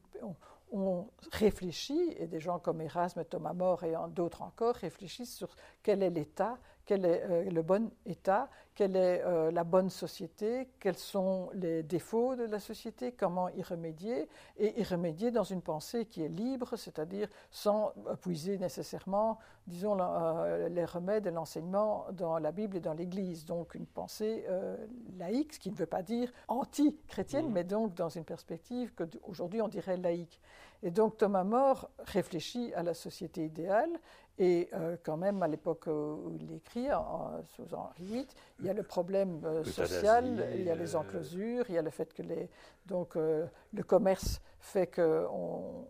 on, 0.72 1.06
réfléchit, 1.32 2.14
et 2.16 2.26
des 2.26 2.40
gens 2.40 2.58
comme 2.58 2.80
Erasme, 2.80 3.24
Thomas 3.24 3.52
More 3.52 3.84
et 3.84 3.94
d'autres 4.10 4.42
encore 4.42 4.74
réfléchissent 4.76 5.34
sur 5.34 5.54
quel 5.82 6.02
est 6.02 6.10
l'état, 6.10 6.58
quel 6.90 7.04
est 7.04 7.22
euh, 7.30 7.44
le 7.48 7.62
bon 7.62 7.88
état, 8.04 8.50
quelle 8.74 8.96
est 8.96 9.22
euh, 9.24 9.52
la 9.52 9.62
bonne 9.62 9.90
société, 9.90 10.68
quels 10.80 10.96
sont 10.98 11.48
les 11.54 11.84
défauts 11.84 12.34
de 12.34 12.42
la 12.42 12.58
société, 12.58 13.12
comment 13.12 13.48
y 13.50 13.62
remédier, 13.62 14.28
et 14.56 14.80
y 14.80 14.82
remédier 14.82 15.30
dans 15.30 15.44
une 15.44 15.62
pensée 15.62 16.06
qui 16.06 16.24
est 16.24 16.28
libre, 16.28 16.74
c'est-à-dire 16.74 17.28
sans 17.52 17.92
puiser 18.22 18.58
nécessairement, 18.58 19.38
disons, 19.68 19.96
euh, 20.00 20.68
les 20.68 20.84
remèdes 20.84 21.28
et 21.28 21.30
l'enseignement 21.30 22.06
dans 22.10 22.38
la 22.40 22.50
Bible 22.50 22.78
et 22.78 22.80
dans 22.80 22.94
l'Église. 22.94 23.44
Donc 23.44 23.76
une 23.76 23.86
pensée 23.86 24.44
laïque, 25.16 25.52
ce 25.54 25.60
qui 25.60 25.70
ne 25.70 25.76
veut 25.76 25.86
pas 25.86 26.02
dire 26.02 26.32
anti-chrétienne, 26.48 27.46
Mhm. 27.46 27.52
mais 27.52 27.62
donc 27.62 27.94
dans 27.94 28.08
une 28.08 28.24
perspective 28.24 28.92
qu'aujourd'hui 28.96 29.62
on 29.62 29.68
dirait 29.68 29.96
laïque. 29.96 30.40
Et 30.82 30.90
donc 30.90 31.18
Thomas 31.18 31.44
More 31.44 31.90
réfléchit 31.98 32.72
à 32.74 32.82
la 32.82 32.94
société 32.94 33.44
idéale 33.44 33.90
Et 34.42 34.70
euh, 34.72 34.96
quand 35.02 35.18
même, 35.18 35.42
à 35.42 35.48
l'époque 35.48 35.86
où 35.86 36.34
il 36.40 36.50
écrit, 36.54 36.90
en, 36.90 37.42
sous 37.54 37.74
Henri 37.74 38.02
VIII, 38.02 38.26
il 38.58 38.64
y 38.64 38.70
a 38.70 38.72
le 38.72 38.82
problème 38.82 39.42
euh, 39.44 39.62
social, 39.64 40.48
il 40.54 40.62
y 40.62 40.70
a 40.70 40.74
les 40.74 40.96
enclosures, 40.96 41.66
il 41.68 41.74
y 41.74 41.78
a 41.78 41.82
le 41.82 41.90
fait 41.90 42.14
que 42.14 42.22
les, 42.22 42.48
donc, 42.86 43.16
euh, 43.16 43.46
le 43.74 43.82
commerce 43.82 44.40
fait 44.58 44.86
que 44.86 45.26
on, 45.30 45.86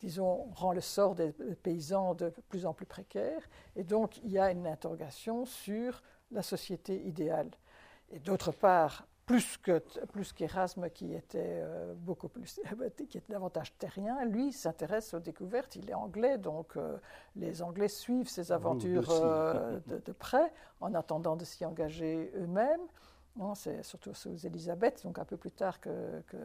disons, 0.00 0.46
rend 0.54 0.72
le 0.72 0.80
sort 0.80 1.14
des 1.14 1.30
paysans 1.62 2.14
de 2.14 2.32
plus 2.48 2.64
en 2.64 2.72
plus 2.72 2.86
précaire. 2.86 3.42
Et 3.76 3.84
donc, 3.84 4.16
il 4.24 4.30
y 4.30 4.38
a 4.38 4.50
une 4.50 4.66
interrogation 4.66 5.44
sur 5.44 6.02
la 6.30 6.42
société 6.42 7.02
idéale. 7.06 7.50
Et 8.10 8.18
d'autre 8.18 8.52
part, 8.52 9.06
plus 9.26 9.56
que 9.58 9.78
plus 10.12 10.32
qu'Erasme 10.32 10.90
qui 10.90 11.14
était 11.14 11.60
euh, 11.62 11.94
beaucoup 11.94 12.28
plus 12.28 12.60
qui 13.08 13.18
était 13.18 13.32
davantage 13.32 13.76
terrien, 13.78 14.24
lui 14.24 14.52
s'intéresse 14.52 15.14
aux 15.14 15.20
découvertes. 15.20 15.76
Il 15.76 15.90
est 15.90 15.94
anglais, 15.94 16.38
donc 16.38 16.76
euh, 16.76 16.98
les 17.36 17.62
Anglais 17.62 17.88
suivent 17.88 18.28
ses 18.28 18.52
aventures 18.52 19.08
euh, 19.10 19.78
de, 19.86 20.12
près, 20.12 20.52
en 20.80 20.94
attendant 20.94 21.36
de 21.36 21.44
s'y 21.44 21.64
engager 21.64 22.32
eux-mêmes. 22.36 22.82
C'est 23.54 23.82
surtout 23.82 24.12
sous 24.12 24.46
Élisabeth, 24.46 25.04
donc 25.04 25.18
un 25.18 25.24
peu 25.24 25.38
plus 25.38 25.52
tard 25.52 25.80
que, 25.80 26.20
que 26.26 26.36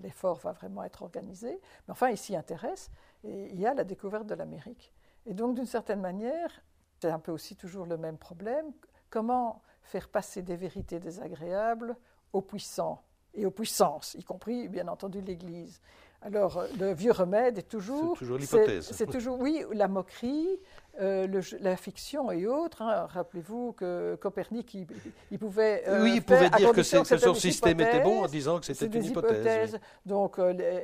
l'effort 0.00 0.38
va 0.38 0.52
vraiment 0.52 0.84
être 0.84 1.02
organisé. 1.02 1.60
Mais 1.88 1.92
enfin, 1.92 2.08
il 2.10 2.16
s'y 2.16 2.36
intéresse 2.36 2.88
et 3.24 3.50
il 3.50 3.58
y 3.58 3.66
a 3.66 3.74
la 3.74 3.82
découverte 3.82 4.26
de 4.26 4.34
l'Amérique. 4.34 4.94
Et 5.26 5.34
donc, 5.34 5.56
d'une 5.56 5.66
certaine 5.66 6.00
manière, 6.00 6.62
c'est 7.00 7.10
un 7.10 7.18
peu 7.18 7.32
aussi 7.32 7.56
toujours 7.56 7.84
le 7.84 7.96
même 7.96 8.16
problème. 8.16 8.72
Comment 9.10 9.60
faire 9.82 10.08
passer 10.08 10.42
des 10.42 10.56
vérités 10.56 11.00
désagréables 11.00 11.96
aux 12.36 12.42
puissants 12.42 13.02
et 13.34 13.46
aux 13.46 13.50
puissances, 13.50 14.14
y 14.14 14.24
compris 14.24 14.68
bien 14.68 14.88
entendu 14.88 15.20
l'Église. 15.20 15.80
Alors 16.22 16.56
euh, 16.56 16.66
le 16.78 16.92
vieux 16.92 17.12
remède 17.12 17.58
est 17.58 17.68
toujours... 17.68 18.14
C'est 18.14 18.24
toujours 18.24 18.38
l'hypothèse. 18.38 18.90
C'est 18.92 19.06
toujours, 19.06 19.38
oui, 19.38 19.62
la 19.72 19.86
moquerie, 19.86 20.58
euh, 21.00 21.42
la 21.60 21.76
fiction 21.76 22.32
et 22.32 22.46
autres. 22.46 22.82
Hein. 22.82 23.06
Rappelez-vous 23.10 23.72
que 23.74 24.16
Copernic, 24.16 24.74
il, 24.74 25.38
pouvait... 25.38 25.84
Euh, 25.86 26.02
oui, 26.02 26.14
il 26.16 26.22
pouvait 26.22 26.50
dire 26.50 26.72
que, 26.72 26.82
son 26.82 27.34
système 27.34 27.80
était 27.80 28.00
bon 28.00 28.24
en 28.24 28.26
disant 28.26 28.58
que 28.58 28.64
c'était 28.64 28.86
une 28.98 29.04
hypothèse. 29.04 29.78
Donc 30.06 30.38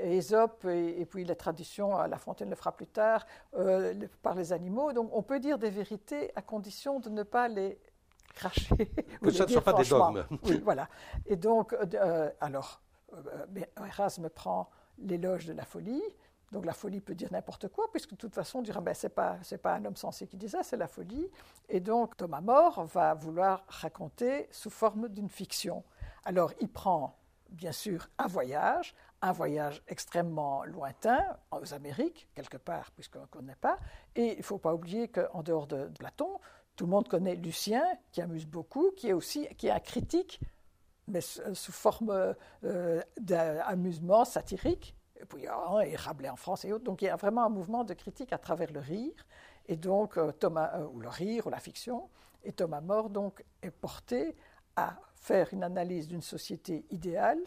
Ésope 0.04 0.66
et, 0.66 1.00
et, 1.00 1.06
puis 1.06 1.24
la 1.24 1.34
tradition, 1.34 1.96
La 2.06 2.18
Fontaine 2.18 2.50
le 2.50 2.56
fera 2.56 2.72
plus 2.72 2.86
tard, 2.86 3.26
par 4.22 4.34
les 4.34 4.52
animaux. 4.52 4.92
Donc 4.92 5.10
on 5.12 5.22
peut 5.22 5.40
dire 5.40 5.58
des 5.58 5.70
vérités 5.70 6.30
à 6.36 6.42
condition 6.42 7.00
de 7.00 7.08
ne 7.08 7.22
pas 7.22 7.48
les 7.48 7.78
cracher. 8.32 8.90
Que 9.22 9.30
ça 9.30 9.44
ne 9.44 9.50
soit 9.50 9.62
pas 9.62 9.72
des 9.74 9.88
dogmes. 9.88 10.24
Oui, 10.44 10.60
voilà. 10.64 10.88
Et 11.26 11.36
donc, 11.36 11.72
euh, 11.72 12.30
alors, 12.40 12.80
euh, 13.12 13.46
Erasme 13.76 14.28
prend 14.28 14.70
l'éloge 14.98 15.46
de 15.46 15.52
la 15.52 15.64
folie. 15.64 16.02
Donc 16.50 16.66
la 16.66 16.74
folie 16.74 17.00
peut 17.00 17.14
dire 17.14 17.32
n'importe 17.32 17.68
quoi, 17.68 17.90
puisque 17.90 18.10
de 18.10 18.16
toute 18.16 18.34
façon, 18.34 18.58
on 18.58 18.62
dira, 18.62 18.80
ben, 18.80 18.92
ce 18.92 19.06
n'est 19.06 19.10
pas, 19.10 19.38
pas 19.62 19.74
un 19.74 19.84
homme 19.86 19.96
sensé 19.96 20.26
qui 20.26 20.36
dit 20.36 20.50
ça, 20.50 20.62
c'est 20.62 20.76
la 20.76 20.86
folie. 20.86 21.30
Et 21.68 21.80
donc 21.80 22.16
Thomas 22.16 22.42
More 22.42 22.84
va 22.84 23.14
vouloir 23.14 23.64
raconter 23.68 24.48
sous 24.50 24.68
forme 24.68 25.08
d'une 25.08 25.30
fiction. 25.30 25.82
Alors 26.24 26.52
il 26.60 26.68
prend, 26.68 27.16
bien 27.48 27.72
sûr, 27.72 28.06
un 28.18 28.26
voyage, 28.26 28.94
un 29.22 29.32
voyage 29.32 29.82
extrêmement 29.88 30.64
lointain, 30.64 31.24
aux 31.52 31.72
Amériques, 31.72 32.28
quelque 32.34 32.58
part, 32.58 32.90
puisqu'on 32.90 33.20
ne 33.20 33.26
connaît 33.26 33.56
pas. 33.56 33.78
Et 34.14 34.32
il 34.32 34.38
ne 34.38 34.42
faut 34.42 34.58
pas 34.58 34.74
oublier 34.74 35.08
qu'en 35.08 35.42
dehors 35.42 35.66
de 35.66 35.86
Platon, 35.98 36.38
tout 36.76 36.84
le 36.84 36.90
monde 36.90 37.08
connaît 37.08 37.36
Lucien, 37.36 37.82
qui 38.12 38.20
amuse 38.22 38.46
beaucoup, 38.46 38.90
qui 38.96 39.08
est 39.08 39.12
aussi 39.12 39.46
qui 39.56 39.66
est 39.68 39.70
un 39.70 39.80
critique, 39.80 40.40
mais 41.08 41.20
sous 41.20 41.72
forme 41.72 42.34
euh, 42.64 43.02
d'amusement 43.20 44.24
satirique. 44.24 44.96
Et 45.20 45.24
puis 45.24 45.42
il 45.42 45.96
Rabelais 45.96 46.30
en 46.30 46.36
France 46.36 46.64
et 46.64 46.72
autres. 46.72 46.84
Donc 46.84 47.02
il 47.02 47.06
y 47.06 47.08
a 47.08 47.16
vraiment 47.16 47.44
un 47.44 47.48
mouvement 47.48 47.84
de 47.84 47.94
critique 47.94 48.32
à 48.32 48.38
travers 48.38 48.72
le 48.72 48.80
rire, 48.80 49.26
et 49.66 49.76
donc 49.76 50.16
euh, 50.16 50.32
Thomas 50.32 50.72
euh, 50.74 50.88
ou 50.88 51.00
le 51.00 51.08
rire 51.08 51.46
ou 51.46 51.50
la 51.50 51.60
fiction. 51.60 52.08
Et 52.44 52.52
Thomas 52.52 52.80
More 52.80 53.10
est 53.62 53.70
porté 53.70 54.34
à 54.74 54.96
faire 55.14 55.48
une 55.52 55.62
analyse 55.62 56.08
d'une 56.08 56.22
société 56.22 56.86
idéale, 56.90 57.38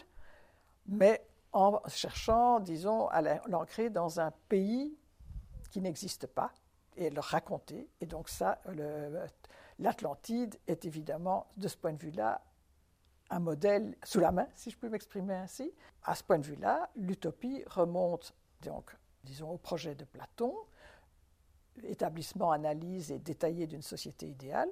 mais 0.88 1.28
en 1.51 1.82
cherchant, 1.88 2.59
disons, 2.59 3.07
à 3.07 3.21
l'ancrer 3.47 3.89
dans 3.89 4.19
un 4.19 4.32
pays 4.47 4.97
qui 5.71 5.82
n'existe 5.82 6.28
pas, 6.28 6.51
et 6.95 7.09
le 7.09 7.19
raconter. 7.19 7.89
Et 8.01 8.05
donc 8.05 8.29
ça, 8.29 8.61
l'Atlantide 9.79 10.57
est 10.67 10.85
évidemment, 10.85 11.47
de 11.57 11.67
ce 11.67 11.77
point 11.77 11.93
de 11.93 12.01
vue-là, 12.01 12.41
un 13.29 13.39
modèle 13.39 13.95
sous 14.03 14.19
la 14.19 14.31
main, 14.31 14.47
si 14.55 14.69
je 14.69 14.77
peux 14.77 14.89
m'exprimer 14.89 15.33
ainsi. 15.33 15.73
À 16.03 16.15
ce 16.15 16.23
point 16.23 16.37
de 16.37 16.45
vue-là, 16.45 16.89
l'utopie 16.95 17.63
remonte 17.67 18.35
donc, 18.61 18.95
disons, 19.23 19.51
au 19.51 19.57
projet 19.57 19.95
de 19.95 20.05
Platon, 20.05 20.55
établissement, 21.83 22.51
analyse 22.51 23.11
et 23.11 23.19
détaillé 23.19 23.67
d'une 23.67 23.81
société 23.81 24.27
idéale, 24.27 24.69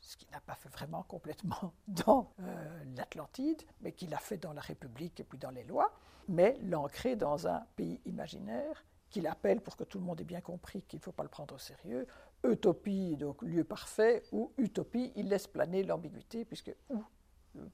ce 0.00 0.16
qu'il 0.16 0.30
n'a 0.30 0.40
pas 0.40 0.54
fait 0.54 0.68
vraiment 0.68 1.04
complètement 1.04 1.72
dans 1.88 2.32
euh, 2.40 2.84
l'Atlantide, 2.96 3.62
mais 3.80 3.92
qu'il 3.92 4.12
a 4.14 4.18
fait 4.18 4.36
dans 4.36 4.52
la 4.52 4.60
République 4.60 5.20
et 5.20 5.24
puis 5.24 5.38
dans 5.38 5.50
les 5.50 5.64
lois, 5.64 5.92
mais 6.28 6.58
l'ancrer 6.62 7.16
dans 7.16 7.46
un 7.46 7.60
pays 7.76 8.00
imaginaire 8.04 8.84
qu'il 9.12 9.26
appelle, 9.28 9.60
pour 9.60 9.76
que 9.76 9.84
tout 9.84 9.98
le 9.98 10.04
monde 10.04 10.20
ait 10.20 10.24
bien 10.24 10.40
compris 10.40 10.82
qu'il 10.82 10.98
ne 10.98 11.02
faut 11.02 11.12
pas 11.12 11.22
le 11.22 11.28
prendre 11.28 11.54
au 11.54 11.58
sérieux, 11.58 12.06
utopie, 12.42 13.16
donc 13.16 13.40
lieu 13.42 13.62
parfait, 13.62 14.24
ou 14.32 14.52
utopie, 14.58 15.12
il 15.14 15.28
laisse 15.28 15.46
planer 15.46 15.84
l'ambiguïté, 15.84 16.44
puisque 16.44 16.74
ou 16.90 17.04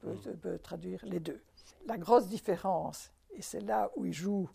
peut, 0.01 0.14
mm. 0.14 0.36
peut, 0.36 0.59
traduire 0.59 1.01
les 1.07 1.20
deux. 1.20 1.41
La 1.86 1.97
grosse 1.97 2.26
différence, 2.26 3.11
et 3.30 3.41
c'est 3.41 3.61
là 3.61 3.91
où 3.97 4.05
il 4.05 4.12
joue, 4.12 4.51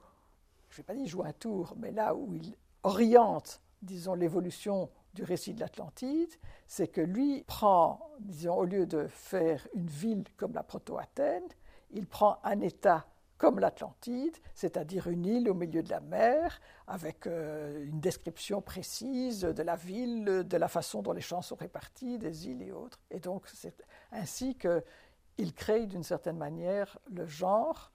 je 0.69 0.75
ne 0.75 0.77
vais 0.77 0.83
pas 0.83 0.93
dire 0.93 1.07
joue 1.07 1.23
un 1.23 1.33
tour, 1.33 1.73
mais 1.77 1.91
là 1.91 2.13
où 2.13 2.33
il 2.35 2.55
oriente, 2.83 3.61
disons, 3.81 4.13
l'évolution 4.13 4.89
du 5.13 5.23
récit 5.23 5.53
de 5.53 5.61
l'Atlantide, 5.61 6.31
c'est 6.67 6.87
que 6.87 7.01
lui 7.01 7.43
prend, 7.43 8.11
disons, 8.19 8.57
au 8.57 8.65
lieu 8.65 8.85
de 8.85 9.07
faire 9.07 9.67
une 9.73 9.87
ville 9.87 10.23
comme 10.37 10.53
la 10.53 10.63
proto-Athènes, 10.63 11.47
il 11.91 12.07
prend 12.07 12.39
un 12.43 12.59
État 12.61 13.05
comme 13.43 13.59
l'Atlantide, 13.59 14.37
c'est-à-dire 14.55 15.07
une 15.07 15.25
île 15.25 15.49
au 15.49 15.53
milieu 15.53 15.83
de 15.83 15.89
la 15.89 15.99
mer, 15.99 16.61
avec 16.87 17.27
euh, 17.27 17.83
une 17.83 17.99
description 17.99 18.61
précise 18.61 19.41
de 19.41 19.63
la 19.63 19.75
ville, 19.75 20.23
de 20.47 20.57
la 20.57 20.69
façon 20.69 21.01
dont 21.01 21.11
les 21.11 21.19
champs 21.19 21.41
sont 21.41 21.57
répartis, 21.57 22.17
des 22.17 22.47
îles 22.47 22.61
et 22.61 22.71
autres. 22.71 23.01
Et 23.11 23.19
donc 23.19 23.49
c'est 23.49 23.85
ainsi 24.13 24.55
qu'il 24.57 25.53
crée 25.53 25.87
d'une 25.87 26.03
certaine 26.03 26.37
manière 26.37 26.97
le 27.11 27.25
genre 27.25 27.91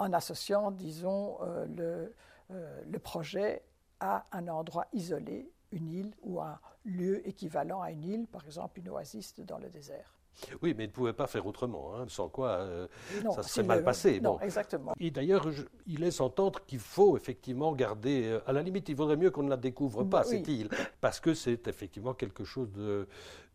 en 0.00 0.12
associant, 0.12 0.72
disons, 0.72 1.38
euh, 1.42 2.08
euh, 2.50 2.82
le 2.84 2.98
projet 2.98 3.62
à 4.00 4.26
un 4.32 4.48
endroit 4.48 4.88
isolé, 4.92 5.48
une 5.70 5.92
île 5.92 6.12
ou 6.22 6.40
un 6.40 6.58
lieu 6.84 7.24
équivalent 7.28 7.82
à 7.82 7.92
une 7.92 8.02
île, 8.02 8.26
par 8.26 8.44
exemple 8.46 8.80
une 8.80 8.88
oasis 8.88 9.38
dans 9.38 9.58
le 9.58 9.68
désert. 9.68 10.19
Oui, 10.62 10.74
mais 10.76 10.84
il 10.84 10.88
ne 10.88 10.92
pouvait 10.92 11.12
pas 11.12 11.26
faire 11.26 11.46
autrement, 11.46 11.94
hein, 11.94 12.06
sans 12.08 12.28
quoi 12.28 12.50
euh, 12.60 12.86
ça 13.34 13.42
serait 13.42 13.66
mal 13.66 13.84
passé. 13.84 14.20
Non, 14.20 14.40
exactement. 14.40 14.94
Et 14.98 15.10
d'ailleurs, 15.10 15.46
il 15.86 16.00
laisse 16.00 16.20
entendre 16.20 16.60
qu'il 16.66 16.78
faut 16.78 17.16
effectivement 17.16 17.72
garder, 17.72 18.24
euh, 18.24 18.40
à 18.46 18.52
la 18.52 18.62
limite, 18.62 18.88
il 18.88 18.96
vaudrait 18.96 19.16
mieux 19.16 19.30
qu'on 19.30 19.42
ne 19.42 19.50
la 19.50 19.56
découvre 19.56 20.04
pas, 20.04 20.24
cette 20.24 20.48
île, 20.48 20.68
parce 21.00 21.20
que 21.20 21.34
c'est 21.34 21.68
effectivement 21.68 22.14
quelque 22.14 22.44
chose 22.44 22.70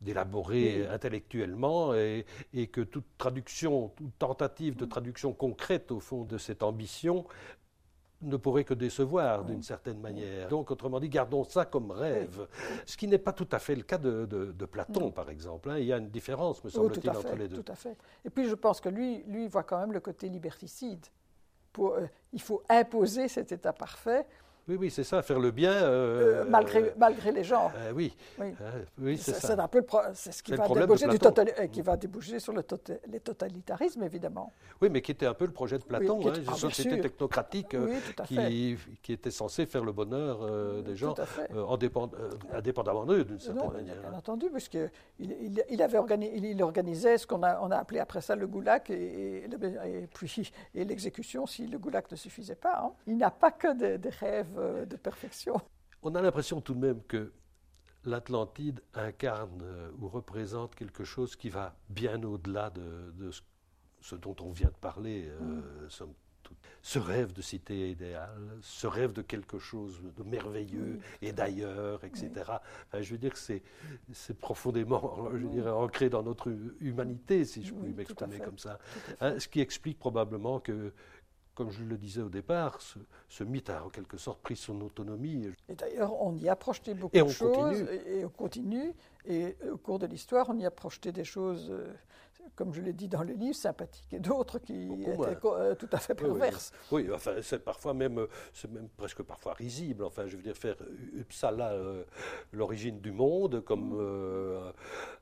d'élaboré 0.02 0.88
intellectuellement 0.88 1.94
et, 1.94 2.26
et, 2.54 2.68
que 2.68 2.82
toute 2.82 3.06
traduction, 3.18 3.90
toute 3.96 4.18
tentative 4.20 4.76
de 4.76 4.86
traduction 4.86 5.34
concrète, 5.34 5.92
au 5.92 6.00
fond, 6.00 6.24
de 6.24 6.38
cette 6.38 6.64
ambition 6.64 7.26
ne 8.22 8.38
pourrait 8.38 8.64
que 8.64 8.74
décevoir 8.74 9.44
d'une 9.44 9.62
certaine 9.62 10.00
manière. 10.00 10.48
Donc, 10.48 10.72
autrement 10.72 11.00
dit, 11.00 11.10
gardons 11.10 11.44
ça 11.44 11.66
comme 11.66 11.92
rêve. 11.92 12.48
Ce 12.86 12.98
qui 12.98 13.08
n'est 13.08 13.18
pas 13.18 13.34
tout 13.34 13.48
à 13.52 13.60
fait 13.60 13.76
le 13.76 13.84
cas 13.84 13.98
de, 13.98 14.66
Platon, 14.66 15.12
par 15.12 15.30
exemple. 15.30 15.70
Hein. 15.70 15.80
Il 15.80 15.86
y 15.86 15.94
a 15.94 15.98
une 15.98 16.10
différence, 16.10 16.64
me 16.64 16.70
semble-t-il, 16.70 17.10
entre 17.10 17.36
les 17.36 17.48
deux. 17.48 17.62
Tout 17.62 17.72
à 17.72 17.76
fait. 17.76 17.96
Et 18.24 18.30
puis, 18.30 18.48
je 18.48 18.56
pense 18.56 18.82
que 18.82 18.90
lui, 18.90 19.24
lui 19.28 19.48
voit 19.48 19.64
quand 19.64 19.80
même 19.80 19.94
le 19.94 20.00
côté 20.00 20.30
liberticide. 20.30 21.06
Pour, 21.72 21.94
euh, 21.94 22.08
il 22.32 22.42
faut 22.42 22.64
imposer 22.70 23.28
cet 23.28 23.52
état 23.52 23.74
parfait 23.74 24.26
oui, 24.68 24.78
oui, 24.80 24.90
c'est 24.90 25.04
ça, 25.04 25.22
faire 25.22 25.40
le 25.40 25.52
bien. 25.52 25.72
Euh, 25.72 26.42
euh, 26.42 26.46
malgré, 26.50 26.92
malgré 26.98 27.32
les 27.32 27.44
gens. 27.44 27.72
Euh, 27.78 27.92
oui, 27.94 28.16
oui. 28.40 28.48
oui 29.00 29.18
c'est 29.18 29.34
ça. 29.34 29.50
C'est 29.50 29.60
un 29.60 29.68
peu 29.68 29.86
c'est 30.14 30.32
ce 30.32 30.42
qui 30.42 30.56
va, 30.56 30.68
déboucher 30.68 31.08
du 31.08 31.20
qui 31.70 31.82
va 31.84 31.96
déboucher 31.96 32.40
sur 32.40 32.52
le 32.52 32.64
tota-, 32.64 33.00
les 33.08 33.20
totalitarismes, 33.20 34.02
évidemment. 34.02 34.52
Oui, 34.82 34.90
mais 34.90 35.04
qui 35.04 35.12
était 35.12 35.28
un 35.28 35.36
peu 35.36 35.46
le 35.46 35.52
projet 35.52 35.78
de 35.78 35.84
Platon, 35.84 36.20
hein, 36.28 36.34
une 36.36 36.56
société 36.56 37.00
technocratique 37.00 37.76
qui, 38.26 38.78
qui, 39.04 39.14
était 39.14 39.30
censée 39.30 39.68
faire 39.68 39.84
le 39.84 39.92
bonheur 39.92 40.82
des 40.82 40.96
gens, 40.96 41.14
indépendamment 42.52 43.06
d'eux, 43.06 43.24
d'une 43.24 43.40
certaine 43.40 43.72
manière. 43.72 44.02
Bien 44.02 44.18
entendu, 44.18 44.50
puisqu'il 44.50 44.90
il, 45.20 45.64
il, 45.70 45.82
avait 45.84 46.00
organisé, 46.00 46.38
il, 46.38 46.64
organisait 46.64 47.20
ce 47.20 47.28
qu'on 47.28 47.44
a, 47.44 47.60
on 47.62 47.70
a 47.70 47.78
appelé 47.78 48.00
après 48.00 48.22
ça 48.22 48.36
le 48.36 48.48
goulag 48.48 48.90
et, 48.90 49.46
et, 49.46 50.08
puis 50.12 50.52
et 50.74 50.86
l'exécution 50.86 51.46
si 51.46 51.68
le 51.68 51.78
goulag 51.78 52.06
ne 52.10 52.16
suffisait 52.16 52.56
pas. 52.56 52.82
Hein. 52.84 52.92
Il 53.06 53.18
n'a 53.18 53.30
pas 53.30 53.52
que 53.52 53.98
des 53.98 54.10
rêves 54.10 54.55
euh, 54.58 54.86
de 54.86 54.96
perfection. 54.96 55.60
On 56.02 56.16
a 56.16 56.22
l'impression 56.22 56.62
tout 56.62 56.74
de 56.74 56.80
même 56.80 57.02
que 57.04 57.34
l'Atlantide 58.04 58.82
incarne 58.94 59.62
euh, 59.64 59.90
ou 60.00 60.08
représente 60.08 60.76
quelque 60.76 61.04
chose 61.04 61.36
qui 61.36 61.50
va 61.50 61.76
bien 61.90 62.22
au-delà 62.24 62.70
de, 62.70 63.32
ce, 64.02 64.16
dont 64.16 64.36
on 64.42 64.52
vient 64.52 64.70
de 64.70 64.80
parler, 64.80 65.28
euh, 65.28 65.88
mm. 65.88 66.06
ce 66.84 67.00
rêve 67.00 67.34
de 67.34 67.42
cité 67.42 67.90
idéale, 67.90 68.60
ce 68.62 68.86
rêve 68.86 69.14
de 69.14 69.24
quelque 69.24 69.58
chose 69.58 70.02
de 70.16 70.24
merveilleux 70.24 71.00
et 71.22 71.32
d'ailleurs, 71.32 72.04
etc. 72.04 72.30
je 72.94 73.12
veux 73.12 73.18
dire 73.18 73.34
que 73.34 73.40
c'est, 73.40 73.64
profondément 74.40 75.30
je 75.34 75.48
dirais, 75.48 75.72
ancré 75.72 76.10
dans 76.10 76.22
notre 76.22 76.56
humanité, 76.80 77.46
si 77.46 77.64
je 77.64 77.74
puis 77.74 77.94
m'exprimer 77.94 78.40
comme 78.40 78.60
ça. 78.60 78.78
Hein, 79.22 79.40
ce 79.40 79.48
qui 79.48 79.60
explique 79.60 79.98
probablement 79.98 80.60
que, 80.60 80.94
comme 81.56 81.72
je 81.72 81.84
le 81.84 81.98
disais 81.98 82.22
au 82.22 82.30
départ, 82.30 82.80
ce, 82.82 83.44
mythe 83.44 83.70
a 83.70 83.84
en 83.86 83.90
quelque 83.90 84.18
sorte 84.18 84.42
pris 84.42 84.58
son 84.58 84.80
autonomie. 84.82 85.50
Et 85.70 85.76
d'ailleurs, 85.76 86.22
on 86.22 86.36
y 86.36 86.50
a 86.50 86.56
projeté 86.56 86.94
beaucoup 86.94 87.18
de 87.18 87.30
choses, 87.30 87.86
et, 88.06 88.26
on 88.26 88.30
continue, 88.30 88.94
et 89.26 89.56
au 89.72 89.78
cours 89.78 89.98
de 89.98 90.06
l'histoire, 90.06 90.50
on 90.50 90.60
y 90.60 90.66
a 90.66 90.72
projeté 90.72 91.12
des 91.12 91.24
choses 91.24 91.70
euh, 91.72 91.94
comme 92.56 92.74
je 92.74 92.82
l'ai 92.82 92.94
dit 92.94 93.08
dans 93.08 93.24
le 93.24 93.34
livre, 93.34 93.56
sympathiques 93.56 94.14
et 94.14 94.20
d'autres 94.20 94.60
qui 94.60 94.92
étaient 94.94 95.38
euh, 95.46 95.76
tout 95.76 95.90
à 95.92 95.98
fait 95.98 96.16
perverses. 96.16 96.72
Oui, 96.92 97.08
enfin, 97.14 97.34
c'est 97.42 97.64
parfois 97.64 97.94
même, 97.94 98.28
c'est 98.54 98.72
même 98.72 98.90
presque 98.96 99.24
parfois 99.24 99.54
risible. 99.54 100.04
Enfin, 100.04 100.28
je 100.28 100.36
veux 100.36 100.44
dire, 100.44 100.56
faire 100.56 100.76
Uppsala 101.18 101.72
euh, 101.72 102.04
l'origine 102.52 103.00
du 103.00 103.12
monde, 103.12 103.62
comme 103.62 103.96
mm. 103.96 104.00
euh, 104.00 104.72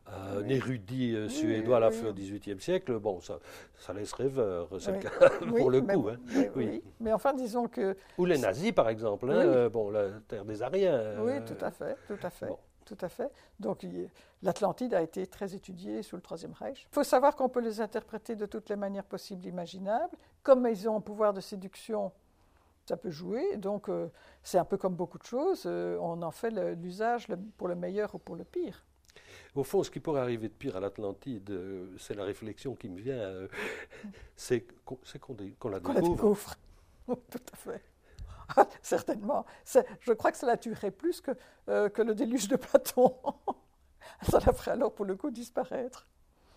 un 0.08 0.48
érudit 0.48 1.30
suédois 1.30 1.78
à 1.78 1.80
la 1.80 1.92
fin 1.92 2.12
du 2.12 2.22
XVIIIe 2.22 2.60
siècle, 2.60 3.00
bon, 3.00 3.20
ça, 3.22 3.40
ça 3.80 3.94
laisse 3.94 4.14
rêveur, 4.14 4.70
c'est 4.80 4.92
le 4.92 5.00
cas 5.00 5.30
pour 5.58 5.70
le 5.70 5.82
coup. 5.82 6.10
Hein. 6.10 6.18
Oui, 6.56 6.84
mais 7.00 7.14
enfin, 7.14 7.34
disons 7.34 7.68
que... 7.68 7.96
Ou 8.18 8.26
les 8.26 8.38
nazis, 8.38 8.72
par 8.72 8.90
exemple, 8.90 9.30
hein, 9.32 9.70
bon, 9.70 9.90
la 9.90 10.10
terre 10.28 10.46
des 10.46 10.62
Ariens. 10.62 11.22
Oui, 11.22 11.34
tout 11.46 11.64
à 11.64 11.72
fait, 11.72 11.98
tout 12.08 12.20
à 12.22 12.30
fait. 12.30 12.50
Tout 12.86 12.98
à 13.02 13.10
fait. 13.10 13.32
Donc 13.60 13.86
l'Atlantide 14.42 14.94
a 14.94 15.02
été 15.02 15.26
très 15.28 15.56
étudiée 15.56 16.04
sous 16.04 16.16
le 16.16 16.22
Troisième 16.22 16.54
Reich. 16.54 16.88
Il 16.92 16.94
faut 16.94 17.04
savoir 17.04 17.36
qu'on 17.36 17.50
peut 17.50 17.62
les 17.62 17.82
interpréter 17.82 18.36
de 18.36 18.46
toutes 18.46 18.70
les 18.70 18.76
manières 18.76 19.06
possibles 19.06 19.46
imaginables. 19.46 20.18
Comme 20.42 20.68
ils 20.68 20.90
ont 20.90 20.98
un 20.98 21.02
pouvoir 21.02 21.34
de 21.34 21.42
séduction, 21.42 22.12
ça 22.86 22.98
peut 22.98 23.12
jouer. 23.12 23.58
Donc 23.58 23.90
euh, 23.90 24.10
c'est 24.44 24.58
un 24.58 24.66
peu 24.66 24.78
comme 24.78 24.96
beaucoup 24.96 25.18
de 25.18 25.24
choses. 25.24 25.64
Euh, 25.66 25.98
on 26.02 26.22
en 26.22 26.32
fait 26.32 26.52
l'usage 26.76 27.28
pour 27.58 27.68
le 27.68 27.76
meilleur 27.76 28.14
ou 28.16 28.18
pour 28.18 28.36
le 28.36 28.44
pire. 28.44 28.86
Au 29.56 29.64
fond, 29.64 29.84
ce 29.84 29.92
qui 29.92 30.00
pourrait 30.00 30.22
arriver 30.22 30.48
de 30.48 30.54
pire 30.54 30.76
à 30.76 30.80
l'Atlantide, 30.80 31.50
euh, 31.52 31.96
c'est 32.00 32.16
la 32.16 32.24
réflexion 32.24 32.76
qui 32.76 32.90
me 32.90 33.00
vient, 33.00 33.48
c'est 34.36 34.66
qu'on 34.84 35.70
la 35.70 35.80
découvre. 35.80 36.56
Tout 37.06 37.44
à 37.54 37.56
fait. 37.56 37.93
Certainement. 38.82 39.46
Je 40.00 40.14
crois 40.14 40.32
que 40.32 40.38
ça 40.38 40.48
la 40.48 40.58
tuerait 40.58 40.92
plus 40.92 41.22
que, 41.22 41.32
euh, 41.70 41.90
que 41.90 42.02
le 42.02 42.16
déluge 42.16 42.48
de 42.48 42.56
Platon. 42.56 43.16
ça 44.30 44.40
la 44.46 44.54
ferait 44.54 44.72
alors 44.72 44.94
pour 44.94 45.06
le 45.06 45.16
coup 45.16 45.32
disparaître. 45.32 46.08